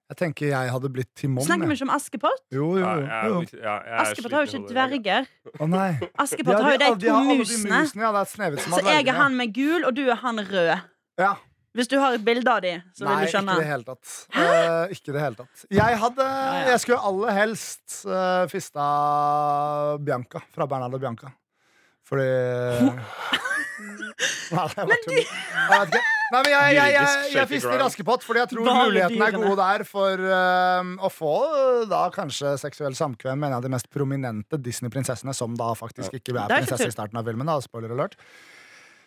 Jeg 0.06 0.16
tenker 0.20 0.46
jeg 0.52 0.70
hadde 0.70 0.88
blitt 0.94 1.08
Timon. 1.18 1.42
Snakker 1.42 1.66
vi 1.66 1.74
ikke 1.74 1.86
om 1.88 1.90
Askepott? 1.96 2.42
Jo, 2.54 2.66
jo, 2.78 2.90
jo. 3.26 3.40
Askepott 3.98 4.36
har 4.36 4.44
jo 4.46 4.52
ikke 4.52 4.70
dverger. 4.70 5.26
Å 5.58 5.66
nei. 5.66 5.88
Askepott 6.22 6.54
Ja, 6.54 6.60
har 6.62 6.76
jo 6.76 6.78
de 6.78 6.90
de 7.02 7.08
to 7.10 7.22
musene. 7.40 7.80
musene. 7.82 8.04
Ja, 8.06 8.12
det 8.14 8.20
er 8.22 8.30
Snehvit 8.30 8.62
som 8.62 8.76
Så 8.76 8.84
har 8.86 9.00
jeg 9.00 9.08
er 9.10 9.18
han 9.18 9.34
med 9.36 9.54
gul, 9.56 9.82
og 9.84 9.96
du 9.98 10.04
er 10.06 10.20
han 10.22 10.38
rød. 10.38 10.70
Ja. 11.18 11.32
Hvis 11.76 11.90
du 11.92 11.98
har 12.00 12.14
et 12.16 12.22
bilde 12.24 12.48
av 12.48 12.62
de, 12.64 12.70
så 12.96 13.02
vil 13.04 13.08
Nei, 13.10 13.16
du 13.16 13.26
ikke 13.26 13.28
i 13.28 13.32
skjønne. 13.34 13.56
det 13.58 13.66
hele 13.68 13.84
tatt. 13.84 14.12
Uh, 14.32 14.94
ikke 14.94 15.12
det 15.12 15.20
hele 15.20 15.36
tatt. 15.42 15.64
Jeg 15.76 15.98
hadde. 16.00 16.28
Jeg 16.70 16.80
skulle 16.80 17.00
aller 17.10 17.34
helst 17.36 17.98
uh, 18.06 18.46
fista 18.48 18.86
Bianca 20.00 20.40
fra 20.54 20.66
Bernhard 20.70 20.94
og 20.96 21.02
Bianca. 21.02 21.34
Fordi 22.06 22.30
Nei. 22.86 24.66
Jeg 24.76 24.88
vet 24.88 25.08
ikke. 25.10 26.02
Nei, 26.32 26.40
men 26.40 26.48
jeg, 26.50 26.74
jeg, 26.74 26.92
jeg, 26.96 27.26
jeg 27.34 27.48
fister. 27.50 27.82
Askepott, 27.84 28.24
fordi 28.26 28.40
jeg 28.42 28.50
tror 28.50 28.64
mulighetene 28.64 28.86
muligheten 28.88 29.24
er 29.26 29.36
gode 29.36 29.56
der 29.60 29.84
for 29.86 30.22
eh, 30.38 30.92
å 31.06 31.10
få 31.12 31.34
eh, 31.46 31.82
da 31.90 32.06
kanskje 32.14 32.54
seksuell 32.60 32.96
samkvem 32.98 33.38
med 33.38 33.50
en 33.50 33.58
av 33.58 33.66
de 33.66 33.70
mest 33.72 33.90
prominente 33.92 34.58
Disney-prinsessene, 34.58 35.34
som 35.36 35.54
da 35.58 35.70
faktisk 35.78 36.16
ikke 36.18 36.34
er 36.34 36.50
prinsesse 36.56 36.88
i 36.90 36.94
starten 36.94 37.20
av 37.20 37.28
filmen. 37.28 37.46
Da, 37.46 37.60
spoiler 37.62 37.94
alert. 37.94 38.16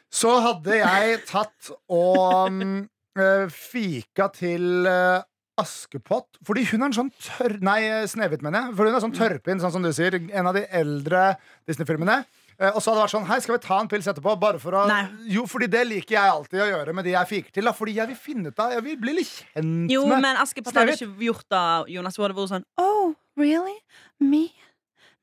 Så 0.09 0.31
hadde 0.45 0.79
jeg 0.79 1.19
tatt 1.29 1.73
og 1.91 2.63
eh, 2.63 3.45
fika 3.53 4.29
til 4.33 4.87
uh, 4.87 5.19
Askepott. 5.59 6.39
Fordi 6.47 6.63
hun 6.71 6.81
er 6.81 6.87
en 6.87 6.97
sånn 7.01 7.11
tørr 7.19 7.59
Nei, 7.65 7.81
Snehvit, 8.09 8.45
mener 8.45 8.69
jeg. 8.69 8.77
For 8.77 8.87
hun 8.87 8.95
er 8.95 9.03
sånn 9.03 9.17
tørrpinn, 9.17 9.61
sånn 9.61 9.75
som 9.75 9.85
du 9.85 9.91
sier. 9.93 10.15
En 10.31 10.49
av 10.49 10.55
de 10.55 10.63
eldre 10.79 11.33
Disney-filmene. 11.69 12.21
Eh, 12.59 12.73
og 12.75 12.81
så 12.83 12.91
hadde 12.91 12.99
det 12.99 13.03
vært 13.05 13.13
sånn 13.13 13.27
Hei, 13.29 13.37
skal 13.39 13.55
vi 13.55 13.61
ta 13.63 13.75
en 13.79 13.87
pils 13.91 14.07
etterpå? 14.11 14.33
Bare 14.39 14.59
for 14.59 14.75
å 14.75 14.85
Nei. 14.89 15.03
Jo, 15.31 15.45
fordi 15.47 15.69
det 15.71 15.85
liker 15.87 16.17
jeg 16.17 16.31
alltid 16.33 16.63
å 16.65 16.67
gjøre 16.67 16.95
med 16.97 17.07
de 17.07 17.13
jeg 17.15 17.29
fiker 17.29 17.53
til. 17.55 17.69
Da, 17.69 17.71
fordi 17.75 17.93
jeg 17.95 18.11
vil 18.11 18.19
finne 18.19 18.51
ut 18.51 18.59
av 18.59 18.73
Jeg 18.75 18.83
vil 18.83 18.97
bli 18.99 19.13
litt 19.21 19.29
kjent 19.31 19.93
Jo, 19.93 20.01
med 20.09 20.25
men 20.25 20.39
Askepott 20.43 20.75
hadde 20.75 20.97
ikke 20.97 21.29
gjort 21.29 21.45
det, 21.55 21.61
Jonas. 21.95 22.19
Hun 22.19 22.25
hadde 22.27 22.35
vært 22.41 22.51
sånn 22.57 22.65
Oh, 22.83 23.13
really? 23.39 23.77
Me? 24.19 24.49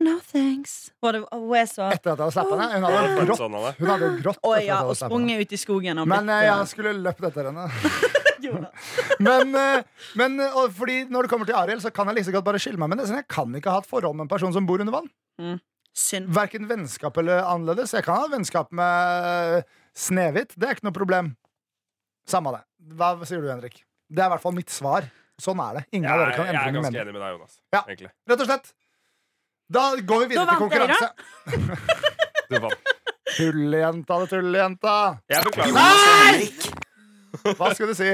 No 0.00 0.18
thanks. 0.20 0.90
Hun 1.00 1.08
hadde- 1.08 1.28
er 1.60 1.68
så 1.68 1.90
Etter 1.92 2.12
at 2.12 2.18
jeg 2.18 2.24
hadde 2.24 2.32
slappa 2.32 2.56
henne. 2.56 2.72
Hun 2.72 2.84
hadde 2.84 3.04
jo 3.04 3.26
grått. 3.26 3.40
sånn. 3.40 3.54
Hun 3.78 3.88
hadde 3.92 4.10
grått 4.22 4.40
jeg 4.56 4.66
ja, 4.66 4.76
hadde 4.80 4.88
og 4.92 4.96
sprunget 4.96 5.40
ut 5.40 5.52
i 5.52 5.60
skogen 5.60 6.00
og 6.00 6.08
Men 6.08 6.24
blitt, 6.24 6.36
eh, 6.36 6.40
eh, 6.40 6.56
jeg 6.56 6.72
skulle 6.72 6.92
løpt 7.04 7.28
etter 7.30 7.50
henne. 7.52 7.68
Men, 9.18 9.50
men 10.14 10.40
og 10.44 10.70
fordi 10.76 11.08
når 11.10 11.24
det 11.24 11.30
kommer 11.32 11.48
til 11.48 11.56
Ariel, 11.56 11.80
så 11.82 11.90
kan 11.90 12.06
jeg 12.06 12.18
like 12.18 12.26
så 12.28 12.34
godt 12.36 12.44
bare 12.44 12.60
skille 12.62 12.78
meg 12.78 12.92
med 12.92 12.98
det. 13.00 13.08
Så 13.08 13.16
jeg 13.16 13.26
kan 13.26 13.50
ikke 13.58 13.72
ha 13.72 13.80
et 13.82 13.88
forhold 13.88 14.14
med 14.14 14.26
en 14.28 14.28
person 14.28 14.52
som 14.52 14.68
bor 14.68 14.78
under 14.78 14.92
vann. 14.92 15.08
Synd. 15.96 16.28
Verken 16.36 16.66
vennskap 16.68 17.16
eller 17.22 17.40
annerledes. 17.48 17.94
Jeg 17.96 18.04
kan 18.04 18.20
ha 18.20 18.26
vennskap 18.28 18.68
med 18.76 19.62
Snehvit. 19.96 20.52
Det 20.56 20.68
er 20.68 20.76
ikke 20.76 20.88
noe 20.90 20.96
problem. 20.96 21.30
Samme 22.28 22.52
det. 22.52 22.62
Hva 22.98 23.14
sier 23.24 23.40
du, 23.40 23.48
Henrik? 23.48 23.80
Det 24.12 24.20
er 24.22 24.28
i 24.28 24.34
hvert 24.34 24.44
fall 24.44 24.54
mitt 24.56 24.72
svar. 24.72 25.06
Sånn 25.40 25.60
er 25.62 25.78
det. 25.78 25.84
Ingen 25.96 26.10
av 26.12 26.20
dere 26.20 26.34
kan 26.36 26.48
jeg 26.48 26.56
er 26.56 26.76
ganske 26.76 27.00
enig 27.00 27.14
med 27.14 27.22
deg, 27.22 27.32
Jonas. 27.36 27.56
Ja. 27.74 27.82
Egentlig. 27.86 28.10
Rett 28.28 28.44
og 28.44 28.50
slett. 28.50 28.70
Da 29.72 29.86
går 29.96 30.22
vi 30.22 30.28
videre 30.30 30.46
Da 30.46 30.52
til 30.52 30.60
vant 30.60 30.62
konkurranse. 30.62 31.08
Du 32.50 32.58
vant. 32.62 32.92
Tullejenta, 33.36 34.18
det 34.22 34.28
tullejenta. 34.30 34.94
Jeg 35.32 35.48
beklager. 35.48 35.72
Jonas 35.72 36.04
og 36.06 36.18
Henrik. 36.22 36.60
Hva 37.58 37.72
skal 37.74 37.90
du 37.90 37.96
si? 37.98 38.12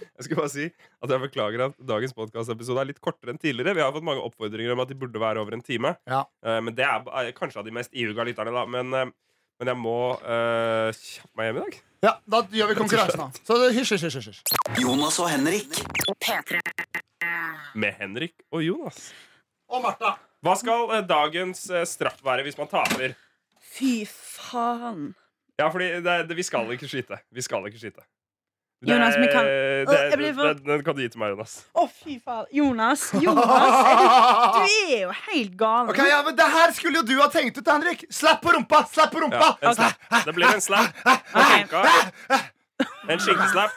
Jeg 0.00 0.24
skulle 0.26 0.40
bare 0.42 0.52
si 0.52 0.66
at 1.02 1.12
jeg 1.14 1.22
beklager 1.24 1.64
at 1.66 1.74
dagens 1.88 2.14
podkastepisode 2.16 2.82
er 2.82 2.88
litt 2.90 3.00
kortere 3.04 3.34
enn 3.34 3.40
tidligere. 3.42 3.74
Vi 3.78 3.82
har 3.84 3.92
fått 3.94 4.06
mange 4.06 4.22
oppfordringer 4.24 4.72
om 4.74 4.82
at 4.84 4.90
de 4.92 4.96
burde 5.00 5.20
være 5.22 5.42
over 5.42 5.56
en 5.56 5.64
time. 5.66 5.94
Ja. 6.10 6.22
Uh, 6.44 6.58
men 6.64 6.76
det 6.78 6.86
er 6.86 7.02
ba- 7.06 7.24
kanskje 7.36 7.60
av 7.62 7.68
de 7.68 7.74
mest 7.74 7.92
ihuga 7.96 8.26
lytterne, 8.28 8.52
da. 8.54 8.64
Men, 8.70 8.92
uh, 8.94 9.10
men 9.60 9.72
jeg 9.72 9.80
må 9.80 9.96
uh, 10.22 10.90
kjappe 10.94 11.40
meg 11.40 11.50
hjem 11.50 11.60
i 11.60 11.64
dag. 11.66 11.78
Ja, 12.06 12.12
Da 12.32 12.42
gjør 12.48 12.70
vi 12.70 12.78
konkurransen, 12.78 13.20
da. 13.20 13.44
Så 13.44 13.58
hysj, 13.76 13.96
hysj, 14.00 14.20
hysj. 14.30 14.42
Jonas 14.80 15.18
og 15.20 15.28
Henrik. 15.28 15.82
Med 17.74 17.98
Henrik 18.00 18.34
og 18.50 18.64
Jonas. 18.64 19.10
Og 19.70 19.82
Martha. 19.84 20.14
Hva 20.40 20.54
skal 20.56 20.94
dagens 21.04 21.66
straff 21.90 22.22
være 22.24 22.46
hvis 22.46 22.56
man 22.56 22.70
taper? 22.72 23.12
Fy 23.60 24.04
faen. 24.08 25.10
Ja, 25.60 25.68
fordi 25.68 25.90
det, 26.00 26.14
det, 26.30 26.36
vi 26.38 26.44
skal 26.46 26.70
ikke 26.72 26.88
skyte. 26.88 27.18
Vi 27.36 27.44
skal 27.44 27.66
ikke 27.68 27.78
skyte. 27.82 28.02
Jonas, 28.88 29.16
vi 29.20 29.26
kan- 29.28 29.44
det- 29.44 30.10
jeg 30.10 30.16
blir 30.18 30.32
for- 30.34 30.54
den, 30.54 30.64
den 30.64 30.82
kan 30.84 30.94
du 30.96 31.02
gi 31.02 31.08
til 31.12 31.20
meg, 31.20 31.30
Jonas. 31.34 31.54
Å, 31.76 31.82
fy 31.92 32.18
faen. 32.18 32.46
Jonas, 32.52 33.02
Jonas 33.12 33.44
er 33.44 33.98
du, 34.00 34.04
du 34.56 34.94
er 34.96 35.02
jo 35.02 35.10
helt 35.26 35.56
gal. 35.60 35.90
Ok, 35.92 35.98
ja, 36.08 36.22
men 36.24 36.36
Det 36.36 36.46
her 36.54 36.72
skulle 36.72 36.96
jo 36.96 37.02
du 37.04 37.14
ha 37.20 37.28
tenkt 37.28 37.58
ut, 37.60 37.66
Henrik. 37.68 38.06
Slapp 38.10 38.40
på 38.42 38.54
rumpa! 38.56 38.84
Slapp 38.88 39.12
på 39.12 39.20
rumpa! 39.20 39.50
Ja, 39.60 39.68
en 39.68 39.74
slap. 39.76 40.24
Det 40.24 40.34
blir 40.34 40.48
en 40.54 40.60
slapp. 40.64 40.96
En 41.04 41.44
skinka. 41.50 41.82
En 43.10 43.18
skinkeslapp. 43.20 43.70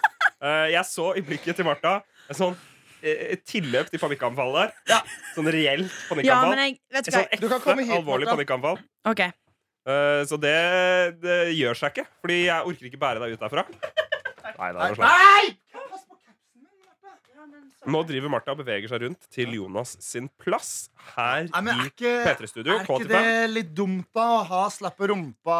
Eh, 0.44 0.72
jeg 0.72 0.86
så 0.88 1.10
i 1.18 1.22
blikket 1.22 1.56
til 1.60 1.66
Martha 1.68 1.98
en 2.30 2.36
sånn 2.38 2.56
eh, 3.04 3.34
et 3.36 3.44
tilløp 3.48 3.90
til 3.92 4.00
panikkanfall 4.00 4.56
der. 4.56 4.72
Sånn 5.36 5.48
reelt 5.52 5.92
Ja, 5.92 6.08
panikkanfall. 6.14 6.50
men 6.56 6.60
jeg 6.64 6.80
Vet 6.94 7.08
Et 7.08 7.14
sånn 7.14 7.40
Du 7.44 7.48
ekte, 7.52 7.76
alvorlig 8.00 8.28
panikkanfall. 8.32 8.80
OK. 9.12 9.20
Eh, 9.84 10.24
så 10.32 10.40
det, 10.40 11.20
det 11.20 11.38
gjør 11.60 11.76
seg 11.76 11.92
ikke, 11.92 12.08
fordi 12.24 12.38
jeg 12.46 12.64
orker 12.72 12.88
ikke 12.88 13.00
bære 13.04 13.20
deg 13.20 13.36
ut 13.36 13.44
derfra. 13.44 13.66
Nei, 14.60 14.72
det 14.74 14.96
slett. 14.96 15.08
Nei! 15.08 15.58
Nå 17.84 18.00
driver 18.08 18.32
Martha 18.32 18.54
og 18.54 18.60
beveger 18.62 18.88
seg 18.88 19.02
rundt 19.04 19.26
til 19.34 19.50
Jonas 19.58 19.98
sin 20.00 20.30
plass 20.40 20.70
her 21.18 21.50
Nei, 21.52 21.62
men 21.66 21.74
i 21.74 21.84
er 21.84 21.90
ikke, 21.90 22.12
P3-studio. 22.30 22.78
er 22.80 22.86
ikke 22.88 23.08
det 23.10 23.50
litt 23.52 23.74
dumt 23.76 24.08
da 24.16 24.28
å 24.38 24.44
ha 24.48 24.62
slappe 24.72 25.10
rumpa, 25.12 25.58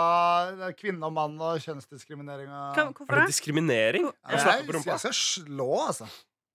kvinne 0.80 1.04
og 1.10 1.12
mann 1.18 1.36
og 1.44 1.60
kjønnsdiskriminering? 1.66 2.48
og- 2.48 2.76
Kan, 2.78 2.88
Er 2.88 2.94
hvorfor 2.94 3.12
det 3.20 3.26
det? 3.26 3.34
diskriminering 3.34 4.08
å 4.08 4.40
slappe 4.40 4.64
på 4.70 4.78
rumpa? 4.78 4.96
jeg 4.96 5.00
skal 5.04 5.18
slå, 5.20 5.70
altså. 5.90 6.08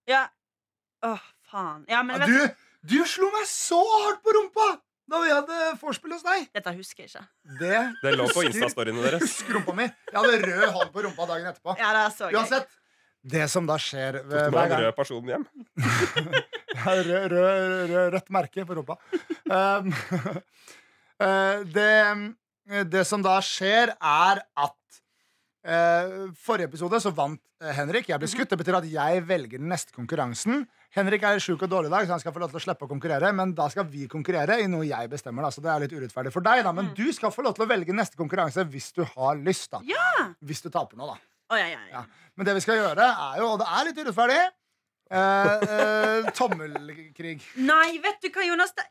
Ja. 0.09 0.23
Åh, 1.05 1.21
faen. 1.53 1.85
Ja, 1.89 2.03
men 2.03 2.19
vet 2.21 2.29
Du, 2.89 2.97
du 2.97 3.05
slo 3.05 3.31
meg 3.31 3.45
så 3.47 3.83
hardt 4.07 4.23
på 4.25 4.33
rumpa 4.39 4.81
da 5.09 5.21
vi 5.23 5.31
hadde 5.33 5.59
vorspiel 5.81 6.13
hos 6.13 6.25
deg. 6.27 6.49
Dette 6.57 6.75
husker 6.77 7.05
jeg 7.05 7.13
ikke. 7.13 7.25
Det 7.61 7.79
Det 8.03 8.13
lå 8.17 8.27
på 8.35 8.45
Insta-storyene 8.49 9.05
deres. 9.07 9.25
Husker 9.25 9.57
rumpa 9.57 9.75
mi. 9.79 9.87
Jeg 9.89 10.19
hadde 10.19 10.51
rød 10.51 10.75
hånd 10.77 10.93
på 10.93 11.05
rumpa 11.07 11.29
dagen 11.31 11.49
etterpå. 11.53 11.77
Ja, 11.81 11.95
det 11.97 12.03
er 12.03 12.15
så 12.17 12.29
gøy. 12.29 12.39
Uansett. 12.43 12.77
Det 13.29 13.45
som 13.51 13.67
da 13.67 13.75
skjer 13.83 14.21
Tok 14.21 14.29
du 14.31 14.35
med 14.37 14.55
gang 14.55 14.71
den 14.71 14.83
røde 14.85 14.97
personen 14.97 15.33
hjem? 15.33 15.47
Rød, 16.89 17.09
rød, 17.33 17.33
rød, 17.91 18.13
rødt 18.15 18.29
merke 18.33 18.65
på 18.69 18.77
rumpa. 18.79 18.95
Um, 19.51 19.89
eh, 21.27 21.65
det, 21.75 21.95
det 22.93 23.03
som 23.09 23.25
da 23.25 23.35
skjer, 23.43 23.97
er 23.99 24.43
at 24.45 25.01
uh, 25.67 26.29
Forrige 26.39 26.71
episode 26.71 27.01
så 27.03 27.13
vant 27.17 27.41
eh, 27.65 27.73
Henrik. 27.75 28.13
Jeg 28.13 28.23
ble 28.23 28.31
skutt. 28.31 28.53
Det 28.53 28.61
betyr 28.61 28.79
at 28.79 28.89
jeg 28.93 29.25
velger 29.27 29.59
den 29.59 29.73
neste 29.73 29.97
konkurransen. 29.97 30.69
Henrik 30.97 31.25
er 31.29 31.41
sjuk 31.43 31.63
og 31.67 31.71
dårlig 31.71 31.91
i 31.91 31.93
dag, 31.93 32.07
så 32.09 32.15
han 32.17 32.23
skal 32.23 32.33
få 32.33 32.41
lov 32.41 32.53
til 32.53 32.61
å 32.61 32.63
slippe 32.65 32.87
å 32.87 32.91
konkurrere. 32.91 33.31
Men 33.37 33.53
da 33.57 33.67
skal 33.73 33.85
vi 33.91 34.07
konkurrere 34.11 34.57
i 34.63 34.69
noe 34.71 34.87
jeg 34.89 35.11
bestemmer. 35.13 35.45
Da, 35.45 35.53
så 35.53 35.65
det 35.65 35.73
er 35.73 35.83
litt 35.85 35.93
urettferdig 35.93 36.33
for 36.35 36.45
deg. 36.45 36.63
Da. 36.65 36.73
Men 36.77 36.93
du 36.97 37.05
skal 37.15 37.33
få 37.35 37.45
lov 37.45 37.59
til 37.59 37.67
å 37.67 37.71
velge 37.71 37.97
neste 37.97 38.17
konkurranse 38.21 38.65
hvis 38.73 38.89
du 38.97 39.03
har 39.05 39.41
lyst. 39.43 39.69
Da. 39.75 39.83
Ja! 39.89 40.31
Hvis 40.41 40.65
du 40.65 40.71
taper 40.73 40.97
nå, 41.01 41.11
da. 41.11 41.19
Oh, 41.53 41.59
ja, 41.61 41.69
ja, 41.69 41.83
ja. 41.91 42.01
Ja. 42.01 42.31
Men 42.37 42.49
det 42.49 42.57
vi 42.59 42.65
skal 42.65 42.81
gjøre, 42.81 43.05
er 43.05 43.43
jo, 43.43 43.51
og 43.53 43.61
det 43.61 43.69
er 43.73 43.87
litt 43.89 44.01
urettferdig 44.01 44.41
eh, 44.41 45.69
eh, 45.77 46.33
Tommelkrig. 46.37 47.39
Nei, 47.69 47.91
vet 48.05 48.25
du 48.25 48.31
hva, 48.33 48.49
Jonas? 48.49 48.75
Det... 48.77 48.89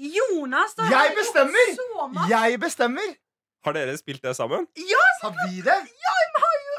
Jonas, 0.00 0.72
da 0.78 0.86
Jeg 0.88 1.10
gjort 1.10 1.18
bestemmer! 1.20 1.74
så 1.76 2.28
Jeg 2.30 2.60
bestemmer! 2.60 3.10
Har 3.60 3.76
dere 3.76 3.96
spilt 4.00 4.22
det 4.24 4.32
sammen? 4.38 4.64
Ja, 4.80 5.02
Har 5.20 5.34
vi 5.44 5.60
det? 5.60 5.76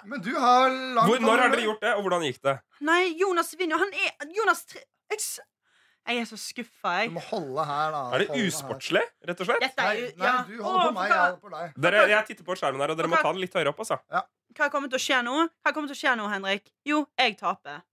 Men 0.05 0.21
du 0.25 0.31
har 0.35 0.69
langt 0.69 1.07
Hvor, 1.09 1.19
når 1.21 1.41
har 1.43 1.53
dere 1.53 1.65
gjort 1.67 1.81
det, 1.83 1.93
og 1.97 2.05
hvordan 2.05 2.25
gikk 2.27 2.41
det? 2.47 2.57
Nei, 2.87 3.01
Jonas 3.19 3.53
vinner. 3.59 3.81
Han 3.81 3.91
er 3.93 4.35
Jonas 4.35 4.65
tre... 4.69 4.81
jeg, 5.11 5.19
jeg 6.07 6.21
er 6.23 6.27
så 6.29 6.37
skuffa, 6.41 6.93
Du 7.05 7.15
må 7.17 7.23
holde 7.29 7.65
her, 7.69 7.93
da. 7.93 8.01
Er 8.15 8.23
det 8.25 8.47
usportslig, 8.47 9.03
rett 9.29 9.43
og 9.43 9.49
slett? 9.49 9.61
Dette 9.63 9.85
Nei, 9.85 9.93
er 10.07 10.17
nei, 10.17 10.27
ja. 10.31 10.35
du 10.47 10.55
holder 10.63 10.81
Å, 10.81 10.87
på 10.87 10.95
meg, 10.97 11.11
jeg 11.11 11.21
holder 11.21 11.39
på 11.45 11.53
deg. 11.55 11.77
Dere, 11.85 12.03
jeg 12.13 12.27
titter 12.31 12.47
på 12.49 12.57
skjermen 12.59 12.85
her, 12.85 12.93
og 12.95 13.01
dere 13.01 13.11
må 13.11 13.21
ta 13.21 13.31
den 13.31 13.43
litt 13.43 13.57
høyere 13.59 13.73
opp. 13.73 13.83
altså 13.85 13.99
Hva 14.57 14.69
kommer 14.73 14.91
til 14.91 14.97
å 14.99 15.03
skje 15.05 15.21
nå? 15.27 15.37
Hva 15.61 15.73
kommer 15.75 15.91
til 15.91 15.99
å 15.99 16.01
skje 16.01 16.15
nå, 16.19 16.27
Henrik? 16.31 16.71
Jo, 16.87 17.03
jeg 17.21 17.37
taper. 17.39 17.83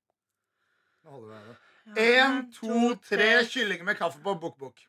Nå 1.04 1.16
holder 1.18 1.34
vi 1.34 1.40
her. 1.42 1.64
En, 1.88 2.42
to, 2.52 2.94
tre 3.09 3.28
kyllinger 3.48 3.86
med 3.88 3.96
kaffe 3.96 4.20
på 4.24 4.34
bok-bok. 4.40 4.82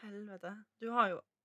Helvete. 0.00 0.54
Du 0.80 0.88
har 0.94 1.10
jo 1.12 1.18
Åh. 1.18 1.37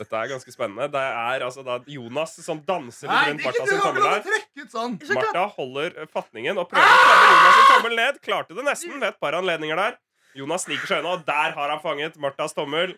Dette 0.00 0.16
er 0.16 0.30
ganske 0.30 0.52
spennende. 0.54 0.86
Det 0.94 1.00
er 1.00 1.44
altså 1.44 1.64
da 1.66 1.76
Jonas 1.92 2.32
som 2.40 2.60
danser 2.64 3.10
Nei, 3.10 3.18
rundt 3.28 3.44
Martha 3.44 3.66
sin 3.68 3.82
tommel 3.84 4.06
her. 4.06 4.22
sånn. 4.72 4.94
Martha 5.12 5.42
holder 5.58 5.98
fatningen 6.12 6.60
og 6.60 6.70
prøver 6.70 6.88
å 6.88 7.02
klemme 7.04 7.26
Jonas 7.34 7.58
sin 7.58 7.68
tommel 7.74 7.98
ned. 7.98 8.20
Klarte 8.24 8.56
det 8.56 8.64
nesten 8.64 8.96
ved 8.96 9.10
et 9.12 9.20
par 9.20 9.36
anledninger 9.36 9.76
der. 9.82 9.98
Jonas 10.38 10.64
sniker 10.64 10.88
seg 10.88 11.02
unna, 11.02 11.18
og 11.18 11.26
der 11.26 11.56
har 11.56 11.74
han 11.74 11.82
fanget 11.82 12.16
Marthas 12.22 12.56
tommel. 12.56 12.94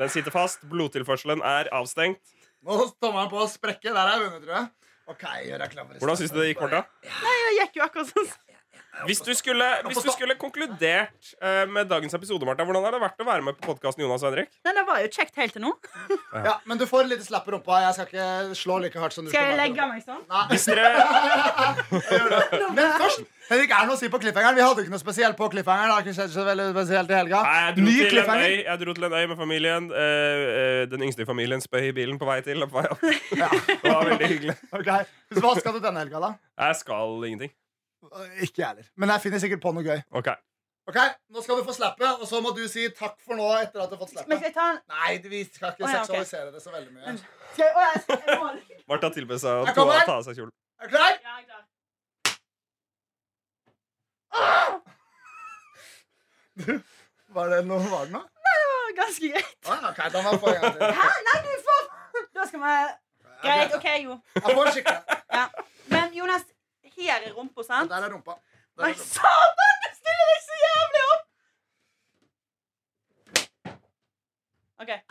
Den 0.00 0.10
sitter 0.10 0.34
fast. 0.34 0.64
Blodtilførselen 0.66 1.44
er 1.46 1.70
avstengt. 1.76 2.34
Nå 2.64 2.80
står 2.80 2.96
tommelen 3.04 3.30
på 3.30 3.44
å 3.44 3.46
sprekke. 3.50 3.92
Der 3.92 4.00
er 4.02 4.16
jeg 4.16 4.24
vunnet, 4.24 4.42
tror 4.42 4.58
jeg. 4.58 4.72
Ok, 5.04 5.24
gjør 5.44 5.60
jeg 5.60 5.70
klar 5.74 5.88
Hvordan 6.00 6.16
syns 6.16 6.32
du 6.32 6.38
det 6.40 6.46
gikk, 6.48 6.62
Martha? 6.64 6.86
Det 7.04 7.54
gikk 7.60 7.74
jo 7.76 7.84
akkurat 7.84 8.10
sånn. 8.10 8.30
Hvis 9.04 9.18
du 9.26 9.32
skulle, 9.34 9.66
hvis 9.88 9.98
du 10.04 10.10
skulle 10.14 10.36
konkludert 10.38 11.32
eh, 11.42 11.64
med 11.68 11.88
dagens 11.90 12.14
episode, 12.14 12.46
Martha, 12.46 12.62
hvordan 12.64 12.84
har 12.86 12.94
det 12.94 13.00
vært 13.02 13.20
å 13.20 13.26
være 13.26 13.42
med 13.42 13.56
på 13.58 13.72
podkasten 13.72 14.04
Jonas 14.04 14.22
og 14.22 14.30
Henrik? 14.30 14.52
Nei, 14.64 14.74
det 14.76 14.84
var 14.86 15.00
jo 15.02 15.08
kjekt 15.16 15.40
helt 15.42 15.56
til 15.56 15.64
nå. 15.64 15.72
Ja, 16.32 16.54
Men 16.70 16.78
du 16.78 16.86
får 16.86 17.02
en 17.02 17.10
liten 17.10 17.26
slapp 17.26 17.48
i 17.50 17.54
rumpa. 17.56 17.80
Jeg 17.88 17.96
skal 17.98 18.06
ikke 18.08 18.58
slå 18.60 18.78
like 18.84 19.02
hardt 19.02 19.16
som 19.16 19.26
du 19.26 19.32
Skal 19.34 19.50
jeg 19.50 19.58
legge 19.58 19.88
meg 19.90 20.04
sånn? 20.06 20.22
Nei. 20.30 20.44
Hvis 20.52 20.68
dere 20.70 20.92
Men 22.78 22.94
først, 23.00 23.24
Henrik, 23.50 23.74
er 23.74 23.82
det 23.82 23.88
noe 23.90 23.96
å 23.96 24.00
si 24.00 24.08
på 24.12 24.20
cliffhangeren? 24.22 24.56
Vi 24.56 24.64
hadde 24.64 24.84
ikke 24.86 24.94
noe 24.94 25.02
spesielt 25.02 25.36
på 25.38 25.48
cliffhangeren. 25.52 25.90
Det 25.90 25.96
har 25.98 26.06
ikke 26.06 26.16
skjedd 26.20 26.32
så 26.36 26.46
veldig 26.46 26.68
spesielt 26.70 27.10
i 27.12 27.18
helga. 27.18 27.42
Nei, 27.44 27.58
jeg, 27.66 27.74
dro 27.76 27.84
Ny 27.84 27.96
til 27.96 28.04
en 28.06 28.14
cliffhanger. 28.14 28.46
øy, 28.46 28.62
jeg 28.62 28.82
dro 28.84 28.94
til 28.98 29.08
en 29.10 29.18
øy 29.18 29.26
med 29.32 29.42
familien. 29.42 29.90
Eh, 30.04 30.44
eh, 30.54 30.78
den 30.94 31.04
yngste 31.08 31.26
i 31.26 31.28
familien 31.28 31.64
spøy 31.64 31.90
i 31.90 31.92
bilen 31.98 32.22
på 32.22 32.30
vei 32.30 32.38
til. 32.46 32.62
og 32.64 32.72
På 32.72 32.80
vei 32.80 32.86
opp. 32.94 33.04
Ja. 33.36 33.50
Det 33.84 33.90
var 33.90 34.08
veldig 34.08 34.30
hyggelig. 34.32 34.56
Ok, 34.70 34.90
så 35.34 35.44
Hva 35.44 35.52
skal 35.58 35.76
du 35.76 35.82
denne 35.84 36.06
helga, 36.06 36.22
da? 36.24 36.32
Jeg 36.70 36.80
skal 36.84 37.28
ingenting. 37.28 37.52
Ikke 38.44 38.60
jeg 38.62 38.68
heller. 38.68 38.86
Men 38.96 39.08
jeg 39.14 39.20
finner 39.24 39.38
sikkert 39.42 39.62
på 39.64 39.72
noe 39.76 39.84
gøy. 39.86 40.00
Ok 40.14 40.28
Ok, 40.84 40.98
Nå 41.32 41.40
skal 41.40 41.56
du 41.56 41.64
få 41.64 41.72
slappe, 41.72 42.04
og 42.20 42.26
så 42.28 42.42
må 42.44 42.50
du 42.52 42.66
si 42.68 42.82
takk 42.92 43.14
for 43.24 43.38
nå 43.40 43.46
etter 43.56 43.80
at 43.80 43.88
du 43.88 43.94
har 43.96 44.00
fått 44.02 44.12
Men 44.28 44.36
skal 44.36 44.50
jeg 44.50 44.54
ta 44.56 44.66
en 44.74 44.80
Nei, 44.92 45.12
vi 45.32 45.40
skal 45.48 45.70
ikke 45.72 45.86
oh, 45.86 45.88
ja, 45.88 46.02
ok. 46.02 46.10
seksualisere 46.10 46.50
det 46.52 46.60
så 46.60 46.70
veldig 46.74 46.92
mye. 46.92 47.14
skal 47.54 47.64
jeg, 47.64 47.72
Oh, 47.72 47.80
jeg, 47.80 47.94
jeg. 48.68 48.82
Martha 48.92 49.08
tilbød 49.14 49.40
seg 49.40 49.62
å 49.62 49.64
ta, 49.70 49.72
ta 50.04 50.16
av 50.18 50.26
seg 50.26 50.36
kjolen. 50.42 50.52
Er 50.82 50.84
du 50.84 50.92
klar? 50.92 51.08
Ja, 51.08 51.14
jeg 51.24 51.40
er 51.40 51.46
klar. 51.48 51.62
Du, 56.54 56.68
Var 57.38 57.48
det 57.54 57.62
noe? 57.66 57.80
Var 57.94 58.04
det 58.10 58.12
noe? 58.18 58.28
Det 58.44 58.56
var 58.74 58.92
ganske 59.00 59.30
greit. 59.32 59.56
Ah, 59.64 59.88
ok, 59.90 60.00
da 60.12 60.20
må 60.22 60.34
jeg 60.34 60.42
få 60.44 60.52
en 60.52 60.60
gang 60.66 60.76
til. 60.76 60.84
Hæ? 61.00 61.08
Nei, 61.30 61.38
du 61.46 61.52
får 61.70 61.80
Da 62.36 62.46
skal 62.50 62.60
vi 62.66 62.74
Greit, 63.44 63.72
OK, 63.76 63.88
jo. 64.04 64.18
Jeg 64.36 64.58
får 64.58 64.70
skikkelig. 64.76 65.16
Ja. 65.34 65.46
Men 65.92 66.14
Jonas, 66.16 66.44
her 66.96 67.20
er 67.28 67.32
rumpa, 67.36 67.62
sant? 67.66 67.90
Der 67.90 68.06
er 68.06 68.12
rumpa. 68.14 68.38
Der 68.78 68.88
Nei, 68.88 68.90
er 68.90 68.98
satan! 68.98 69.78
Du 69.84 69.90
stiller 70.00 70.26
deg 70.30 70.40
så 70.44 70.54
jævlig 70.64 71.02
opp! 71.12 71.24
OK. 74.84 74.92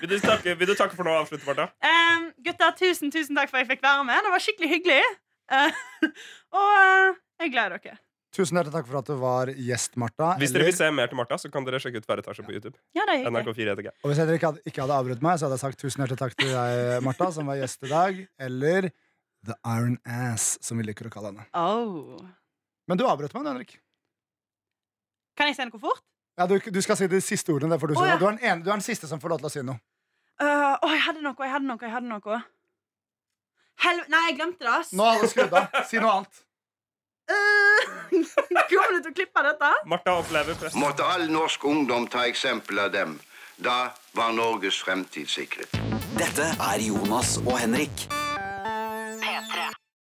Vil 0.00 0.10
du 0.12 0.18
takke, 0.22 0.54
vil 0.54 0.68
du 0.68 0.74
takke 0.78 0.94
for 0.94 1.06
nå 1.06 1.12
og 1.14 1.24
avslutte, 1.24 1.46
Martha? 1.48 1.64
Um, 1.82 2.28
gutter, 2.44 2.74
tusen, 2.78 3.10
tusen 3.10 3.36
takk 3.36 3.50
for 3.50 3.58
at 3.58 3.64
jeg 3.64 3.70
fikk 3.74 3.84
være 3.86 4.04
med. 4.06 4.20
Det 4.26 4.32
var 4.34 4.42
skikkelig 4.44 4.68
hyggelig. 4.70 4.98
Uh, 5.50 5.72
og 6.60 6.74
uh, 6.76 7.16
jeg 7.42 7.54
gleder 7.54 7.80
dere. 7.80 7.98
Tusen 8.36 8.58
hjertelig 8.58 8.74
takk 8.74 8.88
for 8.90 8.98
at 9.00 9.08
du 9.08 9.14
var 9.18 9.50
gjest, 9.50 9.96
Martha. 10.00 10.34
Hvis 10.40 10.52
dere 10.52 10.68
vil 10.68 10.76
se 10.76 10.90
mer 10.92 11.08
til 11.08 11.16
Martha, 11.18 11.38
så 11.40 11.48
kan 11.52 11.64
dere 11.66 11.80
sjekke 11.80 12.02
ut 12.02 12.08
Hver 12.08 12.20
etasje 12.20 12.44
på 12.44 12.52
YouTube. 12.52 12.76
Ja, 12.96 13.06
det 13.08 13.22
er. 13.22 13.30
NRK4 13.32 13.72
ETG. 13.72 13.88
Og 14.04 14.12
hvis 14.12 14.20
dere 14.20 14.36
ikke 14.36 14.50
hadde, 14.50 14.62
ikke 14.68 14.84
hadde 14.84 14.98
avbrutt 15.00 15.24
meg, 15.24 15.40
så 15.40 15.48
hadde 15.48 15.56
jeg 15.56 15.64
sagt 15.64 15.80
tusen 15.80 16.04
hjertelig 16.04 16.20
takk 16.20 16.36
til 16.36 16.52
deg, 16.52 17.06
Martha, 17.06 17.30
som 17.32 17.48
var 17.48 17.58
gjest 17.62 17.88
i 17.88 17.92
dag. 17.94 18.20
Eller 18.48 18.90
The 19.46 19.56
Iron 19.76 19.98
Ass, 20.04 20.56
som 20.64 20.78
vi 20.80 20.86
liker 20.86 21.08
å 21.08 21.12
kalle 21.12 21.32
henne. 21.32 21.46
Oh. 21.56 22.20
Men 22.86 23.00
du 23.00 23.06
avbrøt 23.08 23.34
meg, 23.36 23.48
Henrik. 23.48 23.76
Kan 25.36 25.50
jeg 25.50 25.58
si 25.58 25.66
noe 25.68 25.82
fort? 25.82 26.04
Ja, 26.36 26.46
du, 26.48 26.58
du 26.60 26.80
skal 26.84 26.98
si 26.98 27.08
de 27.08 27.20
siste 27.24 27.52
ordene. 27.52 27.74
Det 27.74 27.80
får 27.80 27.92
du, 27.92 27.98
oh, 27.98 28.06
ja. 28.06 28.16
du, 28.20 28.26
er 28.26 28.36
den 28.36 28.44
ene, 28.44 28.64
du 28.64 28.70
er 28.70 28.76
den 28.76 28.84
siste 28.84 29.08
som 29.08 29.20
får 29.22 29.34
lov 29.34 29.44
til 29.44 29.48
å 29.48 29.52
si 29.54 29.64
noe. 29.64 29.80
Uh, 30.36 30.76
oh, 30.84 30.92
jeg 30.92 31.00
hadde 31.06 31.22
noe, 31.24 31.36
jeg 31.40 31.52
hadde 31.54 31.68
noe, 31.68 31.80
jeg 31.80 31.94
hadde 31.94 32.10
noe. 32.10 32.40
Hel 33.84 34.02
Nei, 34.12 34.22
jeg 34.30 34.36
glemte 34.40 34.64
det. 34.64 34.72
ass. 34.72 34.92
Nå 34.96 35.04
har 35.04 35.18
alle 35.18 35.30
skrudd 35.32 35.56
av. 35.56 35.80
Si 35.88 36.00
noe 36.00 36.18
annet. 36.18 36.42
Uh, 37.26 37.56
Kommer 38.70 38.96
du 38.96 39.00
til 39.00 39.10
å 39.10 39.16
klippe 39.16 39.44
dette? 39.48 39.72
Martha 39.88 40.18
opplever 40.20 40.60
press. 40.60 40.76
Måtte 40.80 41.08
all 41.08 41.26
norsk 41.32 41.64
ungdom 41.68 42.08
ta 42.12 42.26
eksempel 42.28 42.84
av 42.84 42.92
dem. 42.94 43.16
Da 43.56 43.78
var 44.16 44.36
Norges 44.36 44.78
fremtid 44.84 45.32
sikret. 45.32 45.72
Dette 46.16 46.52
er 46.52 46.84
Jonas 46.84 47.38
og 47.44 47.56
Henrik. 47.56 48.08